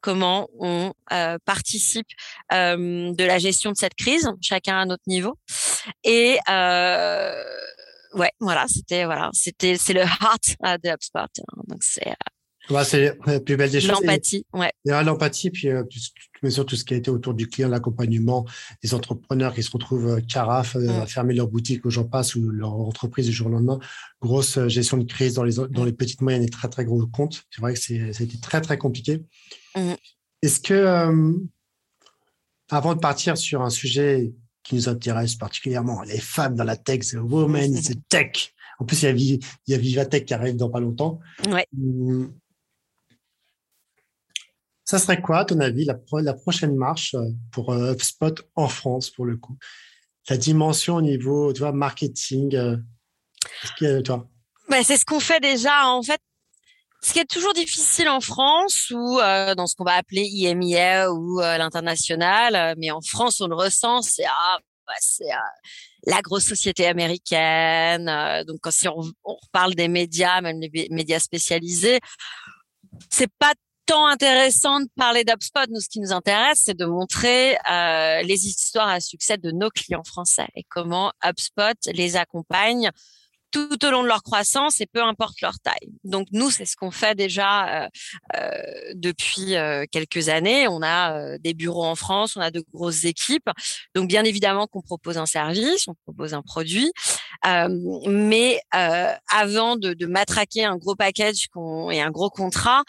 Comment 0.00 0.48
on 0.58 0.92
euh, 1.12 1.38
participe 1.44 2.06
euh, 2.52 3.12
de 3.12 3.24
la 3.24 3.38
gestion 3.38 3.72
de 3.72 3.76
cette 3.76 3.94
crise, 3.94 4.30
chacun 4.40 4.78
à 4.78 4.84
notre 4.84 5.02
niveau? 5.06 5.38
Et 6.04 6.38
ouais, 6.48 8.30
voilà, 8.40 8.66
c'était 8.68 9.04
voilà, 9.04 9.30
c'était 9.32 9.76
c'est 9.76 9.94
le 9.94 10.02
heart 10.02 10.56
de 10.82 10.90
HubSpot. 10.90 11.28
Donc 11.66 11.82
c'est 11.82 12.14
c'est 12.84 13.16
la 13.26 13.40
plus 13.40 13.56
belle 13.56 13.70
des 13.70 13.80
choses. 13.80 13.90
L'empathie, 13.90 14.46
ouais. 14.52 14.72
L'empathie, 14.84 15.50
puis 15.50 15.68
euh, 15.68 15.82
bien 16.42 16.50
sûr 16.50 16.66
tout 16.66 16.76
ce 16.76 16.84
qui 16.84 16.94
a 16.94 16.96
été 16.96 17.10
autour 17.10 17.34
du 17.34 17.48
client, 17.48 17.68
l'accompagnement, 17.68 18.46
des 18.82 18.94
entrepreneurs 18.94 19.54
qui 19.54 19.62
se 19.62 19.70
retrouvent 19.70 20.08
euh, 20.08 20.20
carafe, 20.20 20.76
euh, 20.76 21.02
à 21.02 21.06
fermer 21.06 21.34
leur 21.34 21.48
boutique, 21.48 21.86
aux 21.86 21.90
gens 21.90 22.04
passent, 22.04 22.34
ou 22.34 22.48
leur 22.50 22.72
entreprise 22.72 23.26
du 23.26 23.32
jour 23.32 23.46
au 23.46 23.50
lendemain. 23.50 23.78
Grosse 24.20 24.58
euh, 24.58 24.68
gestion 24.68 24.96
de 24.96 25.04
crise 25.04 25.34
dans 25.34 25.44
les, 25.44 25.54
dans 25.70 25.84
les 25.84 25.92
petites, 25.92 26.20
moyennes 26.20 26.42
et 26.42 26.48
très, 26.48 26.68
très 26.68 26.84
gros 26.84 27.06
comptes. 27.06 27.44
C'est 27.50 27.60
vrai 27.60 27.74
que 27.74 27.78
c'est, 27.78 28.12
ça 28.12 28.22
a 28.22 28.24
été 28.24 28.38
très, 28.38 28.60
très 28.60 28.78
compliqué. 28.78 29.24
Mmh. 29.76 29.92
Est-ce 30.42 30.60
que, 30.60 31.38
avant 32.68 32.94
de 32.94 33.00
partir 33.00 33.36
sur 33.36 33.62
un 33.62 33.70
sujet 33.70 34.32
qui 34.62 34.74
nous 34.74 34.88
intéresse 34.88 35.36
particulièrement, 35.36 36.02
les 36.02 36.18
femmes 36.18 36.54
dans 36.54 36.64
la 36.64 36.76
tech, 36.76 37.00
the 37.00 37.14
women, 37.14 37.80
the 37.80 37.96
tech. 38.08 38.54
En 38.78 38.84
plus, 38.84 39.02
il 39.02 39.04
y 39.04 39.08
a, 39.08 39.12
il 39.12 39.40
y 39.68 39.74
a 39.74 39.78
Vivatech 39.78 40.24
qui 40.24 40.34
arrive 40.34 40.56
dans 40.56 40.70
pas 40.70 40.80
longtemps. 40.80 41.20
Ouais. 41.48 41.66
Mmh. 41.72 42.26
Ça 44.92 44.98
serait 44.98 45.22
quoi, 45.22 45.38
à 45.38 45.44
ton 45.46 45.58
avis, 45.60 45.86
la, 45.86 46.34
prochaine 46.34 46.76
marche 46.76 47.14
euh, 47.14 47.30
pour 47.50 47.72
euh, 47.72 47.94
HubSpot 47.94 48.34
en 48.56 48.68
France, 48.68 49.08
pour 49.08 49.24
le 49.24 49.38
coup? 49.38 49.56
La 50.28 50.36
dimension 50.36 50.96
au 50.96 51.00
niveau, 51.00 51.50
tu 51.54 51.60
vois, 51.60 51.72
marketing, 51.72 52.54
euh, 52.54 52.76
bah, 54.68 54.82
C'est 54.84 54.98
ce 54.98 55.06
qu'on 55.06 55.18
fait 55.18 55.40
déjà. 55.40 55.86
En 55.86 56.02
fait, 56.02 56.20
ce 57.00 57.14
qui 57.14 57.20
est 57.20 57.24
toujours 57.24 57.54
difficile 57.54 58.06
en 58.10 58.20
France 58.20 58.92
ou 58.94 59.18
euh, 59.18 59.54
dans 59.54 59.66
ce 59.66 59.76
qu'on 59.76 59.84
va 59.84 59.94
appeler 59.94 60.24
IMIA 60.24 61.10
ou 61.10 61.40
euh, 61.40 61.56
l'international, 61.56 62.74
mais 62.76 62.90
en 62.90 63.00
France 63.00 63.40
on 63.40 63.46
le 63.46 63.56
ressent, 63.56 64.02
c'est 64.02 64.26
ah, 64.26 64.58
bah, 64.86 64.92
la 66.04 66.20
grosse 66.20 66.44
société 66.44 66.86
américaine. 66.86 68.44
donc 68.46 68.58
quand 68.60 68.70
si 68.70 68.88
on 68.88 69.00
parle 69.52 69.74
des 69.74 69.88
médias, 69.88 70.42
même 70.42 70.60
les 70.60 70.88
médias 70.90 71.18
spécialisés, 71.18 71.98
c'est 73.08 73.32
pas 73.38 73.54
tant 73.86 74.06
intéressant 74.06 74.80
de 74.80 74.88
parler 74.96 75.24
d'UpSpot. 75.24 75.66
Nous, 75.70 75.80
ce 75.80 75.88
qui 75.88 76.00
nous 76.00 76.12
intéresse, 76.12 76.62
c'est 76.64 76.76
de 76.76 76.86
montrer 76.86 77.56
euh, 77.70 78.22
les 78.22 78.46
histoires 78.46 78.88
à 78.88 79.00
succès 79.00 79.38
de 79.38 79.50
nos 79.50 79.70
clients 79.70 80.04
français 80.04 80.48
et 80.54 80.64
comment 80.68 81.12
HubSpot 81.24 81.76
les 81.92 82.16
accompagne 82.16 82.90
tout 83.52 83.84
au 83.84 83.90
long 83.90 84.02
de 84.02 84.08
leur 84.08 84.22
croissance 84.22 84.80
et 84.80 84.86
peu 84.86 85.02
importe 85.02 85.40
leur 85.42 85.60
taille. 85.60 85.92
Donc 86.04 86.28
nous, 86.32 86.50
c'est 86.50 86.64
ce 86.64 86.74
qu'on 86.74 86.90
fait 86.90 87.14
déjà 87.14 87.84
euh, 87.84 87.88
euh, 88.36 88.50
depuis 88.94 89.54
euh, 89.54 89.84
quelques 89.90 90.30
années. 90.30 90.66
On 90.68 90.82
a 90.82 91.12
euh, 91.12 91.38
des 91.38 91.54
bureaux 91.54 91.84
en 91.84 91.94
France, 91.94 92.34
on 92.36 92.40
a 92.40 92.50
de 92.50 92.64
grosses 92.72 93.04
équipes. 93.04 93.48
Donc 93.94 94.08
bien 94.08 94.24
évidemment 94.24 94.66
qu'on 94.66 94.80
propose 94.80 95.18
un 95.18 95.26
service, 95.26 95.86
on 95.86 95.94
propose 96.06 96.32
un 96.32 96.42
produit, 96.42 96.90
euh, 97.46 97.68
mais 98.06 98.58
avant 98.72 99.76
de, 99.76 99.92
de, 99.92 100.06
matraquer 100.06 100.64
un 100.64 100.76
gros 100.76 100.94
package 100.94 101.48
et 101.90 102.00
un 102.00 102.10
gros 102.10 102.30
contrat, 102.30 102.82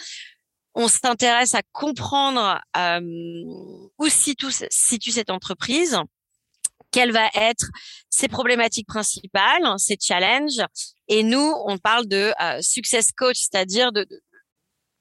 on 0.76 0.88
s'intéresse 0.88 1.56
à 1.56 1.62
comprendre 1.72 2.60
où 3.98 4.10
situe, 4.10 4.48
situe 4.70 5.12
cette 5.12 5.30
entreprise, 5.30 5.98
quelles 6.92 7.12
va 7.12 7.28
être 7.34 7.66
ses 8.10 8.28
problématiques 8.28 8.88
principales, 8.88 9.64
ses 9.78 9.98
challenges. 10.00 10.62
Et 11.08 11.24
nous, 11.24 11.54
on 11.66 11.78
parle 11.78 12.08
de 12.08 12.32
euh, 12.40 12.62
success 12.62 13.12
coach, 13.12 13.38
c'est-à-dire 13.38 13.92
de, 13.92 14.06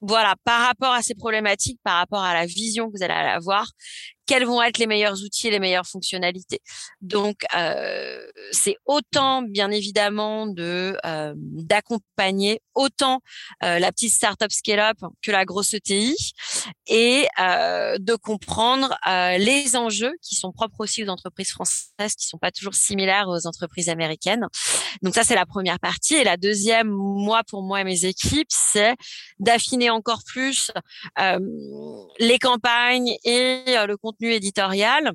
voilà, 0.01 0.35
par 0.43 0.67
rapport 0.67 0.91
à 0.91 1.01
ces 1.01 1.15
problématiques, 1.15 1.79
par 1.83 1.97
rapport 1.97 2.23
à 2.23 2.33
la 2.33 2.45
vision 2.45 2.87
que 2.87 2.97
vous 2.97 3.03
allez 3.03 3.13
avoir, 3.13 3.71
quels 4.25 4.45
vont 4.45 4.61
être 4.61 4.77
les 4.77 4.87
meilleurs 4.87 5.21
outils 5.23 5.47
et 5.47 5.51
les 5.51 5.59
meilleures 5.59 5.87
fonctionnalités. 5.87 6.61
Donc, 7.01 7.45
euh, 7.55 8.25
c'est 8.51 8.77
autant, 8.85 9.41
bien 9.41 9.69
évidemment, 9.71 10.47
de 10.47 10.97
euh, 11.05 11.33
d'accompagner 11.37 12.61
autant 12.75 13.21
euh, 13.63 13.79
la 13.79 13.91
petite 13.91 14.13
startup 14.13 14.51
scale-up 14.51 14.97
que 15.21 15.31
la 15.31 15.45
grosse 15.45 15.73
ETI 15.73 16.15
et 16.87 17.27
euh, 17.39 17.97
de 17.99 18.15
comprendre 18.15 18.97
euh, 19.07 19.37
les 19.37 19.75
enjeux 19.75 20.13
qui 20.21 20.35
sont 20.35 20.51
propres 20.51 20.79
aussi 20.79 21.03
aux 21.03 21.09
entreprises 21.09 21.51
françaises, 21.51 22.15
qui 22.17 22.27
sont 22.27 22.37
pas 22.37 22.51
toujours 22.51 22.75
similaires 22.75 23.27
aux 23.27 23.47
entreprises 23.47 23.89
américaines. 23.89 24.47
Donc 25.01 25.13
ça, 25.13 25.23
c'est 25.23 25.35
la 25.35 25.45
première 25.45 25.79
partie. 25.79 26.15
Et 26.15 26.23
la 26.23 26.37
deuxième, 26.37 26.89
moi, 26.89 27.41
pour 27.47 27.63
moi 27.63 27.81
et 27.81 27.83
mes 27.83 28.05
équipes, 28.05 28.47
c'est 28.49 28.95
d'affiner 29.39 29.89
encore 29.89 30.21
plus 30.25 30.71
les 32.19 32.39
campagnes 32.39 33.15
et 33.23 33.63
le 33.67 33.95
contenu 33.97 34.12
contenu 34.13 34.31
éditorial 34.31 35.11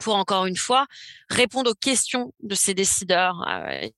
pour 0.00 0.14
encore 0.14 0.46
une 0.46 0.56
fois 0.56 0.86
répondre 1.28 1.70
aux 1.70 1.74
questions 1.74 2.32
de 2.42 2.54
ces 2.54 2.74
décideurs. 2.74 3.46
Euh, 3.48 3.88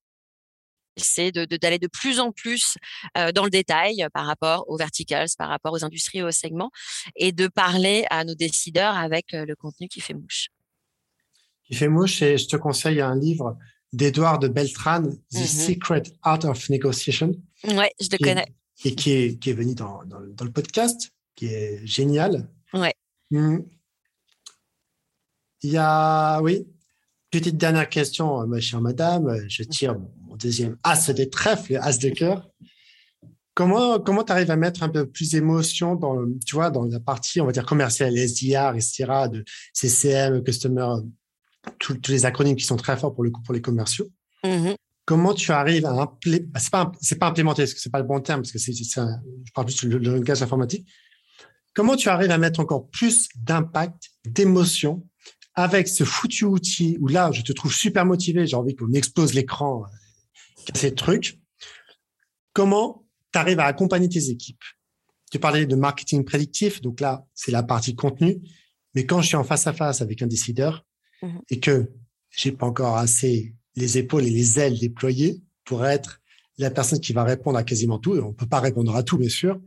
c'est 0.97 1.31
d'aller 1.31 1.79
de, 1.79 1.87
de, 1.87 1.91
plus 1.91 2.19
en 2.19 2.33
plus 2.33 2.77
euh, 3.17 3.31
dans 3.31 3.45
le 3.45 3.51
détail 3.51 4.05
par 4.13 4.27
rapport 4.27 4.65
aux 4.69 4.77
verticals, 4.77 5.29
par 5.39 5.49
rapport 5.49 5.73
aux 5.73 5.85
industries, 5.85 6.23
aux 6.23 6.33
segments, 6.33 6.71
et 7.15 7.31
de 7.31 7.47
parler 7.47 8.05
à 8.11 8.25
nos 8.25 8.35
décideurs 8.35 8.97
avec 8.97 9.33
euh, 9.33 9.45
le 9.47 9.55
contenu 9.55 9.87
qui 9.87 10.01
fait 10.01 10.15
mouche. 10.15 10.49
Qui 11.65 11.75
fait 11.75 11.89
mouche, 11.89 12.21
et 12.23 12.37
je 12.37 12.49
te 12.49 12.57
conseille 12.57 13.01
un 13.01 13.15
livre 13.15 13.57
d'Edouard 13.93 14.41
de 14.41 14.49
Beltran, 14.49 15.05
The 15.05 15.35
mm-hmm. 15.35 15.67
Secret 15.67 16.03
Art 16.23 16.45
of 16.45 16.69
Negotiation. 16.69 17.31
Ouais, 17.65 17.93
je 18.01 18.09
le 18.11 18.19
connais. 18.19 18.47
et 18.85 18.95
qui 18.97 19.13
est, 19.13 19.39
qui 19.39 19.51
est 19.51 19.55
venu 19.55 19.77
dans, 19.77 20.03
dans, 20.05 20.21
dans, 20.21 20.45
le 20.45 20.53
podcast, 20.53 21.13
qui 21.37 21.47
est 21.47 21.87
génial. 21.87 22.49
Ouais. 22.75 22.95
Mmh. 23.31 23.59
Il 25.63 25.71
y 25.71 25.77
a, 25.77 26.41
oui, 26.41 26.67
petite 27.31 27.57
dernière 27.57 27.89
question, 27.89 28.43
euh, 28.43 28.47
ma 28.47 28.61
chère 28.61 28.81
madame. 28.81 29.45
Je 29.49 29.63
tire 29.65 29.97
mon 30.27 30.37
deuxième 30.37 30.77
as 30.83 31.13
des 31.13 31.29
trèfles, 31.31 31.79
as 31.81 31.99
de 31.99 32.11
cœur. 32.11 32.49
Comment 33.55 33.99
comment 33.99 34.23
tu 34.23 34.31
arrives 34.31 34.53
à 34.53 34.57
mettre 34.57 34.85
un 34.85 34.89
peu 34.89 35.05
plus 35.07 35.33
d'émotion 35.33 35.97
dans 35.97 36.17
tu 36.47 36.55
vois 36.55 36.71
dans 36.71 36.85
la 36.85 37.01
partie 37.01 37.41
on 37.41 37.47
va 37.47 37.53
dire 37.53 37.67
commerciale, 37.67 38.17
SDR, 38.17 38.75
etc. 38.77 39.29
de 39.33 39.45
CCM, 39.73 40.45
customer, 40.45 40.89
tous 41.81 41.99
les 42.09 42.25
acronymes 42.25 42.55
qui 42.55 42.65
sont 42.65 42.77
très 42.77 42.97
forts 42.97 43.15
pour 43.15 43.25
le 43.25 43.31
coup 43.31 43.43
pour 43.43 43.55
les 43.55 43.61
commerciaux? 43.61 44.09
Mm-hmm. 44.45 44.77
Comment 45.07 45.35
tu 45.35 45.51
arrives 45.51 45.87
à 45.87 45.91
implémenter 45.91 46.47
bah, 46.47 46.61
c'est 46.61 46.71
pas 46.71 46.93
c'est 47.01 47.19
pas 47.19 47.27
implémenter 47.27 47.63
parce 47.63 47.75
que 47.75 47.81
c'est 47.81 47.91
pas 47.91 47.99
le 47.99 48.07
bon 48.07 48.21
terme 48.21 48.43
parce 48.43 48.53
que 48.53 48.59
c'est 48.61 48.73
je 48.73 49.53
parle 49.53 49.67
plus 49.67 49.85
du 49.85 49.99
langage 49.99 50.41
informatique. 50.41 50.87
Comment 51.75 51.97
tu 51.97 52.09
arrives 52.09 52.31
à 52.31 52.39
mettre 52.39 52.61
encore 52.61 52.89
plus 52.91 53.29
d'impact, 53.35 54.11
d'émotion 54.25 55.08
avec 55.59 55.89
ce 55.89 56.05
foutu 56.05 56.45
outil 56.45 56.97
où 57.01 57.09
là, 57.09 57.33
je 57.33 57.43
te 57.43 57.53
trouve 57.53 57.75
super 57.75 58.07
motivé, 58.07 58.47
j'ai 58.47 58.55
envie 58.55 58.77
qu'on 58.77 58.93
explose 58.93 59.35
l'écran, 59.35 59.83
euh, 59.83 60.73
ces 60.77 60.95
trucs. 60.95 61.41
Comment 62.53 63.05
tu 63.33 63.41
arrives 63.41 63.59
à 63.59 63.65
accompagner 63.65 64.09
tes 64.09 64.31
équipes? 64.31 64.63
Tu 65.33 65.41
parlais 65.41 65.67
de 65.67 65.75
marketing 65.75 66.25
prédictif, 66.25 66.81
donc 66.81 67.01
là, 67.01 67.27
c'est 67.35 67.51
la 67.51 67.65
partie 67.65 67.97
contenu. 67.97 68.41
Mais 68.95 69.05
quand 69.05 69.21
je 69.21 69.27
suis 69.27 69.37
en 69.37 69.43
face 69.43 69.67
à 69.67 69.73
face 69.73 70.01
avec 70.01 70.23
un 70.23 70.29
décideur 70.29 70.87
mhm. 71.23 71.41
et 71.51 71.59
que 71.59 71.91
j'ai 72.31 72.53
pas 72.53 72.67
encore 72.67 72.97
assez 72.97 73.53
les 73.75 73.99
épaules 73.99 74.27
et 74.27 74.31
les 74.31 74.61
ailes 74.61 74.79
déployées 74.79 75.43
pour 75.65 75.85
être 75.85 76.21
la 76.59 76.71
personne 76.71 77.01
qui 77.01 77.13
va 77.13 77.25
répondre 77.25 77.59
à 77.59 77.65
quasiment 77.65 77.99
tout, 77.99 78.15
et 78.15 78.21
on 78.21 78.33
peut 78.33 78.47
pas 78.47 78.61
répondre 78.61 78.95
à 78.95 79.03
tout, 79.03 79.19
bien 79.19 79.29
sûr. 79.29 79.61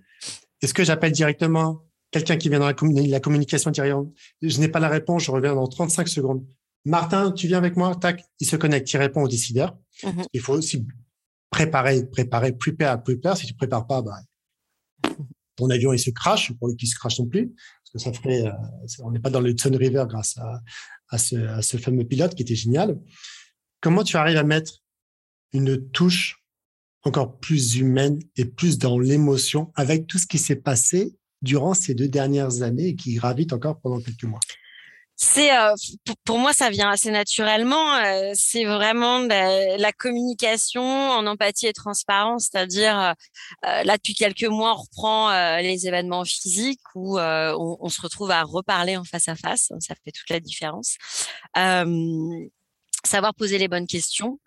Est-ce 0.62 0.74
que 0.74 0.86
j'appelle 0.86 1.12
directement 1.12 1.86
quelqu'un 2.12 2.38
qui 2.38 2.50
vient 2.50 2.60
dans 2.60 2.68
la, 2.68 2.76
la 3.08 3.20
communication 3.20 3.72
je 3.74 4.60
n'ai 4.60 4.68
pas 4.68 4.80
la 4.80 4.90
réponse, 4.90 5.24
je 5.24 5.32
reviens 5.32 5.56
dans 5.56 5.68
35 5.68 6.08
secondes. 6.08 6.46
Martin, 6.86 7.32
tu 7.32 7.48
viens 7.48 7.58
avec 7.58 7.78
moi, 7.78 7.96
tac, 7.96 8.24
il 8.40 8.48
se 8.48 8.56
connecte, 8.56 8.92
il 8.92 8.98
répond 8.98 9.24
au 9.24 9.28
décideur. 9.28 9.78
Mhm. 10.04 10.24
Il 10.34 10.42
faut 10.42 10.54
aussi 10.54 10.86
préparer, 11.50 12.06
préparer, 12.10 12.54
prepare, 12.54 13.02
prepare. 13.04 13.38
Si 13.38 13.46
tu 13.46 13.54
prépares 13.54 13.88
pas, 13.88 14.02
bah, 14.02 14.20
ton 15.56 15.70
avion 15.70 15.94
il 15.94 16.00
se 16.00 16.10
crache, 16.10 16.52
pour 16.54 16.70
lui 16.70 16.76
qui 16.76 16.88
se 16.88 16.96
crache 16.96 17.20
non 17.20 17.28
plus, 17.28 17.50
parce 17.50 17.92
que 17.94 18.00
ça 18.00 18.14
ferait, 18.14 18.48
euh, 18.48 18.52
on 19.04 19.12
n'est 19.12 19.20
pas 19.20 19.30
dans 19.30 19.42
le 19.42 19.56
Sun 19.58 19.76
River 19.76 20.06
grâce 20.08 20.38
à, 20.38 20.62
à, 21.10 21.18
ce, 21.18 21.36
à 21.36 21.62
ce 21.62 21.78
fameux 21.78 22.04
pilote 22.06 22.36
qui 22.36 22.42
était 22.42 22.56
génial. 22.56 23.00
Comment 23.80 24.04
tu 24.04 24.18
arrives 24.18 24.38
à 24.38 24.44
mettre 24.44 24.80
une 25.54 25.90
touche 25.92 26.44
encore 27.04 27.40
plus 27.40 27.78
humaine 27.78 28.20
et 28.38 28.46
plus 28.46 28.78
dans 28.78 28.98
l'émotion 28.98 29.72
avec 29.76 30.08
tout 30.08 30.18
ce 30.18 30.28
qui 30.28 30.38
s'est 30.38 30.56
passé 30.56 31.16
durant 31.42 31.74
ces 31.74 31.94
deux 31.94 32.08
dernières 32.08 32.62
années 32.62 32.90
et 32.90 32.96
qui 32.96 33.16
gravite 33.16 33.54
encore 33.54 33.80
pendant 33.80 34.00
quelques 34.00 34.24
mois. 34.24 34.40
C'est 35.24 35.56
euh, 35.56 35.76
pour 36.26 36.40
moi 36.40 36.52
ça 36.52 36.72
vient 36.72 36.90
assez 36.90 37.12
naturellement. 37.12 37.94
Euh, 37.98 38.32
c'est 38.34 38.66
vraiment 38.66 39.20
la, 39.20 39.92
communication 39.92 40.82
en 40.82 41.28
empathie 41.28 41.68
et 41.68 41.74
transparence. 41.74 42.50
C'est-à-dire 42.52 43.00
euh, 43.00 43.84
là 43.84 43.98
depuis 43.98 44.16
quelques 44.16 44.46
mois 44.46 44.74
on 44.74 44.82
reprend 44.82 45.60
les 45.60 45.88
événements 45.88 46.26
physiques 46.26 46.82
où 46.96 47.20
on, 47.20 47.78
on, 47.80 47.90
se 47.90 48.02
retrouve 48.02 48.32
à 48.32 48.42
reparler 48.42 48.98
en 48.98 49.04
face 49.04 49.28
à 49.28 49.36
face. 49.36 49.72
Ça 49.80 49.94
fait 50.04 50.12
toute 50.12 50.32
la 50.32 50.40
différence. 50.40 50.98
Savoir 53.06 53.36
poser 53.36 53.60
les 53.60 53.68
bonnes 53.68 53.88
questions 53.88 54.40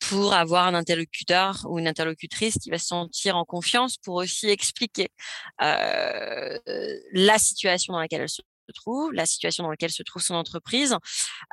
pour 0.00 0.32
avoir 0.32 0.66
un 0.66 0.74
interlocuteur 0.74 1.66
ou 1.68 1.78
une 1.78 1.88
interlocutrice 1.88 2.58
qui 2.58 2.70
va 2.70 2.78
se 2.78 2.86
sentir 2.86 3.36
en 3.36 3.44
confiance 3.44 3.96
pour 3.96 4.16
aussi 4.16 4.48
expliquer 4.48 5.08
euh, 5.62 6.58
la 7.12 7.38
situation 7.38 7.92
dans 7.92 8.00
laquelle 8.00 8.22
elle 8.22 8.28
se 8.28 8.42
trouve, 8.74 9.12
la 9.12 9.26
situation 9.26 9.64
dans 9.64 9.70
laquelle 9.70 9.90
se 9.90 10.02
trouve 10.02 10.22
son 10.22 10.34
entreprise, 10.34 10.96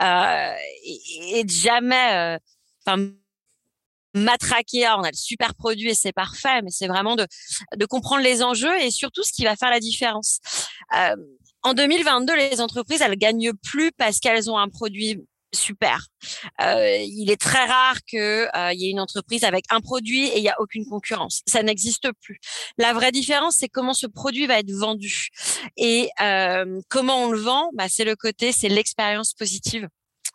euh, 0.01 0.55
et, 0.83 1.39
et, 1.39 1.47
jamais, 1.47 2.35
euh, 2.35 2.37
enfin, 2.85 3.09
matraquer, 4.15 4.85
ah, 4.85 4.97
on 4.97 5.03
a 5.03 5.11
le 5.11 5.17
super 5.17 5.53
produit 5.53 5.89
et 5.89 5.93
c'est 5.93 6.13
parfait, 6.13 6.61
mais 6.61 6.71
c'est 6.71 6.87
vraiment 6.87 7.15
de, 7.15 7.27
de 7.75 7.85
comprendre 7.85 8.23
les 8.23 8.41
enjeux 8.41 8.75
et 8.81 8.89
surtout 8.89 9.23
ce 9.23 9.31
qui 9.31 9.43
va 9.43 9.55
faire 9.55 9.69
la 9.69 9.79
différence. 9.79 10.39
Euh, 10.97 11.15
en 11.63 11.73
2022, 11.73 12.35
les 12.35 12.61
entreprises, 12.61 13.01
elles 13.01 13.17
gagnent 13.17 13.53
plus 13.53 13.91
parce 13.91 14.19
qu'elles 14.19 14.49
ont 14.49 14.57
un 14.57 14.69
produit 14.69 15.19
super. 15.55 16.07
Euh, 16.61 16.97
il 16.97 17.31
est 17.31 17.39
très 17.39 17.65
rare 17.65 17.97
que 18.11 18.47
euh, 18.55 18.73
y 18.73 18.85
ait 18.85 18.91
une 18.91 18.99
entreprise 18.99 19.43
avec 19.43 19.65
un 19.69 19.81
produit 19.81 20.27
et 20.27 20.37
il 20.37 20.43
y 20.43 20.49
a 20.49 20.59
aucune 20.59 20.85
concurrence. 20.85 21.41
Ça 21.47 21.63
n'existe 21.63 22.11
plus. 22.21 22.39
La 22.77 22.93
vraie 22.93 23.11
différence, 23.11 23.57
c'est 23.57 23.69
comment 23.69 23.93
ce 23.93 24.07
produit 24.07 24.45
va 24.45 24.59
être 24.59 24.71
vendu 24.71 25.29
et 25.77 26.09
euh, 26.21 26.79
comment 26.89 27.23
on 27.23 27.31
le 27.31 27.39
vend. 27.39 27.71
Bah, 27.73 27.89
c'est 27.89 28.05
le 28.05 28.15
côté, 28.15 28.51
c'est 28.51 28.69
l'expérience 28.69 29.33
positive. 29.33 29.87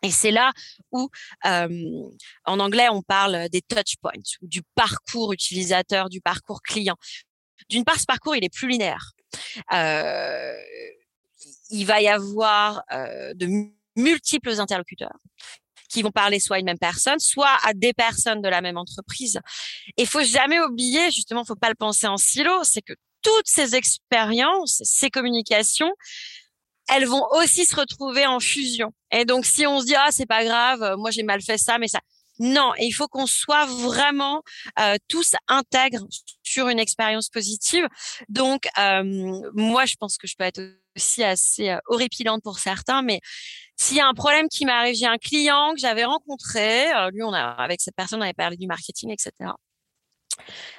Et 0.03 0.09
c'est 0.09 0.31
là 0.31 0.51
où, 0.91 1.09
en 1.43 2.59
anglais, 2.59 2.89
on 2.89 3.03
parle 3.03 3.49
des 3.49 3.61
touch 3.61 3.97
points 4.01 4.13
ou 4.41 4.47
du 4.47 4.63
parcours 4.73 5.31
utilisateur, 5.31 6.09
du 6.09 6.21
parcours 6.21 6.63
client. 6.63 6.95
D'une 7.69 7.83
part, 7.83 7.99
ce 7.99 8.05
parcours, 8.05 8.35
il 8.35 8.43
est 8.43 8.51
plus 8.51 8.67
linéaire. 8.67 9.11
Il 11.69 11.85
va 11.85 12.01
y 12.01 12.07
avoir 12.07 12.83
de 13.35 13.45
multiples 13.95 14.59
interlocuteurs 14.59 15.17
qui 15.89 16.01
vont 16.01 16.11
parler 16.11 16.39
soit 16.39 16.55
à 16.55 16.59
une 16.59 16.65
même 16.65 16.79
personne, 16.79 17.19
soit 17.19 17.57
à 17.63 17.73
des 17.73 17.93
personnes 17.93 18.41
de 18.41 18.47
la 18.47 18.61
même 18.61 18.77
entreprise. 18.77 19.39
Et 19.97 20.05
faut 20.05 20.23
jamais 20.23 20.59
oublier, 20.61 21.11
justement, 21.11 21.43
faut 21.43 21.55
pas 21.55 21.69
le 21.69 21.75
penser 21.75 22.07
en 22.07 22.17
silo, 22.17 22.63
c'est 22.63 22.81
que 22.81 22.93
toutes 23.21 23.47
ces 23.47 23.75
expériences, 23.75 24.81
ces 24.85 25.09
communications, 25.09 25.91
elles 26.89 27.05
vont 27.05 27.25
aussi 27.31 27.65
se 27.65 27.75
retrouver 27.75 28.25
en 28.25 28.39
fusion. 28.39 28.93
Et 29.11 29.25
donc, 29.25 29.45
si 29.45 29.67
on 29.67 29.81
se 29.81 29.85
dit 29.85 29.95
ah 29.95 30.07
c'est 30.11 30.25
pas 30.25 30.43
grave, 30.43 30.95
moi 30.97 31.11
j'ai 31.11 31.23
mal 31.23 31.41
fait 31.41 31.57
ça, 31.57 31.77
mais 31.77 31.87
ça, 31.87 31.99
non, 32.41 32.73
il 32.79 32.91
faut 32.91 33.07
qu'on 33.07 33.27
soit 33.27 33.65
vraiment 33.67 34.41
euh, 34.79 34.95
tous 35.07 35.35
intègres 35.47 36.03
sur 36.41 36.69
une 36.69 36.79
expérience 36.79 37.29
positive. 37.29 37.87
Donc, 38.29 38.67
euh, 38.79 39.03
moi, 39.53 39.85
je 39.85 39.95
pense 39.95 40.17
que 40.17 40.25
je 40.25 40.35
peux 40.35 40.45
être 40.45 40.61
aussi 40.97 41.23
assez 41.23 41.69
euh, 41.69 41.77
horripilante 41.85 42.41
pour 42.41 42.57
certains, 42.57 43.03
mais 43.03 43.21
s'il 43.81 43.97
y 43.97 43.99
a 43.99 44.07
un 44.07 44.13
problème 44.13 44.47
qui 44.47 44.65
m'arrive, 44.65 44.95
j'ai 44.95 45.07
un 45.07 45.17
client 45.17 45.73
que 45.73 45.79
j'avais 45.79 46.05
rencontré, 46.05 46.85
lui, 47.11 47.23
on 47.23 47.33
a 47.33 47.41
avec 47.41 47.81
cette 47.81 47.95
personne, 47.95 48.19
on 48.19 48.23
avait 48.23 48.33
parlé 48.33 48.55
du 48.55 48.67
marketing, 48.67 49.11
etc. 49.11 49.31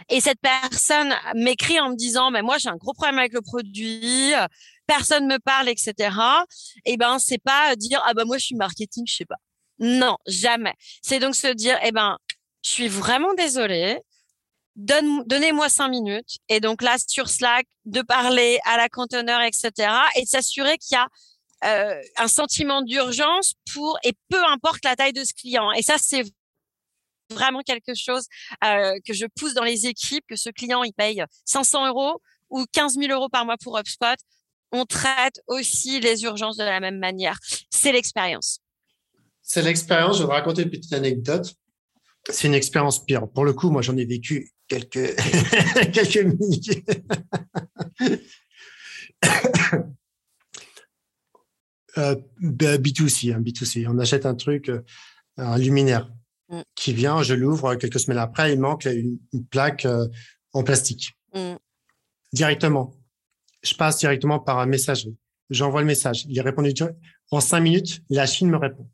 Et 0.09 0.21
cette 0.21 0.41
personne 0.41 1.13
m'écrit 1.35 1.81
en 1.81 1.91
me 1.91 1.97
disant, 1.97 2.31
mais 2.31 2.43
moi 2.43 2.59
j'ai 2.59 2.69
un 2.69 2.77
gros 2.77 2.93
problème 2.93 3.19
avec 3.19 3.33
le 3.33 3.41
produit, 3.41 4.33
personne 4.87 5.27
me 5.27 5.39
parle, 5.39 5.69
etc. 5.69 6.17
Et 6.85 6.93
eh 6.93 6.97
ben 6.97 7.19
c'est 7.19 7.43
pas 7.43 7.75
dire 7.77 8.01
ah 8.07 8.15
ben 8.15 8.25
moi 8.25 8.39
je 8.39 8.47
suis 8.47 8.57
marketing, 8.57 9.05
je 9.07 9.17
sais 9.17 9.25
pas. 9.25 9.39
Non, 9.83 10.17
jamais. 10.29 10.75
C'est 11.03 11.19
donc 11.19 11.35
se 11.35 11.49
dire, 11.49 11.77
eh 11.83 11.91
ben, 11.91 12.17
je 12.63 12.71
suis 12.71 12.89
vraiment 12.89 13.35
désolée. 13.35 13.99
Donne, 14.77 15.25
donnez-moi 15.27 15.69
cinq 15.69 15.89
minutes. 15.89 16.39
Et 16.49 16.61
donc 16.61 16.83
là, 16.83 16.97
sur 17.05 17.29
Slack, 17.29 17.67
de 17.85 18.01
parler 18.03 18.61
à 18.65 18.77
la 18.77 18.89
conteneur, 18.89 19.41
etc. 19.43 19.93
Et 20.17 20.23
de 20.23 20.29
s'assurer 20.29 20.79
qu'il 20.79 20.95
y 20.95 20.99
a 20.99 21.09
euh, 21.65 22.01
un 22.17 22.29
sentiment 22.29 22.83
d'urgence 22.83 23.55
pour, 23.73 23.99
et 24.05 24.13
peu 24.29 24.43
importe 24.47 24.85
la 24.85 24.97
taille 24.97 25.13
de 25.13 25.25
ce 25.25 25.33
client. 25.35 25.73
Et 25.73 25.83
ça, 25.83 25.97
c'est 25.99 26.25
vraiment 27.31 27.61
quelque 27.61 27.95
chose 27.95 28.27
euh, 28.65 28.99
que 29.07 29.15
je 29.15 29.27
pousse 29.39 29.55
dans 29.55 29.65
les 29.65 29.87
équipes, 29.87 30.25
que 30.29 30.37
ce 30.37 30.51
client, 30.51 30.83
il 30.83 30.93
paye 30.93 31.25
500 31.45 31.89
euros 31.89 32.21
ou 32.51 32.65
15 32.73 32.97
000 32.99 33.13
euros 33.13 33.29
par 33.29 33.45
mois 33.45 33.57
pour 33.57 33.79
HubSpot. 33.79 34.19
On 34.73 34.85
traite 34.85 35.41
aussi 35.47 36.01
les 36.01 36.25
urgences 36.25 36.57
de 36.57 36.65
la 36.65 36.81
même 36.81 36.99
manière. 36.99 37.39
C'est 37.71 37.93
l'expérience 37.93 38.63
c'est 39.43 39.63
l'expérience. 39.63 40.17
Je 40.17 40.23
vais 40.23 40.27
vous 40.27 40.33
raconter 40.33 40.63
une 40.63 40.71
petite 40.71 40.93
anecdote. 40.93 41.55
C'est 42.31 42.47
une 42.47 42.55
expérience 42.55 43.05
pire. 43.05 43.29
Pour 43.29 43.45
le 43.45 43.53
coup, 43.53 43.71
moi, 43.71 43.83
j'en 43.83 43.97
ai 43.97 44.05
vécu 44.05 44.53
quelques, 44.69 45.15
quelques 45.93 46.25
milliers. 46.39 46.85
Euh, 51.99 52.17
B2C, 52.41 53.35
hein, 53.35 53.41
B2C. 53.41 53.87
On 53.89 53.99
achète 53.99 54.27
un 54.27 54.35
truc, 54.35 54.69
euh, 54.69 54.83
un 55.37 55.59
luminaire 55.59 56.11
mm. 56.49 56.61
qui 56.75 56.93
vient, 56.93 57.23
je 57.23 57.35
l'ouvre 57.35 57.75
quelques 57.75 58.01
semaines 58.01 58.19
après, 58.19 58.53
il 58.53 58.61
manque 58.61 58.87
une, 58.87 59.19
plaque 59.51 59.85
euh, 59.85 60.07
en 60.53 60.63
plastique. 60.63 61.13
Mm. 61.35 61.55
Directement. 62.33 62.95
Je 63.63 63.75
passe 63.75 63.99
directement 63.99 64.41
par 64.41 64.59
un 64.59 64.67
messagerie. 64.67 65.17
J'envoie 65.51 65.81
le 65.83 65.87
message. 65.87 66.25
Il 66.29 66.37
est 66.37 66.43
répondu 66.43 66.73
en 67.31 67.41
cinq 67.41 67.61
minutes. 67.61 68.03
La 68.09 68.27
Chine 68.27 68.49
me 68.49 68.57
répond. 68.57 68.89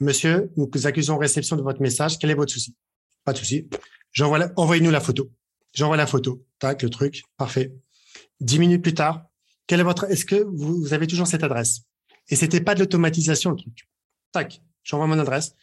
Monsieur, 0.00 0.50
nous 0.56 0.68
accusons 0.86 1.18
réception 1.18 1.56
de 1.56 1.62
votre 1.62 1.82
message. 1.82 2.18
Quel 2.18 2.30
est 2.30 2.34
votre 2.34 2.52
souci? 2.52 2.74
Pas 3.24 3.32
de 3.32 3.38
souci. 3.38 3.68
J'envoie, 4.12 4.50
envoyez-nous 4.56 4.90
la 4.90 5.00
photo. 5.00 5.30
J'envoie 5.74 5.96
la 5.96 6.06
photo. 6.06 6.44
Tac, 6.58 6.82
le 6.82 6.90
truc. 6.90 7.22
Parfait. 7.36 7.72
Dix 8.40 8.58
minutes 8.58 8.82
plus 8.82 8.94
tard, 8.94 9.28
quelle 9.66 9.80
est 9.80 9.84
votre, 9.84 10.10
est-ce 10.10 10.24
que 10.24 10.36
vous, 10.36 10.92
avez 10.94 11.06
toujours 11.06 11.26
cette 11.26 11.44
adresse? 11.44 11.82
Et 12.28 12.36
c'était 12.36 12.60
pas 12.60 12.74
de 12.74 12.80
l'automatisation, 12.80 13.50
le 13.50 13.56
truc. 13.56 13.88
Tac, 14.32 14.62
j'envoie 14.82 15.06
mon 15.06 15.18
adresse. 15.18 15.54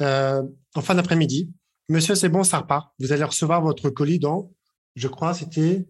Euh, 0.00 0.42
en 0.74 0.80
fin 0.80 0.94
d'après-midi, 0.94 1.52
monsieur, 1.88 2.14
c'est 2.14 2.28
bon, 2.28 2.44
ça 2.44 2.58
repart. 2.58 2.92
Vous 2.98 3.12
allez 3.12 3.24
recevoir 3.24 3.62
votre 3.62 3.90
colis 3.90 4.18
dans, 4.18 4.52
je 4.94 5.08
crois, 5.08 5.34
c'était, 5.34 5.86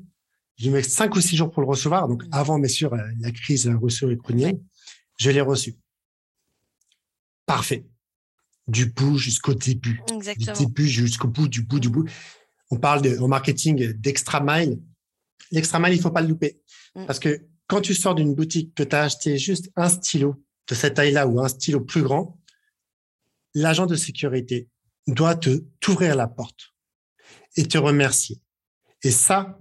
je 0.57 0.71
mets 0.71 0.83
cinq 0.83 1.17
ou 1.17 1.21
six 1.21 1.37
jours 1.37 1.51
pour 1.51 1.63
le 1.63 1.69
recevoir. 1.69 2.09
Donc, 2.09 2.23
avant, 2.33 2.59
bien 2.59 2.69
sûr, 2.69 2.95
la 2.95 3.31
crise 3.33 3.69
russo-ukrainienne, 3.69 4.61
je 5.19 5.31
l'ai 5.31 5.41
reçu. 5.41 5.77
Parfait. 7.47 7.87
Du 8.67 8.87
bout 8.87 9.17
jusqu'au 9.17 9.55
début. 9.55 10.03
Exactement. 10.13 10.53
Du 10.53 10.67
début 10.67 10.87
jusqu'au 10.87 11.29
bout, 11.29 11.49
du 11.49 11.63
bout, 11.63 11.81
du 11.81 11.89
bout. 11.89 12.09
On 12.71 12.77
parle 12.77 13.03
de, 13.03 13.17
marketing 13.19 13.93
d'extra 13.95 14.41
mile. 14.41 14.79
L'extra 15.51 15.79
mile, 15.79 15.95
il 15.95 16.01
faut 16.01 16.11
pas 16.11 16.21
le 16.21 16.29
louper. 16.29 16.61
Mm. 16.95 17.07
Parce 17.07 17.19
que 17.19 17.41
quand 17.69 17.83
tu 17.83 17.95
sors 17.95 18.15
d'une 18.15 18.35
boutique 18.35 18.75
que 18.75 18.83
tu 18.83 18.97
as 18.97 19.03
acheté 19.03 19.39
juste 19.39 19.71
un 19.77 19.89
stylo 19.89 20.43
de 20.69 20.75
cette 20.75 20.95
taille-là 20.95 21.29
ou 21.29 21.41
un 21.41 21.49
stylo 21.49 21.81
plus 21.81 22.03
grand, 22.03 22.41
l'agent 23.55 23.87
de 23.87 23.95
sécurité 23.95 24.69
doit 25.07 25.37
te 25.37 25.65
t'ouvrir 25.81 26.17
la 26.17 26.27
porte 26.27 26.75
et 27.57 27.65
te 27.65 27.79
remercier. 27.79 28.43
Et 29.03 29.11
ça, 29.11 29.61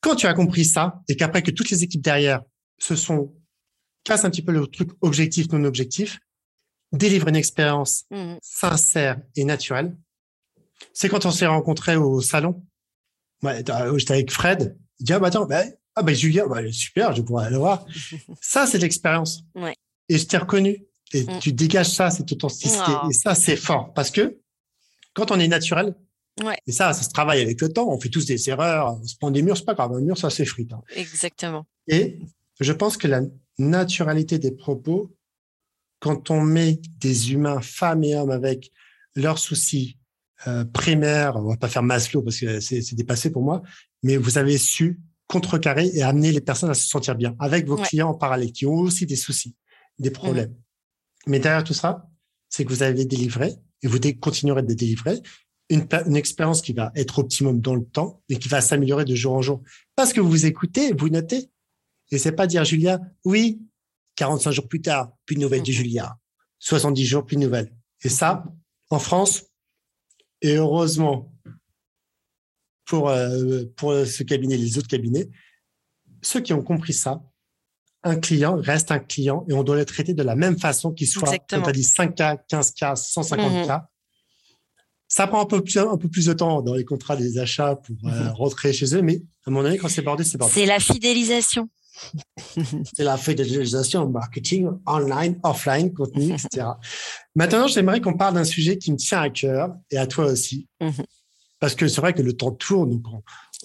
quand 0.00 0.16
tu 0.16 0.26
as 0.26 0.34
compris 0.34 0.64
ça 0.64 1.02
et 1.08 1.16
qu'après 1.16 1.42
que 1.42 1.50
toutes 1.50 1.70
les 1.70 1.82
équipes 1.82 2.02
derrière 2.02 2.42
se 2.78 2.96
sont 2.96 3.34
cassent 4.04 4.24
un 4.24 4.30
petit 4.30 4.42
peu 4.42 4.52
le 4.52 4.66
truc 4.66 4.90
objectif 5.00 5.48
non 5.52 5.64
objectif, 5.64 6.18
délivre 6.92 7.28
une 7.28 7.36
expérience 7.36 8.04
mmh. 8.10 8.34
sincère 8.42 9.20
et 9.36 9.44
naturelle. 9.44 9.96
C'est 10.92 11.08
quand 11.08 11.24
on 11.24 11.30
s'est 11.30 11.46
rencontrés 11.46 11.96
au 11.96 12.20
salon. 12.20 12.64
Ouais, 13.42 13.62
J'étais 13.96 14.12
avec 14.12 14.32
Fred. 14.32 14.76
Il 14.98 15.04
dit, 15.06 15.12
ah 15.12 15.18
bah 15.18 15.28
attends, 15.28 15.46
bah, 15.46 15.64
ah 15.94 16.02
bah 16.02 16.14
Julien, 16.14 16.46
bah, 16.46 16.60
super, 16.72 17.14
je 17.14 17.22
pourrais 17.22 17.46
aller 17.46 17.56
voir. 17.56 17.84
ça, 18.40 18.66
c'est 18.66 18.78
l'expérience. 18.78 19.44
Ouais. 19.54 19.74
Et 20.08 20.18
je 20.18 20.26
t'ai 20.26 20.38
reconnu. 20.38 20.84
Et 21.14 21.24
mmh. 21.24 21.38
tu 21.40 21.52
dégages 21.52 21.90
ça, 21.90 22.10
cette 22.10 22.32
authenticité. 22.32 22.92
Et 23.10 23.12
ça, 23.12 23.34
c'est 23.34 23.56
fort. 23.56 23.92
Parce 23.92 24.10
que 24.10 24.38
quand 25.12 25.30
on 25.30 25.38
est 25.38 25.48
naturel, 25.48 25.94
ouais. 26.42 26.56
et 26.66 26.72
ça, 26.72 26.94
ça 26.94 27.02
se 27.02 27.10
travaille 27.10 27.42
avec 27.42 27.60
le 27.60 27.70
temps, 27.70 27.90
on 27.90 28.00
fait 28.00 28.08
tous 28.08 28.24
des 28.24 28.48
erreurs, 28.48 28.98
on 28.98 29.06
se 29.06 29.16
prend 29.16 29.30
des 29.30 29.42
murs, 29.42 29.58
c'est 29.58 29.66
pas 29.66 29.74
grave, 29.74 29.92
un 29.92 30.00
mur, 30.00 30.16
ça 30.16 30.30
s'effrite. 30.30 30.72
Hein. 30.72 30.80
Exactement. 30.96 31.66
Et 31.86 32.18
je 32.60 32.72
pense 32.72 32.96
que 32.96 33.08
la 33.08 33.20
naturalité 33.58 34.38
des 34.38 34.52
propos 34.52 35.14
quand 36.02 36.30
on 36.30 36.40
met 36.40 36.80
des 36.98 37.32
humains, 37.32 37.60
femmes 37.60 38.02
et 38.02 38.16
hommes, 38.16 38.32
avec 38.32 38.72
leurs 39.14 39.38
soucis 39.38 39.98
euh, 40.48 40.64
primaires, 40.64 41.36
on 41.36 41.48
va 41.48 41.56
pas 41.56 41.68
faire 41.68 41.84
Maslow 41.84 42.22
parce 42.22 42.40
que 42.40 42.58
c'est 42.58 42.94
dépassé 42.96 43.30
pour 43.30 43.42
moi, 43.42 43.62
mais 44.02 44.16
vous 44.16 44.36
avez 44.36 44.58
su 44.58 44.98
contrecarrer 45.32 45.90
et 45.94 46.02
amener 46.02 46.30
les 46.30 46.42
personnes 46.42 46.68
à 46.68 46.74
se 46.74 46.86
sentir 46.86 47.14
bien 47.14 47.34
avec 47.38 47.66
vos 47.66 47.76
clients 47.76 48.10
en 48.10 48.14
parallèle 48.14 48.52
qui 48.52 48.66
ont 48.66 48.74
aussi 48.74 49.06
des 49.06 49.16
soucis, 49.16 49.56
des 49.98 50.10
mmh. 50.10 50.12
problèmes. 50.12 50.54
Mais 51.26 51.38
derrière 51.38 51.64
tout 51.64 51.72
ça, 51.72 52.06
c'est 52.50 52.66
que 52.66 52.68
vous 52.68 52.82
avez 52.82 53.06
délivré 53.06 53.54
et 53.82 53.88
vous 53.88 53.98
continuerez 54.20 54.62
de 54.62 54.74
délivrer 54.74 55.20
une, 55.70 55.86
une 56.06 56.16
expérience 56.16 56.60
qui 56.60 56.74
va 56.74 56.92
être 56.94 57.18
optimum 57.18 57.62
dans 57.62 57.74
le 57.74 57.84
temps 57.84 58.22
et 58.28 58.38
qui 58.38 58.50
va 58.50 58.60
s'améliorer 58.60 59.06
de 59.06 59.14
jour 59.14 59.32
en 59.32 59.40
jour. 59.40 59.62
Parce 59.96 60.12
que 60.12 60.20
vous 60.20 60.28
vous 60.28 60.44
écoutez, 60.44 60.92
vous 60.92 61.08
notez. 61.08 61.50
Et 62.10 62.18
c'est 62.18 62.32
pas 62.32 62.46
dire, 62.46 62.62
Julia, 62.64 63.00
oui, 63.24 63.62
45 64.16 64.50
jours 64.50 64.68
plus 64.68 64.82
tard, 64.82 65.12
plus 65.24 65.36
de 65.36 65.40
nouvelles 65.40 65.62
de 65.62 65.70
mhm. 65.70 65.76
Julia. 65.76 66.18
70 66.58 67.06
jours, 67.06 67.24
plus 67.24 67.36
de 67.36 67.40
nouvelles. 67.40 67.72
Et 68.02 68.10
ça, 68.10 68.44
en 68.90 68.98
France, 68.98 69.44
et 70.42 70.56
heureusement 70.56 71.31
pour, 72.84 73.08
euh, 73.08 73.64
pour 73.76 73.92
ce 74.06 74.22
cabinet, 74.22 74.56
les 74.56 74.78
autres 74.78 74.88
cabinets, 74.88 75.30
ceux 76.22 76.40
qui 76.40 76.52
ont 76.52 76.62
compris 76.62 76.92
ça, 76.92 77.22
un 78.04 78.16
client 78.16 78.56
reste 78.56 78.90
un 78.90 78.98
client 78.98 79.44
et 79.48 79.52
on 79.52 79.62
doit 79.62 79.76
le 79.76 79.84
traiter 79.84 80.14
de 80.14 80.22
la 80.22 80.34
même 80.34 80.58
façon 80.58 80.92
qu'il 80.92 81.06
soit, 81.06 81.38
comme 81.48 81.62
tu 81.62 81.68
as 81.68 81.72
dit, 81.72 81.82
5K, 81.82 82.38
15K, 82.50 82.94
150K. 82.96 83.84
Ça 85.08 85.26
prend 85.26 85.42
un 85.42 85.46
peu, 85.46 85.62
plus, 85.62 85.78
un 85.78 85.98
peu 85.98 86.08
plus 86.08 86.26
de 86.26 86.32
temps 86.32 86.62
dans 86.62 86.74
les 86.74 86.84
contrats 86.84 87.16
des 87.16 87.38
achats 87.38 87.76
pour 87.76 87.96
euh, 88.04 88.24
mhm. 88.24 88.28
rentrer 88.30 88.72
chez 88.72 88.94
eux, 88.96 89.02
mais 89.02 89.22
à 89.46 89.50
mon 89.50 89.64
avis, 89.64 89.76
quand 89.76 89.88
c'est 89.88 90.02
bordé, 90.02 90.24
c'est 90.24 90.38
bordé. 90.38 90.54
C'est 90.54 90.66
la 90.66 90.80
fidélisation. 90.80 91.68
c'est 92.94 93.04
la 93.04 93.18
fidélisation 93.18 94.08
marketing, 94.08 94.68
online, 94.86 95.38
offline, 95.42 95.92
contenu, 95.92 96.32
etc. 96.32 96.66
Maintenant, 97.34 97.66
j'aimerais 97.66 98.00
qu'on 98.00 98.16
parle 98.16 98.34
d'un 98.34 98.44
sujet 98.44 98.78
qui 98.78 98.90
me 98.90 98.96
tient 98.96 99.20
à 99.20 99.28
cœur 99.28 99.74
et 99.90 99.98
à 99.98 100.06
toi 100.06 100.26
aussi. 100.26 100.66
Mhm. 100.80 101.04
Parce 101.62 101.76
que 101.76 101.86
c'est 101.86 102.00
vrai 102.00 102.12
que 102.12 102.22
le 102.22 102.32
temps 102.32 102.50
tourne. 102.50 103.00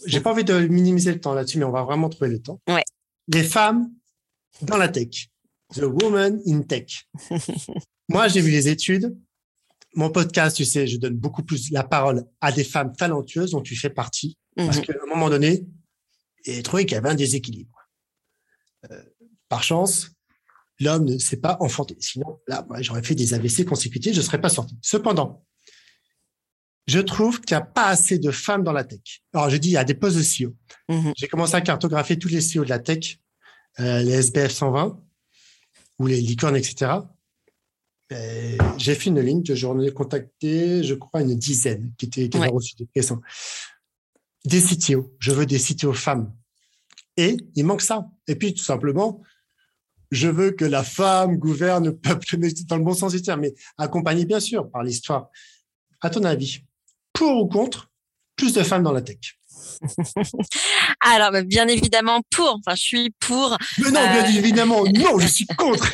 J'ai 0.06 0.22
pas 0.22 0.32
envie 0.32 0.44
de 0.44 0.68
minimiser 0.68 1.12
le 1.12 1.20
temps 1.20 1.34
là-dessus, 1.34 1.58
mais 1.58 1.66
on 1.66 1.72
va 1.72 1.82
vraiment 1.82 2.10
trouver 2.10 2.30
le 2.30 2.40
temps. 2.40 2.62
Ouais. 2.68 2.84
Les 3.28 3.42
femmes 3.42 3.92
dans 4.62 4.78
la 4.78 4.88
tech. 4.88 5.30
The 5.74 5.82
Woman 5.82 6.40
in 6.46 6.62
Tech. 6.62 7.08
Moi, 8.10 8.28
j'ai 8.28 8.42
vu 8.42 8.52
les 8.52 8.68
études. 8.68 9.18
Mon 9.96 10.12
podcast, 10.12 10.56
tu 10.56 10.64
sais, 10.64 10.86
je 10.86 10.98
donne 10.98 11.16
beaucoup 11.16 11.42
plus 11.42 11.72
la 11.72 11.84
parole 11.84 12.24
à 12.40 12.52
des 12.52 12.64
femmes 12.64 12.96
talentueuses 12.96 13.50
dont 13.50 13.62
tu 13.62 13.76
fais 13.76 13.90
partie. 13.90 14.38
Parce 14.56 14.78
mhm. 14.78 14.86
qu'à 14.86 14.94
un 15.04 15.10
moment 15.10 15.32
donné, 15.32 15.66
j'ai 16.46 16.62
trouvé 16.62 16.86
qu'il 16.86 16.94
y 16.94 17.00
avait 17.00 17.10
un 17.10 17.16
déséquilibre. 17.16 17.90
Euh, 18.92 19.04
par 19.50 19.64
chance, 19.64 20.12
l'homme 20.80 21.06
ne 21.06 21.18
s'est 21.18 21.38
pas 21.38 21.58
enfanté. 21.62 21.98
Sinon, 22.00 22.42
là, 22.48 22.64
j'aurais 22.82 23.02
fait 23.02 23.16
des 23.16 23.34
AVC 23.34 23.66
consécutifs, 23.66 24.14
je 24.14 24.20
ne 24.20 24.24
serais 24.24 24.40
pas 24.40 24.50
sorti. 24.50 24.78
Cependant, 24.84 25.44
je 26.88 27.00
trouve 27.00 27.42
qu'il 27.42 27.56
n'y 27.56 27.62
a 27.62 27.66
pas 27.66 27.88
assez 27.88 28.18
de 28.18 28.32
femmes 28.32 28.64
dans 28.64 28.72
la 28.72 28.86
tech. 28.86 29.22
Alors, 29.34 29.50
je 29.50 29.58
dis, 29.58 29.70
il 29.70 29.74
y 29.74 29.78
a 29.78 29.84
des 29.84 29.94
postes 29.94 30.18
de 30.18 30.24
CEO. 30.24 30.56
Mhm. 30.90 31.14
J'ai 31.18 31.28
commencé 31.28 31.56
à 31.56 31.62
cartographier 31.62 32.18
tous 32.18 32.30
les 32.30 32.40
CEO 32.40 32.64
de 32.64 32.70
la 32.70 32.80
tech, 32.80 33.20
euh, 33.80 34.02
les 34.02 34.14
SBF 34.14 34.52
120 34.52 35.00
ou 36.00 36.08
les 36.08 36.22
licornes, 36.22 36.56
etc. 36.56 36.94
j'ai 38.78 38.96
fait 38.96 39.10
une 39.10 39.20
ligne 39.20 39.44
que 39.44 39.54
j'en 39.54 39.78
ai 39.82 39.92
contacté, 39.92 40.82
je 40.84 40.94
crois, 40.94 41.22
une 41.22 41.36
dizaine 41.36 41.92
qui 41.98 42.06
étaient 42.06 42.30
qui 42.30 42.38
avaient 42.38 42.48
reçu 42.48 42.76
des 42.78 42.88
questions. 42.88 43.20
Des 44.46 44.62
CTO. 44.62 45.14
Je 45.20 45.32
veux 45.32 45.46
des 45.46 45.60
CTO 45.60 45.92
femmes. 45.92 46.34
Et 47.18 47.36
il 47.56 47.66
manque 47.66 47.82
ça. 47.82 48.08
Et 48.28 48.36
puis, 48.36 48.54
tout 48.54 48.64
simplement, 48.64 49.22
je 50.12 50.30
veux 50.30 50.52
que 50.52 50.64
la 50.64 50.84
femme 50.84 51.38
gouverne 51.38 51.86
le 51.86 51.98
peuple 51.98 52.26
dans 52.68 52.78
le 52.78 52.84
bon 52.84 52.94
sens 52.94 53.12
du 53.12 53.22
terme, 53.22 53.42
mais 53.42 53.54
accompagnée 53.78 54.26
bien 54.26 54.40
sûr 54.40 54.70
par 54.70 54.84
l'histoire. 54.84 55.30
À 56.00 56.10
ton 56.10 56.24
avis, 56.24 56.64
pour 57.18 57.42
ou 57.42 57.48
contre 57.48 57.90
plus 58.36 58.54
de 58.54 58.64
femmes 58.64 58.84
dans 58.84 58.92
la 58.94 59.02
tech 59.02 59.18
Alors, 61.02 61.32
bien 61.44 61.68
évidemment 61.68 62.22
pour. 62.32 62.60
Enfin, 62.60 62.76
je 62.76 62.82
suis 62.82 63.10
pour. 63.20 63.58
Mais 63.80 63.92
non, 63.92 64.02
bien 64.02 64.24
euh, 64.24 64.38
évidemment, 64.38 64.84
non, 64.94 65.20
je 65.20 65.28
suis 65.28 65.46
contre. 65.46 65.88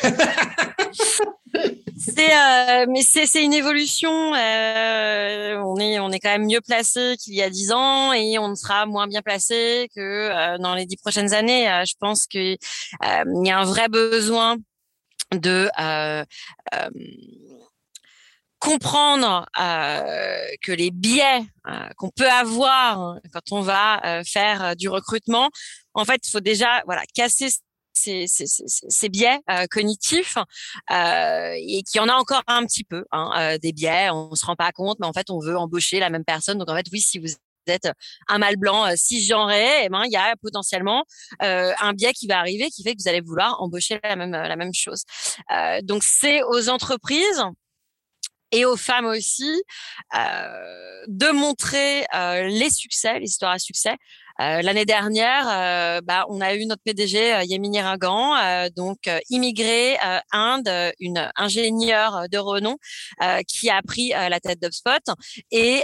c'est 1.98 2.32
euh, 2.32 2.86
mais 2.88 3.02
c'est 3.02 3.26
c'est 3.26 3.44
une 3.44 3.52
évolution. 3.52 4.34
Euh, 4.34 5.56
on 5.64 5.76
est 5.76 5.98
on 5.98 6.10
est 6.10 6.18
quand 6.18 6.30
même 6.30 6.46
mieux 6.46 6.60
placé 6.60 7.16
qu'il 7.18 7.34
y 7.34 7.42
a 7.42 7.50
dix 7.50 7.72
ans 7.72 8.12
et 8.12 8.38
on 8.38 8.54
sera 8.54 8.86
moins 8.86 9.06
bien 9.06 9.22
placé 9.22 9.90
que 9.94 10.58
dans 10.58 10.74
les 10.74 10.86
dix 10.86 10.96
prochaines 10.96 11.34
années. 11.34 11.66
Je 11.86 11.94
pense 12.00 12.26
que 12.26 12.56
il 12.56 13.46
y 13.46 13.50
a 13.50 13.58
un 13.58 13.64
vrai 13.64 13.88
besoin 13.88 14.56
de 15.32 15.68
comprendre 18.64 19.46
que 19.54 20.72
les 20.72 20.90
biais 20.90 21.42
qu'on 21.96 22.10
peut 22.10 22.30
avoir 22.30 23.18
quand 23.32 23.52
on 23.52 23.60
va 23.60 24.22
faire 24.24 24.74
du 24.76 24.88
recrutement, 24.88 25.50
en 25.92 26.04
fait, 26.04 26.20
il 26.26 26.30
faut 26.30 26.40
déjà 26.40 26.82
voilà 26.86 27.02
casser 27.14 27.50
ces, 27.94 28.26
ces, 28.26 28.46
ces, 28.46 29.08
biais 29.08 29.38
euh, 29.50 29.66
cognitifs 29.70 30.36
euh, 30.90 31.54
et 31.56 31.82
qu'il 31.82 32.00
y 32.00 32.00
en 32.00 32.08
a 32.08 32.14
encore 32.14 32.42
un 32.46 32.64
petit 32.66 32.84
peu 32.84 33.04
hein, 33.12 33.30
euh, 33.38 33.58
des 33.58 33.72
biais 33.72 34.10
on 34.10 34.34
se 34.34 34.44
rend 34.44 34.56
pas 34.56 34.72
compte 34.72 34.98
mais 34.98 35.06
en 35.06 35.12
fait 35.12 35.30
on 35.30 35.38
veut 35.38 35.56
embaucher 35.56 36.00
la 36.00 36.10
même 36.10 36.24
personne 36.24 36.58
donc 36.58 36.68
en 36.68 36.74
fait 36.74 36.86
oui 36.92 37.00
si 37.00 37.18
vous 37.18 37.28
êtes 37.66 37.88
un 38.28 38.38
mâle 38.38 38.56
blanc 38.56 38.86
euh, 38.86 38.94
cisgenré, 38.96 39.84
eh 39.84 39.88
ben 39.88 40.02
il 40.04 40.12
y 40.12 40.16
a 40.16 40.34
potentiellement 40.42 41.04
euh, 41.42 41.72
un 41.80 41.92
biais 41.92 42.12
qui 42.12 42.26
va 42.26 42.38
arriver 42.38 42.70
qui 42.70 42.82
fait 42.82 42.94
que 42.94 43.02
vous 43.02 43.08
allez 43.08 43.20
vouloir 43.20 43.60
embaucher 43.60 44.00
la 44.02 44.16
même 44.16 44.32
la 44.32 44.56
même 44.56 44.74
chose. 44.74 45.04
Euh, 45.52 45.80
donc 45.82 46.02
c'est 46.02 46.42
aux 46.42 46.68
entreprises 46.68 47.42
et 48.54 48.64
aux 48.64 48.76
femmes 48.76 49.06
aussi 49.06 49.62
euh, 50.14 51.04
de 51.08 51.30
montrer 51.32 52.06
euh, 52.14 52.44
les 52.44 52.70
succès, 52.70 53.18
les 53.18 53.26
histoires 53.26 53.52
à 53.52 53.58
succès. 53.58 53.96
Euh, 54.40 54.62
l'année 54.62 54.84
dernière, 54.84 55.48
euh, 55.48 56.00
bah, 56.02 56.24
on 56.28 56.40
a 56.40 56.54
eu 56.54 56.66
notre 56.66 56.82
PDG 56.82 57.34
euh, 57.34 57.42
Yemini 57.44 57.80
Ragan, 57.80 58.34
donc 58.76 59.08
immigré 59.30 59.96
Inde, 60.32 60.68
une 60.98 61.30
ingénieure 61.36 62.24
de 62.30 62.38
renom 62.38 62.76
qui 63.46 63.70
a 63.70 63.80
pris 63.82 64.08
la 64.10 64.40
tête 64.40 64.60
d'UpSpot 64.60 64.90
et 65.50 65.82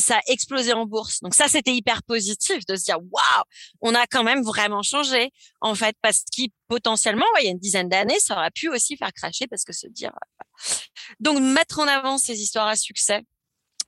ça 0.00 0.16
a 0.16 0.20
explosé 0.28 0.72
en 0.72 0.86
bourse. 0.86 1.20
Donc 1.20 1.34
ça, 1.34 1.48
c'était 1.48 1.74
hyper 1.74 2.02
positif 2.02 2.64
de 2.66 2.76
se 2.76 2.84
dire 2.84 2.98
waouh, 2.98 3.44
on 3.80 3.94
a 3.94 4.06
quand 4.06 4.22
même 4.22 4.42
vraiment 4.42 4.82
changé 4.82 5.32
en 5.60 5.74
fait 5.74 5.96
parce 6.02 6.22
qu'il 6.30 6.50
potentiellement, 6.68 7.26
il 7.40 7.44
y 7.44 7.48
a 7.48 7.50
une 7.50 7.58
dizaine 7.58 7.88
d'années, 7.88 8.18
ça 8.20 8.36
aurait 8.36 8.50
pu 8.50 8.68
aussi 8.68 8.96
faire 8.96 9.12
cracher 9.12 9.46
parce 9.46 9.64
que 9.64 9.72
se 9.72 9.86
dire 9.88 10.12
donc 11.20 11.40
mettre 11.40 11.78
en 11.80 11.86
avant 11.86 12.18
ces 12.18 12.40
histoires 12.40 12.68
à 12.68 12.76
succès. 12.76 13.22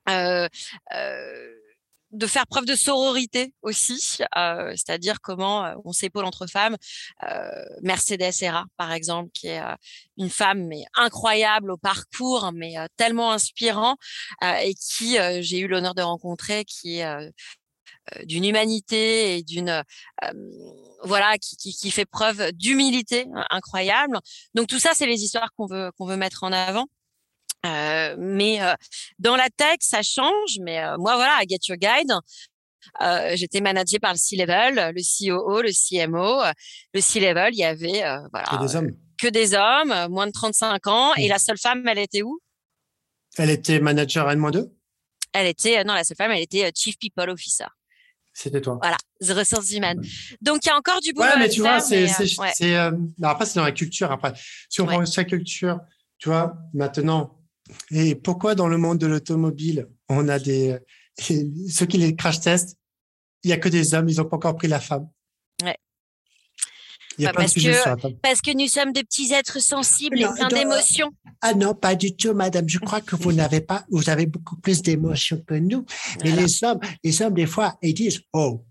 Euh, 0.09 0.49
euh, 0.95 1.60
de 2.13 2.27
faire 2.27 2.47
preuve 2.47 2.65
de 2.65 2.75
sororité 2.75 3.55
aussi, 3.63 4.19
euh, 4.37 4.71
c'est-à-dire 4.73 5.21
comment 5.21 5.65
euh, 5.65 5.75
on 5.85 5.93
s'épaule 5.93 6.25
entre 6.25 6.47
femmes. 6.47 6.77
Euh, 7.23 7.51
Mercedes 7.83 8.43
Hera, 8.43 8.65
par 8.77 8.93
exemple, 8.93 9.31
qui 9.33 9.49
est 9.49 9.61
euh, 9.61 9.75
une 10.17 10.31
femme 10.31 10.67
mais 10.67 10.85
incroyable 10.95 11.71
au 11.71 11.77
parcours, 11.77 12.51
mais 12.53 12.75
tellement 12.97 13.33
inspirant, 13.33 13.97
et 14.43 14.75
qui 14.75 15.17
j'ai 15.41 15.61
eu 15.61 15.67
l'honneur 15.67 15.95
de 15.95 16.03
rencontrer, 16.03 16.65
qui 16.65 16.99
est 16.99 17.33
d'une 18.25 18.45
humanité 18.45 19.37
et 19.37 19.43
d'une 19.43 19.83
voilà 21.03 21.39
qui, 21.39 21.57
qui, 21.57 21.73
qui, 21.73 21.91
fait 21.91 22.05
preuve 22.05 22.53
d'humilité 22.53 23.27
incroyable. 23.49 24.19
Donc 24.55 24.67
tout 24.67 24.79
ça, 24.79 24.91
c'est 24.95 25.07
les 25.07 25.23
histoires 25.23 25.51
qu'on 25.57 25.67
veut 25.67 25.91
qu'on 25.97 26.07
veut 26.07 26.17
mettre 26.17 26.45
en 26.45 26.53
avant. 26.53 26.87
Euh, 27.67 28.17
mais 28.19 28.63
euh, 28.63 28.75
dans 29.19 29.37
la 29.37 29.49
tech, 29.51 29.79
ça 29.81 30.03
change. 30.03 30.59
Mais 30.61 30.83
euh, 30.83 30.97
moi, 30.99 31.17
voilà, 31.17 31.37
à 31.37 31.43
Get 31.43 31.59
Your 31.69 31.77
Guide, 31.77 32.13
j'étais 33.37 33.61
managée 33.61 33.99
par 33.99 34.13
le 34.13 34.19
C-level, 34.19 34.95
le 34.95 35.03
COO, 35.03 35.63
le 35.63 35.71
CMO. 35.71 36.43
Le 36.95 37.01
C-level, 37.01 37.55
il 37.55 37.59
y 37.59 37.65
avait 37.65 38.03
voilà, 38.33 38.47
que 38.51 38.63
des 38.63 38.77
hommes, 38.77 38.91
que 39.19 39.29
des 39.29 39.55
hommes, 39.55 40.09
moins 40.11 40.27
de 40.27 40.33
35 40.33 40.87
ans. 40.87 41.15
Et 41.17 41.29
la 41.29 41.39
seule 41.39 41.59
femme, 41.59 41.87
elle 41.87 41.99
était 41.99 42.23
où? 42.23 42.41
Elle 43.37 43.51
était 43.51 43.79
manager 43.79 44.29
N-2 44.31 44.71
Elle 45.33 45.47
était, 45.47 45.85
non, 45.85 45.95
la 45.95 46.05
seule 46.05 46.17
femme, 46.17 46.33
elle 46.33 46.43
était 46.43 46.71
Chief 46.75 46.99
People 46.99 47.31
Officer. 47.31 47.67
C'était 48.33 48.61
toi. 48.61 48.79
Voilà, 48.81 48.97
ressources 49.21 49.73
humaines. 49.73 50.01
Donc, 50.41 50.65
il 50.65 50.69
y 50.69 50.71
a 50.71 50.77
encore 50.77 51.01
du 51.01 51.13
boulot. 51.13 51.27
Ouais, 51.27 51.39
mais 51.39 51.49
tu 51.49 51.61
vois, 51.61 51.81
c'est, 51.81 52.07
c'est, 52.07 52.75
après, 53.23 53.45
c'est 53.45 53.59
dans 53.59 53.65
la 53.65 53.73
culture. 53.73 54.11
Après, 54.11 54.33
si 54.69 54.81
on 54.81 54.87
prend 54.87 55.05
sa 55.05 55.25
culture, 55.25 55.81
tu 56.19 56.29
vois, 56.29 56.57
maintenant, 56.73 57.40
et 57.91 58.15
pourquoi 58.15 58.55
dans 58.55 58.69
le 58.69 58.79
monde 58.79 58.99
de 58.99 59.07
l'automobile, 59.07 59.89
on 60.09 60.29
a 60.29 60.39
des 60.39 60.79
ceux 61.69 61.87
qui 61.87 61.99
les 61.99 62.17
crash 62.17 62.41
testent, 62.41 62.77
il 63.43 63.51
y 63.51 63.53
a 63.53 63.59
que 63.59 63.69
des 63.69 63.95
hommes, 63.95 64.09
ils 64.09 64.17
n'ont 64.17 64.25
pas 64.25 64.37
encore 64.37 64.57
pris 64.57 64.69
la 64.69 64.81
femme. 64.81 65.09
Ouais. 65.63 65.77
Il 67.19 67.25
y 67.25 67.27
a 67.27 67.33
bah, 67.33 67.41
parce, 67.41 67.55
que, 67.55 68.11
parce 68.23 68.41
que 68.41 68.57
nous 68.57 68.69
sommes 68.69 68.93
des 68.93 69.03
petits 69.03 69.33
êtres 69.33 69.61
sensibles 69.61 70.21
et 70.21 70.27
pleins 70.37 70.49
d'émotions. 70.49 71.11
Ah 71.43 71.55
non, 71.55 71.75
pas 71.75 71.95
du 71.95 72.17
tout, 72.17 72.35
madame. 72.35 72.69
Je 72.69 72.79
crois 72.79 73.01
que 73.01 73.17
vous 73.17 73.33
n'avez 73.41 73.61
pas, 73.61 73.85
vous 73.91 74.11
avez 74.11 74.27
beaucoup 74.27 74.57
plus 74.57 74.83
d'émotions 74.83 75.43
que 75.47 75.55
nous. 75.55 75.85
Mais 76.23 76.33
les 76.33 76.65
hommes, 76.65 76.81
les 77.03 77.23
hommes, 77.23 77.35
des 77.35 77.47
fois, 77.47 77.77
ils 77.83 77.95
disent, 77.95 78.21
oh, 78.33 78.65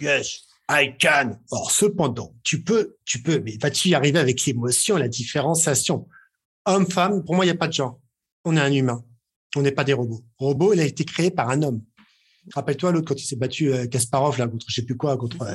yes, 0.00 0.42
I 0.70 0.94
can. 1.00 1.38
Or, 1.50 1.70
cependant, 1.70 2.34
tu 2.42 2.62
peux, 2.62 2.96
tu 3.04 3.22
peux, 3.22 3.40
mais 3.40 3.56
vas-tu 3.60 3.88
y 3.88 3.94
arriver 3.94 4.18
avec 4.18 4.44
l'émotion, 4.44 4.96
la 4.96 5.08
différenciation? 5.08 6.08
Homme-femme, 6.66 7.24
pour 7.24 7.34
moi, 7.34 7.44
il 7.44 7.48
n'y 7.48 7.54
a 7.54 7.58
pas 7.58 7.68
de 7.68 7.74
genre 7.74 8.00
on 8.44 8.56
est 8.56 8.60
un 8.60 8.72
humain. 8.72 9.04
On 9.56 9.62
n'est 9.62 9.72
pas 9.72 9.84
des 9.84 9.92
robots. 9.92 10.24
robot, 10.38 10.74
il 10.74 10.80
a 10.80 10.84
été 10.84 11.04
créé 11.04 11.30
par 11.30 11.50
un 11.50 11.62
homme. 11.62 11.82
Rappelle-toi 12.52 12.92
l'autre 12.92 13.06
quand 13.06 13.20
il 13.20 13.24
s'est 13.24 13.36
battu 13.36 13.72
euh, 13.72 13.86
Kasparov 13.86 14.38
là 14.38 14.46
contre 14.48 14.66
je 14.68 14.74
sais 14.74 14.82
plus 14.82 14.96
quoi 14.96 15.16
contre 15.16 15.42
euh, 15.42 15.54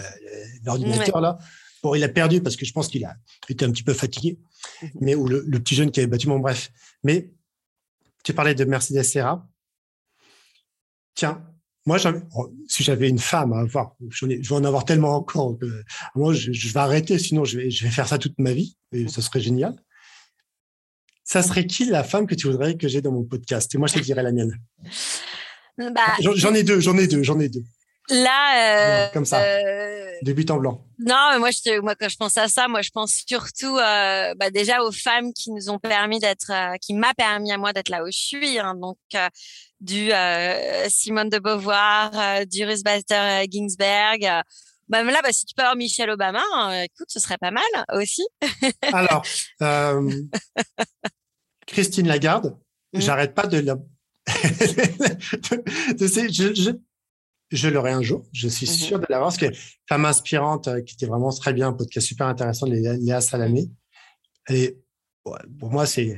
l'ordinateur 0.64 1.22
là. 1.22 1.38
Bon, 1.84 1.96
il 1.96 2.04
a 2.04 2.10
perdu 2.10 2.42
parce 2.42 2.56
que 2.56 2.66
je 2.66 2.74
pense 2.74 2.88
qu'il 2.88 3.06
a 3.06 3.16
été 3.48 3.64
un 3.64 3.72
petit 3.72 3.84
peu 3.84 3.94
fatigué. 3.94 4.40
Mhm. 4.82 4.90
Mais 5.02 5.16
ou 5.16 5.28
le, 5.28 5.44
petit 5.60 5.76
jeune 5.76 5.92
qui 5.92 6.00
avait 6.00 6.08
battu 6.08 6.28
mon 6.28 6.40
bref. 6.40 6.72
Mais 7.04 7.32
tu 8.24 8.34
parlais 8.34 8.56
de 8.56 8.66
Mercedes 8.66 9.04
Serra. 9.04 9.48
Tiens, 11.14 11.46
moi, 11.86 11.98
oh, 12.36 12.54
si 12.68 12.84
j'avais 12.84 13.10
une 13.10 13.20
femme 13.20 13.54
à 13.54 13.60
avoir, 13.60 13.96
je 14.10 14.26
vais 14.26 14.52
en 14.52 14.64
avoir 14.64 14.84
tellement 14.84 15.16
encore 15.16 15.58
que 15.58 15.84
moi, 16.16 16.34
je, 16.34 16.52
je 16.52 16.74
vais 16.74 16.80
arrêter, 16.80 17.18
sinon 17.18 17.46
je 17.46 17.58
vais, 17.58 17.70
je 17.70 17.84
vais 17.84 17.92
faire 17.92 18.08
ça 18.08 18.18
toute 18.18 18.38
ma 18.40 18.54
vie 18.54 18.78
et 18.92 19.08
ça 19.08 19.22
serait 19.22 19.40
génial 19.40 19.76
ça 21.30 21.44
serait 21.44 21.68
qui 21.68 21.86
la 21.86 22.04
femme 22.04 22.26
que 22.26 22.34
tu 22.34 22.48
voudrais 22.48 22.76
que 22.76 22.88
j'ai 22.88 23.02
dans 23.02 23.12
mon 23.12 23.24
podcast? 23.24 23.74
Et 23.76 23.78
moi, 23.78 23.88
je 23.88 23.94
te 23.94 24.00
dirais 24.00 24.24
la 24.24 24.32
mienne. 24.32 24.58
Bah, 25.78 26.02
j'en 26.20 26.54
ai 26.54 26.64
deux, 26.64 26.82
j'en 26.82 26.98
ai 26.98 27.08
deux, 27.08 27.24
j'en 27.24 27.40
ai 27.40 27.48
deux. 27.48 27.64
Là, 28.10 29.06
euh, 29.06 29.08
comme 29.14 29.24
ça, 29.24 29.42
euh, 29.42 30.12
en 30.50 30.58
blanc. 30.58 30.86
Non, 31.00 31.30
mais 31.32 31.40
moi, 31.40 31.52
je, 31.52 31.80
moi, 31.80 31.96
quand 31.96 32.10
je 32.10 32.18
pense 32.18 32.36
à 32.38 32.50
ça, 32.50 32.68
moi, 32.68 32.82
je 32.82 32.90
pense 32.90 33.24
surtout, 33.26 33.78
euh, 33.78 34.34
bah, 34.36 34.50
déjà 34.50 34.84
aux 34.84 34.92
femmes 34.92 35.32
qui 35.32 35.52
nous 35.52 35.70
ont 35.70 35.80
permis 35.80 36.20
d'être, 36.20 36.52
euh, 36.52 36.76
qui 36.82 36.94
m'a 36.96 37.14
permis 37.14 37.54
à 37.54 37.58
moi 37.58 37.72
d'être 37.72 37.88
là 37.88 38.04
où 38.04 38.08
je 38.08 38.18
suis. 38.18 38.60
Hein, 38.60 38.76
donc, 38.76 38.98
euh, 39.16 39.30
du 39.80 40.12
Simone 40.90 41.30
de 41.30 41.40
Beauvoir, 41.40 42.46
du 42.46 42.66
Ruth 42.66 42.84
Bader 42.84 43.46
Ginsberg. 43.50 44.44
Bah, 44.90 45.04
là, 45.04 45.22
bah, 45.24 45.32
si 45.32 45.46
tu 45.46 45.54
peux 45.56 45.62
avoir 45.62 45.78
Michelle 45.78 46.10
Obama, 46.10 46.42
hein, 46.56 46.82
écoute, 46.82 47.08
ce 47.08 47.22
serait 47.22 47.38
pas 47.38 47.52
mal 47.52 47.64
aussi. 47.94 48.28
Alors, 48.92 49.24
Christine 51.70 52.08
Lagarde, 52.08 52.58
mmh. 52.94 53.00
j'arrête 53.00 53.34
pas 53.34 53.48
de 53.48 53.60
la. 53.60 53.78
je, 56.00 56.54
je, 56.54 56.72
je 57.52 57.68
l'aurai 57.68 57.92
un 57.92 58.02
jour, 58.02 58.26
je 58.32 58.48
suis 58.48 58.68
mmh 58.68 58.70
sûr 58.70 59.00
de 59.00 59.06
l'avoir, 59.10 59.30
parce 59.30 59.38
que 59.38 59.58
femme 59.88 60.06
inspirante, 60.06 60.68
euh, 60.68 60.82
qui 60.82 60.96
était 60.96 61.06
vraiment 61.06 61.32
très 61.32 61.54
bien, 61.54 61.70
un 61.70 61.74
podcast 61.74 62.06
super 62.06 62.28
intéressant 62.28 62.68
de 62.68 62.74
Léa 62.74 63.22
Salamé. 63.22 63.70
Et 64.50 64.78
pour 65.24 65.72
moi, 65.72 65.86
c'est 65.86 66.18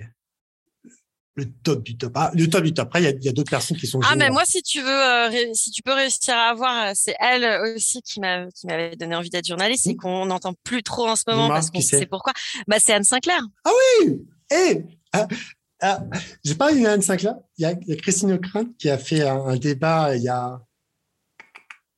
le 1.35 1.45
top 1.63 1.83
du 1.83 1.97
top. 1.97 2.11
Ah, 2.15 2.31
le 2.33 2.49
top 2.49 2.63
du 2.63 2.73
top. 2.73 2.87
Après, 2.87 3.01
il 3.01 3.23
y 3.23 3.29
a, 3.29 3.31
d'autres 3.31 3.49
personnes 3.49 3.77
qui 3.77 3.87
sont. 3.87 3.99
Ah, 4.03 4.15
mais 4.15 4.29
moi, 4.29 4.43
si 4.45 4.61
tu 4.61 4.81
veux, 4.81 4.89
euh, 4.89 5.53
si 5.53 5.71
tu 5.71 5.81
peux 5.81 5.93
réussir 5.93 6.33
à 6.35 6.49
avoir, 6.49 6.89
euh, 6.89 6.91
c'est 6.93 7.15
elle 7.19 7.45
aussi 7.75 8.01
qui 8.01 8.19
m'a, 8.19 8.47
qui 8.51 8.67
m'avait 8.67 8.95
donné 8.95 9.15
envie 9.15 9.29
d'être 9.29 9.47
journaliste 9.47 9.87
et 9.87 9.93
mmh. 9.93 9.97
qu'on 9.97 10.25
n'entend 10.25 10.53
plus 10.63 10.83
trop 10.83 11.07
en 11.07 11.15
ce 11.15 11.23
moment 11.27 11.47
parce 11.47 11.69
qu'on 11.69 11.81
sait 11.81 12.05
pourquoi. 12.05 12.33
Bah, 12.67 12.77
c'est 12.79 12.93
Anne 12.93 13.03
Sinclair. 13.03 13.41
Ah 13.63 13.71
oui! 14.01 14.25
Eh, 14.53 14.83
j'ai 16.43 16.55
pas 16.55 16.73
eu 16.73 16.85
Anne 16.85 17.01
Sinclair. 17.01 17.35
Il 17.57 17.63
y 17.63 17.65
a, 17.65 17.71
il 17.71 17.87
y 17.87 17.93
a 17.93 17.95
Christine 17.95 18.33
Ockrent 18.33 18.65
qui 18.77 18.89
a 18.89 18.97
fait 18.97 19.27
un, 19.27 19.55
débat 19.55 20.15
il 20.15 20.23
y 20.23 20.29
a 20.29 20.61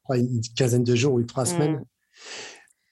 une 0.09 0.41
quinzaine 0.55 0.83
de 0.83 0.95
jours 0.95 1.13
ou 1.13 1.23
trois 1.23 1.43
mm. 1.43 1.47
semaines. 1.47 1.85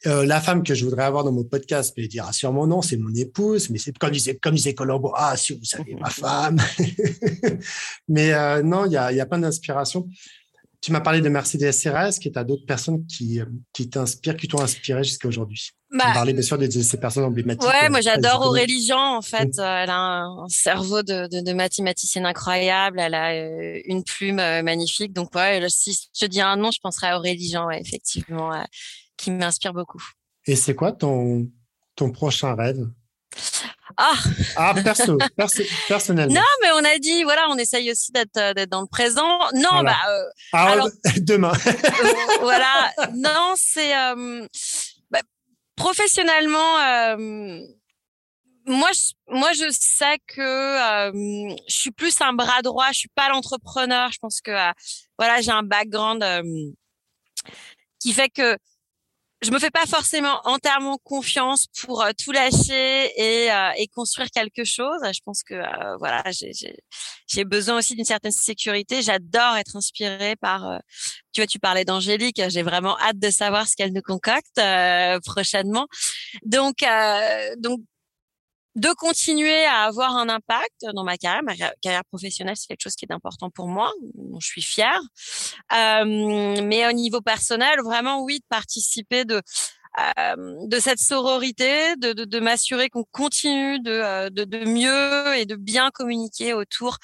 euh, 0.07 0.25
la 0.25 0.41
femme 0.41 0.63
que 0.63 0.73
je 0.73 0.83
voudrais 0.83 1.03
avoir 1.03 1.23
dans 1.23 1.31
mon 1.31 1.43
podcast 1.43 1.95
peut 1.95 2.07
dire 2.07 2.25
ah, 2.27 2.33
sûrement 2.33 2.65
non, 2.65 2.81
c'est 2.81 2.97
mon 2.97 3.13
épouse, 3.13 3.69
mais 3.69 3.77
c'est 3.77 3.97
comme 3.97 4.11
disait 4.11 4.35
comme 4.35 4.55
disait 4.55 4.73
Colombo, 4.73 5.13
ah 5.15 5.37
si 5.37 5.53
vous 5.53 5.63
savez 5.63 5.95
ma 5.95 6.09
femme. 6.09 6.59
mais 8.07 8.33
euh, 8.33 8.63
non, 8.63 8.85
il 8.85 8.93
y 8.93 8.97
a, 8.97 9.11
y 9.11 9.19
a 9.19 9.25
plein 9.25 9.39
d'inspirations. 9.39 10.09
Tu 10.81 10.91
m'as 10.91 11.01
parlé 11.01 11.21
de 11.21 11.29
Mercedes 11.29 11.71
Serres, 11.73 12.17
qui 12.19 12.27
est 12.27 12.37
à 12.37 12.43
d'autres 12.43 12.65
personnes 12.65 13.05
qui, 13.05 13.39
qui 13.71 13.87
t'inspirent, 13.87 14.35
qui 14.35 14.47
t'ont 14.47 14.61
inspiré 14.61 15.03
jusqu'à 15.03 15.27
aujourd'hui. 15.27 15.69
Bah, 15.91 16.05
on 16.09 16.13
parlait 16.13 16.33
bien 16.33 16.41
sûr 16.41 16.57
de, 16.57 16.69
ces 16.69 16.97
personnes 16.97 17.25
emblématiques. 17.25 17.67
Ouais, 17.67 17.89
moi 17.89 17.99
j'adore 17.99 18.45
Aurélie 18.45 18.85
Jean. 18.85 19.17
En 19.17 19.21
fait, 19.21 19.49
elle 19.57 19.89
a 19.89 20.23
un 20.23 20.47
cerveau 20.47 21.03
de, 21.03 21.27
de, 21.27 21.41
de, 21.41 21.53
mathématicienne 21.53 22.25
incroyable. 22.25 22.99
Elle 22.99 23.13
a 23.13 23.35
une 23.85 24.03
plume 24.03 24.37
magnifique. 24.37 25.11
Donc 25.11 25.35
ouais, 25.35 25.61
si 25.69 25.93
je 26.13 26.25
te 26.25 26.29
dis 26.29 26.39
un 26.39 26.55
nom, 26.55 26.71
je 26.71 26.79
penserais 26.81 27.07
à 27.07 27.17
Aurélie 27.17 27.49
Jean, 27.49 27.67
ouais, 27.67 27.81
effectivement 27.81 28.51
qui 29.21 29.31
m'inspire 29.31 29.73
beaucoup. 29.73 30.03
Et 30.47 30.55
c'est 30.55 30.75
quoi 30.75 30.91
ton, 30.91 31.47
ton 31.95 32.11
prochain 32.11 32.55
rêve? 32.55 32.89
Ah. 33.97 34.13
ah, 34.55 34.73
perso, 34.83 35.17
personnellement. 35.87 36.33
Non, 36.33 36.41
mais 36.61 36.69
on 36.73 36.83
a 36.83 36.97
dit, 36.97 37.23
voilà, 37.23 37.47
on 37.49 37.57
essaye 37.57 37.91
aussi 37.91 38.11
d'être, 38.11 38.37
euh, 38.37 38.65
dans 38.65 38.81
le 38.81 38.87
présent. 38.87 39.39
Non, 39.53 39.83
bah, 39.83 39.95
euh, 40.09 40.23
ah, 40.53 40.71
alors, 40.71 40.89
demain. 41.17 41.51
voilà, 42.41 42.91
non, 43.15 43.53
c'est 43.55 43.93
professionnellement. 45.81 47.17
moi, 48.65 48.89
je, 48.93 49.13
moi, 49.27 49.51
je 49.53 49.69
sais 49.71 50.19
que 50.27 50.41
je 51.67 51.73
suis 51.73 51.91
plus 51.91 52.21
un 52.21 52.33
bras 52.33 52.61
droit. 52.61 52.87
Je 52.91 52.99
suis 52.99 53.09
pas 53.15 53.29
l'entrepreneur. 53.29 54.11
Je 54.11 54.19
pense 54.19 54.41
que 54.41 54.51
voilà, 55.17 55.41
j'ai 55.41 55.51
un 55.51 55.63
background 55.63 56.23
qui 57.99 58.13
fait 58.13 58.29
que 58.29 58.57
je 59.43 59.49
me 59.49 59.57
fais 59.57 59.71
pas 59.71 59.85
forcément 59.87 60.39
entièrement 60.43 60.97
confiance 61.03 61.67
pour 61.81 62.03
euh, 62.03 62.11
tout 62.17 62.31
lâcher 62.31 63.11
et, 63.19 63.51
euh, 63.51 63.71
et, 63.75 63.87
construire 63.87 64.29
quelque 64.29 64.63
chose. 64.63 64.99
Je 65.03 65.19
pense 65.25 65.41
que 65.41 65.55
euh, 65.55 65.97
voilà, 65.97 66.23
j'ai 67.27 67.43
besoin 67.43 67.77
aussi 67.77 67.95
d'une 67.95 68.05
certaine 68.05 68.31
sécurité. 68.31 69.01
J'adore 69.01 69.55
être 69.57 69.75
inspirée 69.75 70.35
par. 70.35 70.79
tu 71.33 71.41
vois, 71.41 71.47
tu 71.47 71.59
parlais 71.59 71.85
d'Angélique. 71.85 72.41
J'ai 72.49 72.61
vraiment 72.61 72.97
hâte 72.99 73.17
de 73.17 73.31
savoir 73.31 73.67
ce 73.67 73.75
qu'elle 73.75 73.93
nous 73.93 74.01
concocte 74.01 74.61
prochainement. 75.25 75.87
Donc, 76.45 76.77
donc 77.57 77.81
de 78.75 78.89
continuer 78.93 79.65
à 79.65 79.83
avoir 79.83 80.15
un 80.15 80.29
impact 80.29 80.85
dans 80.93 81.03
ma 81.03 81.17
carrière. 81.17 81.43
Ma 81.43 81.55
carrière 81.81 82.05
professionnelle, 82.05 82.55
c'est 82.55 82.67
quelque 82.67 82.81
chose 82.81 82.95
qui 82.95 83.05
est 83.05 83.13
important 83.13 83.49
pour 83.49 83.67
moi, 83.67 83.91
dont 84.15 84.39
je 84.39 84.47
suis 84.47 84.61
fière. 84.61 85.01
Euh, 85.73 86.61
mais 86.63 86.87
au 86.87 86.93
niveau 86.93 87.21
personnel, 87.21 87.79
vraiment, 87.83 88.23
oui, 88.23 88.39
de 88.39 88.45
participer 88.49 89.25
de 89.25 89.41
euh, 89.99 90.55
de 90.67 90.79
cette 90.79 90.99
sororité, 90.99 91.97
de, 91.97 92.13
de, 92.13 92.23
de 92.23 92.39
m'assurer 92.39 92.89
qu'on 92.89 93.03
continue 93.11 93.77
de, 93.81 94.29
de, 94.29 94.45
de, 94.45 94.63
mieux 94.63 95.35
et 95.35 95.45
de 95.45 95.57
bien 95.57 95.91
communiquer 95.91 96.53
autour. 96.53 96.97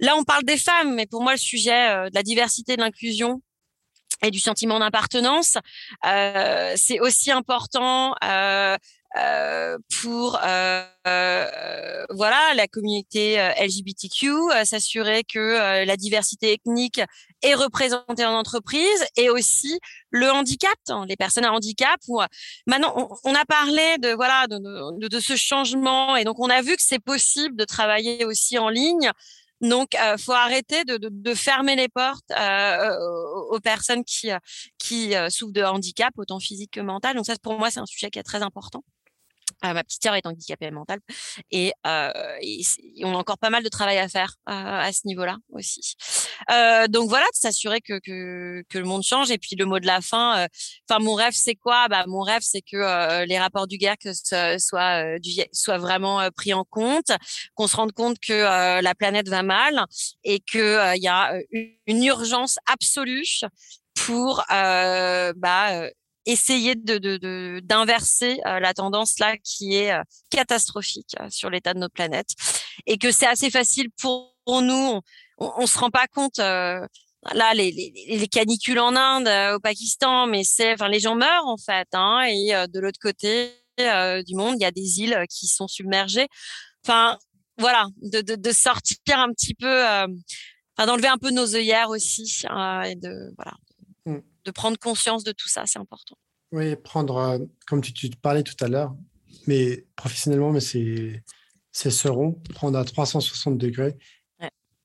Là, 0.00 0.16
on 0.16 0.24
parle 0.24 0.42
des 0.44 0.56
femmes, 0.56 0.94
mais 0.94 1.04
pour 1.04 1.22
moi, 1.22 1.32
le 1.32 1.38
sujet 1.38 2.08
de 2.08 2.14
la 2.14 2.22
diversité, 2.22 2.74
de 2.76 2.80
l'inclusion, 2.80 3.42
et 4.22 4.30
du 4.30 4.38
sentiment 4.38 4.78
d'appartenance, 4.78 5.58
euh, 6.06 6.72
c'est 6.76 7.00
aussi 7.00 7.30
important 7.30 8.14
euh, 8.24 8.76
euh, 9.18 9.76
pour 10.00 10.38
euh, 10.42 10.82
euh, 11.06 12.06
voilà 12.10 12.54
la 12.54 12.66
communauté 12.66 13.36
LGBTQ, 13.60 14.30
s'assurer 14.64 15.22
que 15.24 15.84
la 15.84 15.96
diversité 15.96 16.52
ethnique 16.54 17.00
est 17.42 17.54
représentée 17.54 18.24
en 18.24 18.34
entreprise 18.34 19.04
et 19.16 19.28
aussi 19.28 19.78
le 20.10 20.30
handicap, 20.30 20.72
hein, 20.88 21.04
les 21.08 21.16
personnes 21.16 21.44
à 21.44 21.52
handicap. 21.52 22.00
Où, 22.08 22.20
maintenant, 22.66 23.10
on, 23.24 23.34
a 23.34 23.44
parlé 23.44 23.98
de 23.98 24.12
voilà 24.14 24.46
de, 24.46 24.58
de, 24.98 25.08
de, 25.08 25.20
ce 25.20 25.36
changement 25.36 26.16
et 26.16 26.24
donc 26.24 26.38
on 26.38 26.48
a 26.48 26.62
vu 26.62 26.76
que 26.76 26.82
c'est 26.82 27.02
possible 27.02 27.56
de 27.56 27.64
travailler 27.64 28.24
aussi 28.24 28.58
en 28.58 28.68
ligne. 28.68 29.10
Donc, 29.62 29.94
euh, 29.94 30.16
faut 30.18 30.32
arrêter 30.32 30.84
de, 30.84 30.96
de, 30.96 31.08
de, 31.08 31.34
fermer 31.34 31.76
les 31.76 31.88
portes 31.88 32.32
euh, 32.32 32.98
aux, 33.50 33.60
personnes 33.60 34.02
qui, 34.04 34.30
qui 34.78 35.14
souffrent 35.28 35.52
de 35.52 35.62
handicap, 35.62 36.12
autant 36.16 36.40
physique 36.40 36.72
que 36.72 36.80
mental. 36.80 37.14
Donc 37.14 37.26
ça, 37.26 37.34
pour 37.40 37.56
moi, 37.58 37.70
c'est 37.70 37.78
un 37.78 37.86
sujet 37.86 38.10
qui 38.10 38.18
est 38.18 38.24
très 38.24 38.42
important. 38.42 38.82
Euh, 39.64 39.74
ma 39.74 39.84
petite 39.84 40.02
sœur 40.02 40.14
est 40.14 40.26
handicapée 40.26 40.70
mentale 40.70 40.98
et, 41.50 41.72
euh, 41.86 42.10
on 43.02 43.14
a 43.14 43.18
encore 43.18 43.38
pas 43.38 43.50
mal 43.50 43.62
de 43.62 43.68
travail 43.68 43.98
à 43.98 44.08
faire 44.08 44.34
euh, 44.48 44.52
à 44.52 44.92
ce 44.92 45.06
niveau-là 45.06 45.36
aussi. 45.50 45.94
Euh, 46.50 46.88
donc 46.88 47.08
voilà, 47.08 47.26
de 47.26 47.38
s'assurer 47.38 47.80
que, 47.80 47.98
que, 48.00 48.64
que 48.68 48.78
le 48.78 48.84
monde 48.84 49.02
change 49.02 49.30
et 49.30 49.38
puis 49.38 49.54
le 49.56 49.64
mot 49.64 49.78
de 49.78 49.86
la 49.86 50.00
fin. 50.00 50.40
Euh, 50.40 50.48
enfin, 50.88 51.00
mon 51.00 51.14
rêve 51.14 51.34
c'est 51.34 51.54
quoi? 51.54 51.88
Bah 51.88 52.04
mon 52.08 52.22
rêve 52.22 52.42
c'est 52.42 52.60
que 52.62 53.24
les 53.24 53.38
rapports 53.38 53.66
du 53.66 53.78
GERC 53.78 54.08
soient 54.58 55.18
du, 55.20 55.30
soient 55.52 55.78
vraiment 55.78 56.28
pris 56.34 56.54
en 56.54 56.64
compte, 56.64 57.10
qu'on 57.54 57.66
se 57.66 57.76
rende 57.76 57.92
compte 57.92 58.18
que 58.18 58.80
la 58.80 58.94
planète 58.94 59.28
va 59.28 59.42
mal 59.42 59.84
et 60.24 60.40
que 60.40 60.96
il 60.96 61.02
y 61.02 61.08
a 61.08 61.34
une 61.86 62.04
urgence 62.04 62.58
absolue 62.66 63.40
pour 63.94 64.42
bah, 64.48 65.88
essayer 66.26 66.74
de 66.74 67.60
d'inverser 67.60 68.40
euh, 68.46 68.60
la 68.60 68.74
tendance 68.74 69.18
là 69.18 69.36
qui 69.38 69.74
est 69.74 69.92
euh, 69.92 70.02
catastrophique 70.30 71.14
euh, 71.20 71.28
sur 71.30 71.50
l'état 71.50 71.74
de 71.74 71.78
notre 71.78 71.94
planète 71.94 72.30
et 72.86 72.98
que 72.98 73.10
c'est 73.10 73.26
assez 73.26 73.50
facile 73.50 73.88
pour 74.00 74.32
nous. 74.46 75.00
On, 75.38 75.52
on, 75.58 75.66
se 75.66 75.78
rend 75.78 75.90
pas 75.90 76.06
compte 76.06 76.38
là 76.38 77.54
les, 77.54 77.70
les, 77.70 78.16
les, 78.16 78.28
canicules 78.28 78.78
en 78.78 78.94
Inde 78.94 79.28
au 79.54 79.60
Pakistan 79.60 80.26
mais 80.26 80.44
c'est 80.44 80.72
enfin 80.72 80.88
les 80.88 81.00
gens 81.00 81.14
meurent 81.14 81.46
en 81.46 81.56
fait 81.56 81.88
hein, 81.92 82.22
et 82.28 82.52
de 82.68 82.80
l'autre 82.80 82.98
côté 83.00 83.52
du 83.78 84.34
monde 84.34 84.56
il 84.58 84.62
y 84.62 84.66
a 84.66 84.70
des 84.70 85.00
îles 85.00 85.24
qui 85.28 85.46
sont 85.46 85.68
submergées. 85.68 86.28
Enfin 86.84 87.18
voilà 87.58 87.86
de, 88.02 88.20
de, 88.20 88.34
de 88.34 88.52
sortir 88.52 89.18
un 89.18 89.32
petit 89.32 89.54
peu 89.54 89.82
d'enlever 90.78 91.08
un 91.08 91.18
peu 91.18 91.30
nos 91.30 91.54
œillères 91.54 91.90
aussi 91.90 92.42
et 92.84 92.94
de 92.96 93.32
voilà 93.36 93.54
de 94.44 94.50
prendre 94.50 94.78
conscience 94.78 95.24
de 95.24 95.32
tout 95.32 95.48
ça, 95.48 95.64
c'est 95.66 95.78
important. 95.78 96.16
Oui, 96.52 96.76
prendre, 96.76 97.16
euh, 97.16 97.38
comme 97.66 97.80
tu, 97.80 97.92
tu, 97.92 98.10
parlais 98.10 98.42
tout 98.42 98.56
à 98.60 98.68
l'heure, 98.68 98.94
mais 99.46 99.86
professionnellement, 99.96 100.52
mais 100.52 100.60
c'est 100.60 101.22
ce 101.72 102.08
rond, 102.08 102.32
prendre 102.54 102.78
à 102.78 102.84
360 102.84 103.56
degrés. 103.56 103.96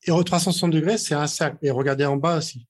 Et 0.06 0.12
au 0.12 0.24
360 0.24 0.72
degrés, 0.72 0.98
c'est 0.98 1.16
un 1.16 1.28
cercle. 1.28 1.58
Et 1.62 1.70
regarder 1.70 2.06
en 2.06 2.16
bas 2.16 2.38
aussi. 2.38 2.66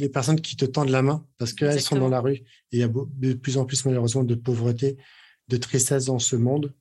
Les 0.00 0.08
personnes 0.08 0.40
qui 0.40 0.56
te 0.56 0.66
tendent 0.66 0.90
la 0.90 1.00
main 1.00 1.26
parce 1.38 1.54
qu'elles 1.54 1.80
sont 1.80 1.96
dans 1.96 2.08
la 2.08 2.20
rue. 2.20 2.34
Et 2.34 2.44
il 2.72 2.78
y 2.78 2.82
a 2.82 2.88
de 2.88 3.32
plus 3.34 3.56
en 3.56 3.64
plus, 3.64 3.84
malheureusement, 3.86 4.22
de 4.22 4.34
pauvreté, 4.34 4.98
de 5.48 5.56
tristesse 5.56 6.06
dans 6.06 6.18
ce 6.18 6.36
monde. 6.36 6.74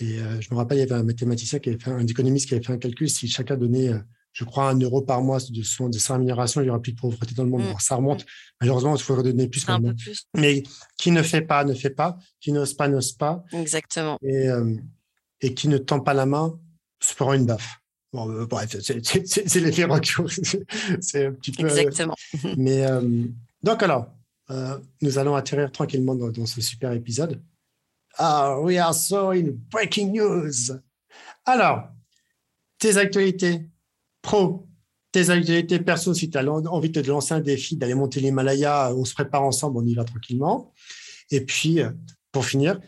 Et 0.00 0.20
euh, 0.20 0.40
je 0.40 0.48
me 0.50 0.56
rappelle, 0.56 0.78
il 0.78 0.80
y 0.80 0.84
avait 0.84 0.94
un 0.94 1.04
mathématicien 1.04 1.58
qui 1.58 1.70
avait 1.70 1.78
fait, 1.78 1.90
un 1.90 2.06
économiste 2.06 2.48
qui 2.48 2.54
avait 2.54 2.62
fait 2.62 2.72
un 2.72 2.78
calcul. 2.78 3.08
Si 3.08 3.28
chacun 3.28 3.56
donnait 3.56 3.88
euh, 3.88 3.98
je 4.38 4.44
crois, 4.44 4.70
un 4.70 4.78
euro 4.78 5.02
par 5.02 5.20
mois 5.20 5.40
de, 5.50 5.62
son, 5.64 5.88
de 5.88 5.98
rémunération, 6.12 6.60
il 6.60 6.64
n'y 6.64 6.70
aura 6.70 6.80
plus 6.80 6.92
de 6.92 7.00
pauvreté 7.00 7.34
dans 7.34 7.42
le 7.42 7.50
monde. 7.50 7.62
Mmh. 7.62 7.74
ça 7.80 7.96
remonte. 7.96 8.24
Malheureusement, 8.60 8.94
il 8.94 9.02
faudrait 9.02 9.24
donner 9.24 9.48
plus 9.48 9.68
Un 9.68 9.82
peu 9.82 9.96
plus. 9.96 10.28
Mais 10.36 10.62
qui 10.96 11.10
ne 11.10 11.22
fait 11.22 11.42
pas, 11.42 11.64
ne 11.64 11.74
fait 11.74 11.90
pas. 11.90 12.16
Qui 12.40 12.52
n'ose 12.52 12.72
pas, 12.74 12.86
n'ose 12.86 13.10
pas. 13.10 13.42
Exactement. 13.52 14.16
Et, 14.22 14.48
euh, 14.48 14.76
et 15.40 15.54
qui 15.54 15.66
ne 15.66 15.76
tend 15.76 15.98
pas 15.98 16.14
la 16.14 16.24
main 16.24 16.56
se 17.00 17.16
prend 17.16 17.32
une 17.32 17.46
baffe. 17.46 17.80
Bon, 18.12 18.30
euh, 18.30 18.46
bref, 18.46 18.76
c'est 18.80 19.60
l'effet 19.60 19.84
retour. 19.86 20.30
c'est 21.00 21.26
un 21.26 21.32
petit 21.32 21.50
peu. 21.50 21.62
Euh, 21.64 21.76
Exactement. 21.76 22.14
mais 22.56 22.86
donc, 23.64 23.82
alors, 23.82 24.06
nous 25.02 25.18
allons 25.18 25.34
atterrir 25.34 25.72
tranquillement 25.72 26.14
dans, 26.14 26.28
dans, 26.28 26.46
ce 26.46 26.60
super 26.60 26.92
épisode. 26.92 27.42
Ah, 28.18 28.60
we 28.60 28.78
are 28.78 28.94
so 28.94 29.32
in 29.32 29.56
breaking 29.68 30.12
news. 30.12 30.78
Alors, 31.44 31.88
tes 32.78 32.96
actualités, 32.98 33.68
tes 35.12 35.30
actualités 35.30 35.78
perso, 35.78 36.14
si 36.14 36.30
tu 36.30 36.38
as 36.38 36.44
envie 36.44 36.90
de 36.90 37.00
te 37.00 37.08
lancer 37.08 37.34
un 37.34 37.40
défi, 37.40 37.76
d'aller 37.76 37.94
monter 37.94 38.20
l'Himalaya, 38.20 38.92
on 38.94 39.04
se 39.04 39.14
prépare 39.14 39.42
ensemble, 39.42 39.78
on 39.78 39.86
y 39.86 39.94
va 39.94 40.04
tranquillement. 40.04 40.72
Et 41.30 41.40
puis, 41.40 41.80
euh, 41.80 41.90
pour 42.32 42.44
finir, 42.44 42.80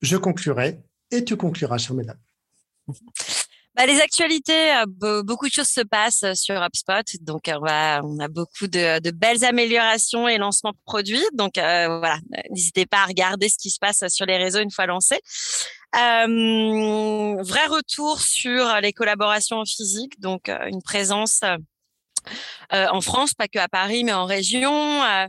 je 0.00 0.16
conclurai 0.16 0.80
et 1.10 1.24
tu 1.24 1.36
concluras, 1.36 1.78
chère 1.78 1.94
mesdames. 1.94 2.18
Bah, 3.76 3.86
les 3.86 4.00
actualités, 4.00 4.72
euh, 4.74 5.22
beaucoup 5.22 5.46
de 5.46 5.52
choses 5.52 5.68
se 5.68 5.82
passent 5.82 6.22
euh, 6.22 6.34
sur 6.34 6.54
HubSpot. 6.56 7.04
Donc, 7.20 7.42
on, 7.48 7.60
on 7.60 8.18
a 8.18 8.28
beaucoup 8.28 8.66
de, 8.66 9.10
belles 9.10 9.44
améliorations 9.44 10.26
et 10.28 10.38
lancements 10.38 10.72
de 10.72 10.78
produits. 10.84 11.24
Donc, 11.34 11.52
voilà, 11.56 12.18
n'hésitez 12.50 12.86
pas 12.86 13.02
à 13.02 13.06
regarder 13.06 13.48
ce 13.48 13.58
qui 13.58 13.70
se 13.70 13.78
passe 13.78 14.08
sur 14.08 14.26
les 14.26 14.36
réseaux 14.38 14.60
une 14.60 14.70
fois 14.70 14.86
lancé. 14.86 15.20
Euh, 15.94 17.42
vrai 17.42 17.66
retour 17.68 18.20
sur 18.20 18.66
les 18.82 18.92
collaborations 18.92 19.58
en 19.58 19.64
physique, 19.64 20.20
donc 20.20 20.50
euh, 20.50 20.66
une 20.66 20.82
présence 20.82 21.40
euh, 22.72 22.86
en 22.90 23.00
France, 23.00 23.34
pas 23.34 23.48
que 23.48 23.58
à 23.58 23.68
Paris, 23.68 24.04
mais 24.04 24.12
en 24.12 24.24
région. 24.24 25.02
Euh, 25.02 25.26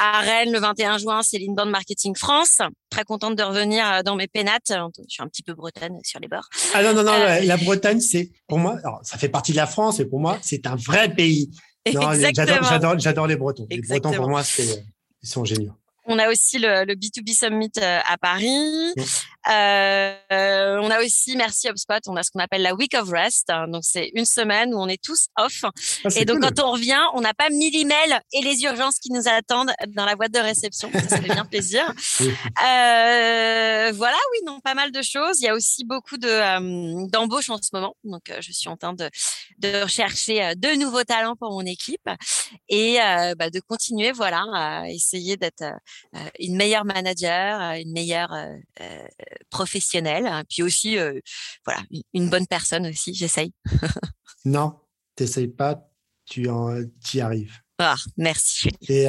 à 0.00 0.20
Rennes, 0.20 0.52
le 0.52 0.60
21 0.60 0.98
juin, 0.98 1.22
c'est 1.22 1.38
l'Inbound 1.38 1.70
Marketing 1.70 2.14
France. 2.14 2.58
Très 2.90 3.04
contente 3.04 3.36
de 3.36 3.42
revenir 3.42 4.04
dans 4.04 4.14
mes 4.14 4.28
pénates. 4.28 4.70
Je 4.70 5.02
suis 5.08 5.22
un 5.22 5.28
petit 5.28 5.42
peu 5.42 5.54
bretonne 5.54 5.98
sur 6.04 6.20
les 6.20 6.28
bords. 6.28 6.48
Ah 6.74 6.82
non, 6.82 6.94
non, 6.94 7.02
non, 7.02 7.18
la 7.42 7.56
Bretagne, 7.56 8.00
c'est 8.00 8.30
pour 8.46 8.58
moi, 8.58 8.78
alors, 8.84 9.00
ça 9.02 9.18
fait 9.18 9.28
partie 9.28 9.52
de 9.52 9.56
la 9.56 9.66
France, 9.66 9.98
et 10.00 10.04
pour 10.04 10.20
moi, 10.20 10.38
c'est 10.42 10.66
un 10.66 10.76
vrai 10.76 11.12
pays. 11.12 11.50
J'adore 11.86 13.26
les 13.26 13.36
Bretons. 13.36 13.66
Les 13.70 13.80
Bretons, 13.80 14.12
pour 14.12 14.28
moi, 14.28 14.44
c'est, 14.44 14.84
ils 15.22 15.28
sont 15.28 15.44
géniaux. 15.44 15.72
On 16.08 16.18
a 16.18 16.30
aussi 16.30 16.58
le, 16.58 16.84
le 16.84 16.94
B2B 16.94 17.36
Summit 17.36 17.70
euh, 17.78 18.00
à 18.06 18.16
Paris. 18.16 18.94
Euh, 19.48 20.78
on 20.82 20.90
a 20.90 21.02
aussi, 21.02 21.36
merci 21.36 21.68
HubSpot, 21.68 22.00
on 22.06 22.16
a 22.16 22.22
ce 22.22 22.30
qu'on 22.30 22.40
appelle 22.40 22.62
la 22.62 22.74
Week 22.74 22.94
of 22.94 23.08
Rest. 23.08 23.50
Donc, 23.68 23.82
c'est 23.84 24.10
une 24.14 24.24
semaine 24.24 24.74
où 24.74 24.78
on 24.78 24.88
est 24.88 25.02
tous 25.02 25.28
off. 25.38 25.64
Ah, 25.64 26.08
et 26.16 26.24
donc, 26.24 26.40
quand 26.40 26.60
on 26.60 26.72
revient, 26.72 27.00
on 27.14 27.20
n'a 27.20 27.32
pas 27.32 27.48
mis 27.50 27.70
l'email 27.70 28.18
et 28.32 28.42
les 28.42 28.62
urgences 28.62 28.98
qui 28.98 29.10
nous 29.12 29.28
attendent 29.28 29.72
dans 29.88 30.04
la 30.04 30.16
boîte 30.16 30.32
de 30.32 30.38
réception. 30.38 30.90
Ça, 31.08 31.20
fait 31.20 31.32
bien 31.32 31.44
plaisir. 31.44 31.84
Euh, 32.68 33.92
voilà, 33.94 34.16
oui, 34.32 34.38
non, 34.46 34.60
pas 34.60 34.74
mal 34.74 34.90
de 34.90 35.00
choses. 35.00 35.40
Il 35.40 35.44
y 35.44 35.48
a 35.48 35.54
aussi 35.54 35.84
beaucoup 35.84 36.16
de 36.18 36.28
euh, 36.28 37.06
d'embauches 37.08 37.50
en 37.50 37.58
ce 37.58 37.68
moment. 37.72 37.94
Donc, 38.04 38.32
je 38.40 38.52
suis 38.52 38.68
en 38.68 38.76
train 38.76 38.92
de, 38.92 39.08
de 39.58 39.82
rechercher 39.82 40.54
de 40.56 40.76
nouveaux 40.78 41.04
talents 41.04 41.36
pour 41.36 41.52
mon 41.52 41.64
équipe 41.64 42.08
et 42.68 42.98
bah, 43.38 43.50
de 43.50 43.60
continuer, 43.60 44.12
voilà, 44.12 44.44
à 44.52 44.88
essayer 44.88 45.36
d'être 45.36 45.62
euh, 45.62 45.72
une 46.38 46.56
meilleure 46.56 46.84
manager, 46.84 47.60
euh, 47.60 47.80
une 47.80 47.92
meilleure 47.92 48.32
euh, 48.32 49.06
professionnelle, 49.50 50.26
hein, 50.26 50.44
puis 50.48 50.62
aussi, 50.62 50.96
voilà, 51.64 51.82
une 52.14 52.30
bonne 52.30 52.46
personne 52.46 52.86
aussi. 52.86 53.14
J'essaye. 53.14 53.52
non, 54.44 54.74
t'essayes 55.14 55.48
pas, 55.48 55.88
tu 56.26 56.48
en, 56.48 56.82
y 57.14 57.20
arrives. 57.20 57.58
Ah, 57.78 57.96
merci. 58.16 58.68
Et 58.88 59.06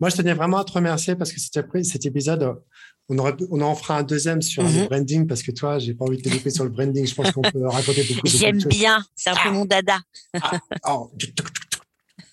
moi, 0.00 0.10
je 0.10 0.16
tenais 0.16 0.34
vraiment 0.34 0.58
à 0.58 0.64
te 0.64 0.72
remercier 0.72 1.16
parce 1.16 1.32
que 1.32 1.40
cet, 1.40 1.58
cet 1.84 2.06
épisode, 2.06 2.62
on, 3.08 3.18
aurait, 3.18 3.34
on 3.50 3.60
en 3.62 3.74
fera 3.74 3.98
un 3.98 4.02
deuxième 4.02 4.42
sur 4.42 4.62
le 4.62 4.68
mmh 4.68 4.86
branding 4.86 5.26
parce 5.26 5.42
que 5.42 5.50
toi, 5.50 5.78
j'ai 5.78 5.94
pas 5.94 6.04
envie 6.04 6.18
de 6.18 6.22
te 6.22 6.28
développer 6.28 6.50
sur 6.50 6.64
le 6.64 6.70
branding. 6.70 7.06
Je 7.06 7.14
pense 7.14 7.32
qu'on 7.32 7.42
peut 7.42 7.66
raconter 7.66 8.04
beaucoup 8.04 8.20
de 8.22 8.28
J'aime 8.28 8.58
bien, 8.58 9.04
c'est 9.16 9.30
un 9.30 9.34
peu 9.34 9.40
ah. 9.46 9.50
mon 9.50 9.64
dada. 9.64 9.98
Ah. 10.40 10.60
Oh, 10.88 11.10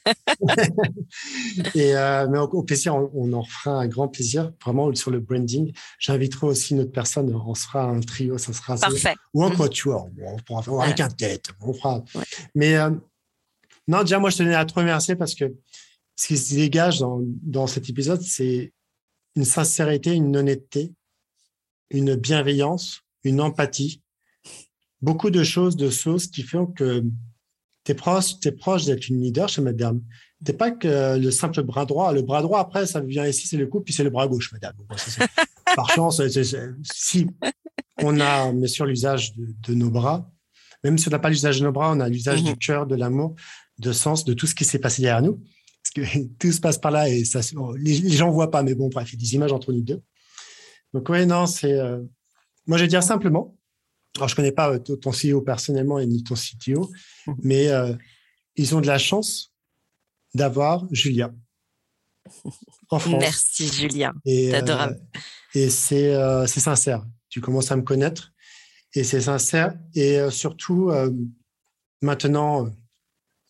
et 1.75 1.95
euh, 1.95 2.27
mais 2.29 2.37
au, 2.37 2.63
plaisir, 2.63 2.95
on, 2.95 3.33
en 3.33 3.43
fera 3.43 3.79
un 3.81 3.87
grand 3.87 4.07
plaisir, 4.07 4.51
vraiment 4.63 4.93
sur 4.93 5.11
le 5.11 5.19
branding. 5.19 5.73
J'inviterai 5.99 6.47
aussi 6.47 6.73
une 6.73 6.81
autre 6.81 6.91
personne, 6.91 7.33
on 7.33 7.55
sera 7.55 7.83
un 7.83 7.99
trio, 8.01 8.37
ça 8.37 8.53
sera 8.53 8.77
parfait. 8.77 9.15
Ou 9.33 9.43
un 9.43 9.51
quatuor, 9.51 10.09
on 10.21 10.37
pourra 10.37 10.61
faire 10.61 10.79
avec 10.81 10.99
un 10.99 11.09
tête, 11.09 11.45
on 11.61 11.73
fera. 11.73 12.03
Mais 12.53 12.75
euh, 12.75 12.91
non, 13.87 14.01
déjà 14.01 14.19
moi 14.19 14.29
je 14.29 14.37
tenais 14.37 14.55
à 14.55 14.65
te 14.65 14.73
remercier 14.73 15.15
parce 15.15 15.35
que 15.35 15.53
ce 16.15 16.27
qui 16.27 16.37
se 16.37 16.55
dégage 16.55 16.99
dans, 16.99 17.19
dans 17.23 17.67
cet 17.67 17.89
épisode, 17.89 18.21
c'est 18.21 18.73
une 19.35 19.45
sincérité, 19.45 20.13
une 20.13 20.35
honnêteté, 20.35 20.93
une 21.89 22.15
bienveillance, 22.15 23.01
une 23.23 23.41
empathie, 23.41 24.01
beaucoup 25.01 25.29
de 25.29 25.43
choses, 25.43 25.75
de 25.75 25.89
choses 25.89 26.27
qui 26.27 26.43
font 26.43 26.65
que 26.65 27.03
tu 27.85 27.91
es 27.91 27.95
proche, 27.95 28.33
es 28.43 28.51
proche 28.51 28.85
d'être 28.85 29.07
une 29.07 29.21
leader 29.21 29.47
chez 29.47 29.61
madame. 29.61 30.01
T'es 30.43 30.53
pas 30.53 30.71
que 30.71 31.17
le 31.17 31.31
simple 31.31 31.63
bras 31.63 31.85
droit. 31.85 32.11
Le 32.11 32.21
bras 32.21 32.41
droit, 32.41 32.59
après, 32.59 32.85
ça 32.85 32.99
vient 32.99 33.25
ici, 33.25 33.47
c'est 33.47 33.57
le 33.57 33.67
coup, 33.67 33.79
puis 33.81 33.93
c'est 33.93 34.03
le 34.03 34.09
bras 34.09 34.27
gauche, 34.27 34.51
madame. 34.51 34.73
par 35.75 35.89
chance, 35.89 36.21
si 36.83 37.27
on 38.01 38.19
a 38.19 38.51
bien 38.51 38.67
sûr 38.67 38.85
l'usage 38.85 39.33
de, 39.35 39.73
nos 39.73 39.89
bras, 39.89 40.29
même 40.83 40.97
si 40.97 41.07
on 41.07 41.11
n'a 41.11 41.19
pas 41.19 41.29
l'usage 41.29 41.59
de 41.59 41.65
nos 41.65 41.71
bras, 41.71 41.91
on 41.91 41.99
a 41.99 42.09
l'usage 42.09 42.43
du 42.43 42.51
mhm. 42.51 42.57
cœur, 42.57 42.87
de 42.87 42.95
l'amour, 42.95 43.35
de 43.79 43.91
sens, 43.91 44.25
de 44.25 44.33
tout 44.33 44.47
ce 44.47 44.55
qui 44.55 44.65
s'est 44.65 44.79
passé 44.79 45.01
derrière 45.01 45.21
nous. 45.21 45.41
Parce 45.83 46.09
que 46.09 46.19
tout 46.39 46.51
se 46.51 46.59
passe 46.59 46.77
par 46.77 46.91
là 46.91 47.07
et 47.07 47.23
ça, 47.23 47.39
les, 47.77 47.99
les 47.99 48.09
gens 48.09 48.29
voient 48.31 48.51
pas, 48.51 48.63
mais 48.63 48.73
bon, 48.73 48.89
bref, 48.89 49.13
il 49.13 49.15
y 49.15 49.19
a 49.19 49.21
des 49.21 49.35
images 49.35 49.51
entre 49.51 49.71
nous 49.71 49.81
deux. 49.81 50.01
Donc, 50.93 51.09
oui, 51.09 51.25
non, 51.25 51.45
c'est. 51.45 51.73
Euh, 51.73 52.01
moi, 52.67 52.77
je 52.77 52.83
vais 52.83 52.87
dire 52.87 53.03
simplement, 53.03 53.55
alors, 54.17 54.29
je 54.29 54.35
connais 54.35 54.51
pas 54.51 54.71
euh, 54.71 54.79
ton 54.79 55.11
CEO 55.11 55.41
personnellement 55.41 55.99
et 55.99 56.05
ni 56.05 56.23
ton 56.23 56.35
CTO, 56.35 56.91
mhm. 57.27 57.35
mais 57.43 57.67
euh, 57.69 57.93
ils 58.55 58.75
ont 58.75 58.81
de 58.81 58.87
la 58.87 58.97
chance 58.97 59.53
d'avoir 60.33 60.85
Julia 60.91 61.33
en 62.89 62.99
France. 62.99 63.19
Merci 63.19 63.67
Julien, 63.67 64.13
c'est 64.25 64.53
euh, 64.53 64.57
adorable. 64.57 65.01
et 65.53 65.69
c'est 65.69 66.47
sincère. 66.47 67.05
Tu 67.29 67.41
commences 67.41 67.71
à 67.71 67.75
me 67.75 67.81
connaître 67.81 68.31
et 68.93 69.03
c'est 69.03 69.21
sincère. 69.21 69.77
Et 69.93 70.19
surtout, 70.31 70.89
maintenant, 72.01 72.69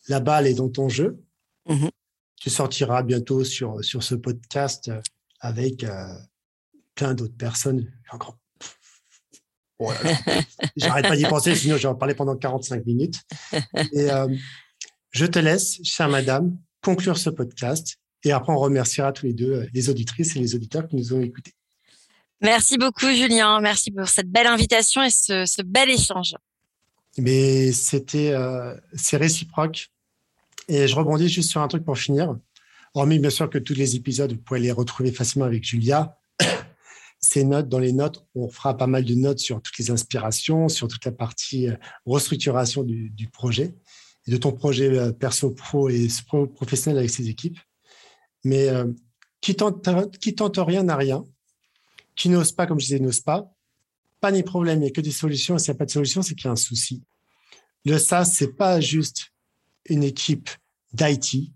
la 0.08 0.18
balle 0.18 0.48
est 0.48 0.54
dans 0.54 0.68
ton 0.68 0.88
jeu. 0.88 1.22
Mhm. 1.68 1.90
Tu 2.34 2.50
sortiras 2.50 3.04
bientôt 3.04 3.44
sur, 3.44 3.84
sur 3.84 4.02
ce 4.02 4.16
podcast 4.16 4.90
avec 5.38 5.86
plein 6.96 7.14
d'autres 7.14 7.36
personnes. 7.36 7.92
Encore 8.10 8.36
J'arrête 10.76 11.08
pas 11.08 11.16
d'y 11.16 11.24
penser, 11.24 11.54
sinon 11.54 11.76
j'en 11.76 11.94
parler 11.94 12.14
pendant 12.14 12.36
45 12.36 12.84
minutes. 12.86 13.20
Et 13.92 14.10
euh, 14.10 14.28
je 15.10 15.26
te 15.26 15.38
laisse, 15.38 15.80
chère 15.82 16.08
madame, 16.08 16.56
conclure 16.82 17.18
ce 17.18 17.30
podcast. 17.30 17.98
Et 18.24 18.32
après, 18.32 18.52
on 18.52 18.58
remerciera 18.58 19.12
tous 19.12 19.26
les 19.26 19.34
deux 19.34 19.52
euh, 19.52 19.66
les 19.72 19.90
auditrices 19.90 20.36
et 20.36 20.38
les 20.38 20.54
auditeurs 20.54 20.88
qui 20.88 20.96
nous 20.96 21.12
ont 21.14 21.20
écoutés. 21.20 21.52
Merci 22.42 22.76
beaucoup, 22.76 23.08
Julien. 23.08 23.60
Merci 23.60 23.90
pour 23.90 24.08
cette 24.08 24.30
belle 24.30 24.46
invitation 24.46 25.02
et 25.02 25.10
ce, 25.10 25.62
bel 25.62 25.90
échange. 25.90 26.34
Mais 27.18 27.72
c'était, 27.72 28.32
euh, 28.32 28.74
c'est 28.94 29.16
réciproque. 29.16 29.88
Et 30.68 30.88
je 30.88 30.96
rebondis 30.96 31.28
juste 31.28 31.50
sur 31.50 31.62
un 31.62 31.68
truc 31.68 31.84
pour 31.84 31.96
finir. 31.96 32.36
Hormis, 32.94 33.18
bien 33.18 33.30
sûr, 33.30 33.48
que 33.48 33.58
tous 33.58 33.74
les 33.74 33.96
épisodes, 33.96 34.32
vous 34.32 34.38
pouvez 34.38 34.60
les 34.60 34.72
retrouver 34.72 35.12
facilement 35.12 35.46
avec 35.46 35.64
Julia 35.64 36.18
notes, 37.44 37.68
dans 37.68 37.78
les 37.78 37.92
notes, 37.92 38.26
on 38.34 38.48
fera 38.48 38.76
pas 38.76 38.86
mal 38.86 39.04
de 39.04 39.14
notes 39.14 39.38
sur 39.38 39.60
toutes 39.60 39.78
les 39.78 39.90
inspirations, 39.90 40.68
sur 40.68 40.88
toute 40.88 41.04
la 41.04 41.12
partie 41.12 41.68
euh, 41.68 41.76
restructuration 42.04 42.82
du, 42.82 43.28
projet 43.32 43.74
et 44.26 44.30
de 44.30 44.36
ton 44.36 44.52
projet 44.52 44.88
euh, 44.96 45.12
perso 45.12 45.50
pro 45.50 45.88
et 45.88 46.08
professionnel 46.54 46.98
avec 46.98 47.10
ses 47.10 47.28
équipes. 47.28 47.58
Mais 48.44 48.68
euh, 48.68 48.86
qui, 49.40 49.54
tente, 49.54 49.88
qui 50.18 50.34
tente 50.34 50.58
rien 50.58 50.82
n'a 50.82 50.96
rien, 50.96 51.24
qui 52.14 52.28
n'ose 52.28 52.52
pas, 52.52 52.66
comme 52.66 52.80
je 52.80 52.86
disais, 52.86 53.00
n'ose 53.00 53.20
pas, 53.20 53.52
pas 54.20 54.32
ni 54.32 54.42
problème, 54.42 54.78
il 54.78 54.82
n'y 54.82 54.88
a 54.88 54.92
que 54.92 55.00
des 55.00 55.10
solutions. 55.10 55.58
S'il 55.58 55.72
n'y 55.72 55.76
a 55.76 55.78
pas 55.78 55.86
de 55.86 55.90
solution, 55.90 56.22
c'est 56.22 56.34
qu'il 56.34 56.46
y 56.46 56.48
a 56.48 56.52
un 56.52 56.56
souci. 56.56 57.02
Le 57.84 57.98
SaaS, 57.98 58.24
c'est 58.24 58.56
pas 58.56 58.80
juste 58.80 59.32
une 59.84 60.02
équipe 60.02 60.50
d'IT, 60.92 61.52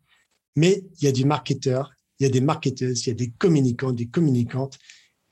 mais 0.56 0.84
il 0.98 1.04
y 1.04 1.08
a 1.08 1.12
du 1.12 1.24
marketeur, 1.24 1.92
il 2.18 2.24
y 2.24 2.26
a 2.26 2.30
des 2.30 2.40
marketeuses, 2.40 3.06
il 3.06 3.08
y 3.08 3.12
a 3.12 3.14
des 3.14 3.30
communicants, 3.30 3.92
des 3.92 4.06
communicantes, 4.06 4.78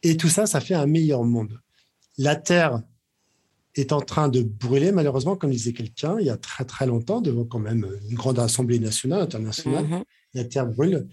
et 0.03 0.17
tout 0.17 0.29
ça, 0.29 0.47
ça 0.47 0.61
fait 0.61 0.75
un 0.75 0.87
meilleur 0.87 1.25
monde. 1.25 1.61
La 2.17 2.37
Terre 2.37 2.83
est 3.75 3.93
en 3.93 4.01
train 4.01 4.29
de 4.29 4.43
brûler, 4.43 4.93
malheureusement, 4.93 5.37
comme 5.37 5.51
disait 5.51 5.73
quelqu'un, 5.73 6.19
il 6.19 6.27
y 6.27 6.31
a 6.31 6.37
très 6.37 6.65
très 6.65 6.87
longtemps, 6.87 7.21
devant 7.21 7.45
quand 7.45 7.59
même 7.59 7.87
une 8.09 8.17
grande 8.17 8.39
assemblée 8.39 8.79
nationale, 8.79 9.23
internationale, 9.23 9.87
mm-hmm. 9.87 10.05
la 10.35 10.45
Terre 10.45 10.67
brûle. 10.67 11.07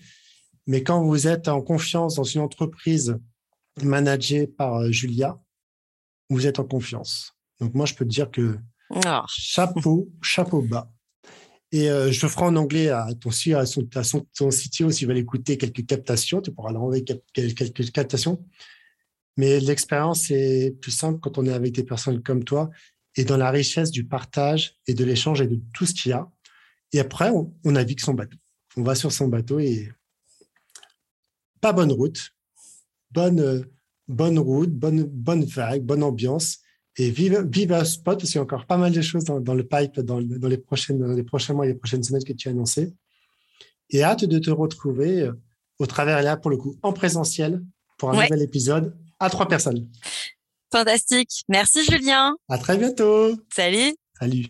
Mais 0.67 0.83
quand 0.83 1.03
vous 1.03 1.27
êtes 1.27 1.47
en 1.47 1.61
confiance 1.61 2.15
dans 2.15 2.23
une 2.23 2.41
entreprise 2.41 3.17
managée 3.83 4.47
par 4.47 4.77
euh, 4.77 4.91
Julia, 4.91 5.39
vous 6.29 6.47
êtes 6.47 6.59
en 6.59 6.63
confiance. 6.63 7.33
Donc 7.59 7.73
moi, 7.73 7.85
je 7.85 7.93
peux 7.93 8.05
te 8.05 8.09
dire 8.09 8.31
que 8.31 8.57
oh. 8.89 8.99
chapeau, 9.27 10.09
chapeau 10.21 10.61
bas. 10.61 10.91
Et 11.71 11.89
euh, 11.89 12.11
je 12.11 12.27
ferai 12.27 12.45
en 12.45 12.55
anglais 12.55 12.89
à 12.89 13.09
ton, 13.19 13.29
à 13.29 13.65
son, 13.65 13.87
à 13.95 14.03
son, 14.03 14.25
ton 14.35 14.49
CTO 14.49 14.91
s'il 14.91 15.07
va 15.07 15.13
l'écouter 15.13 15.57
quelques 15.57 15.85
captations. 15.85 16.41
Tu 16.41 16.51
pourras 16.51 16.71
leur 16.71 16.83
envoyer 16.83 17.03
quelques 17.03 17.91
captations. 17.91 18.43
Mais 19.37 19.59
l'expérience 19.59 20.31
est 20.31 20.71
plus 20.79 20.91
simple 20.91 21.19
quand 21.19 21.37
on 21.37 21.45
est 21.45 21.53
avec 21.53 21.73
des 21.73 21.83
personnes 21.83 22.21
comme 22.23 22.43
toi 22.43 22.69
et 23.15 23.25
dans 23.25 23.37
la 23.37 23.51
richesse 23.51 23.91
du 23.91 24.05
partage 24.05 24.77
et 24.87 24.93
de 24.93 25.03
l'échange 25.03 25.41
et 25.41 25.47
de 25.47 25.59
tout 25.73 25.85
ce 25.85 25.93
qu'il 25.93 26.11
y 26.11 26.13
a. 26.13 26.29
Et 26.93 26.99
après, 26.99 27.29
on, 27.29 27.53
navigue 27.65 27.99
son 27.99 28.13
bateau. 28.13 28.37
On 28.77 28.83
va 28.83 28.95
sur 28.95 29.11
son 29.11 29.27
bateau 29.27 29.59
et 29.59 29.91
pas 31.61 31.73
bonne 31.73 31.91
route, 31.91 32.31
bonne, 33.11 33.65
bonne 34.07 34.39
route, 34.39 34.71
bonne, 34.71 35.03
bonne 35.03 35.43
vague, 35.45 35.83
bonne 35.83 36.03
ambiance. 36.03 36.59
Et 36.97 37.09
vive, 37.09 37.45
vive 37.51 37.73
à 37.73 37.83
spot, 37.83 38.19
parce 38.19 38.29
qu'il 38.29 38.37
y 38.37 38.39
a 38.39 38.43
encore 38.43 38.65
pas 38.65 38.77
mal 38.77 38.93
de 38.93 39.01
choses 39.01 39.25
dans, 39.25 39.53
le 39.53 39.63
pipe 39.67 39.99
dans, 39.99 40.21
dans, 40.21 40.47
les 40.47 40.57
prochaines, 40.57 40.99
dans 40.99 41.07
les 41.13 41.23
prochains 41.23 41.53
mois 41.53 41.65
et 41.65 41.69
les 41.69 41.75
prochaines 41.75 42.03
semaines 42.03 42.23
que 42.23 42.31
tu 42.31 42.47
as 42.47 42.51
annoncées. 42.51 42.93
Et 43.89 44.03
hâte 44.03 44.23
de 44.23 44.39
te 44.39 44.49
retrouver 44.49 45.23
euh, 45.23 45.33
au 45.79 45.85
travers, 45.87 46.21
là, 46.21 46.37
pour 46.37 46.51
le 46.51 46.57
coup, 46.57 46.77
en 46.81 46.93
présentiel 46.93 47.61
pour 47.97 48.11
un 48.11 48.23
nouvel 48.23 48.41
épisode 48.41 48.95
à 49.19 49.29
trois 49.29 49.47
personnes. 49.47 49.87
Fantastique. 50.71 51.43
Merci 51.47 51.85
Julien. 51.85 52.35
À 52.49 52.57
très 52.57 52.77
bientôt. 52.77 53.37
Salut. 53.53 53.95
Salut. 54.19 54.45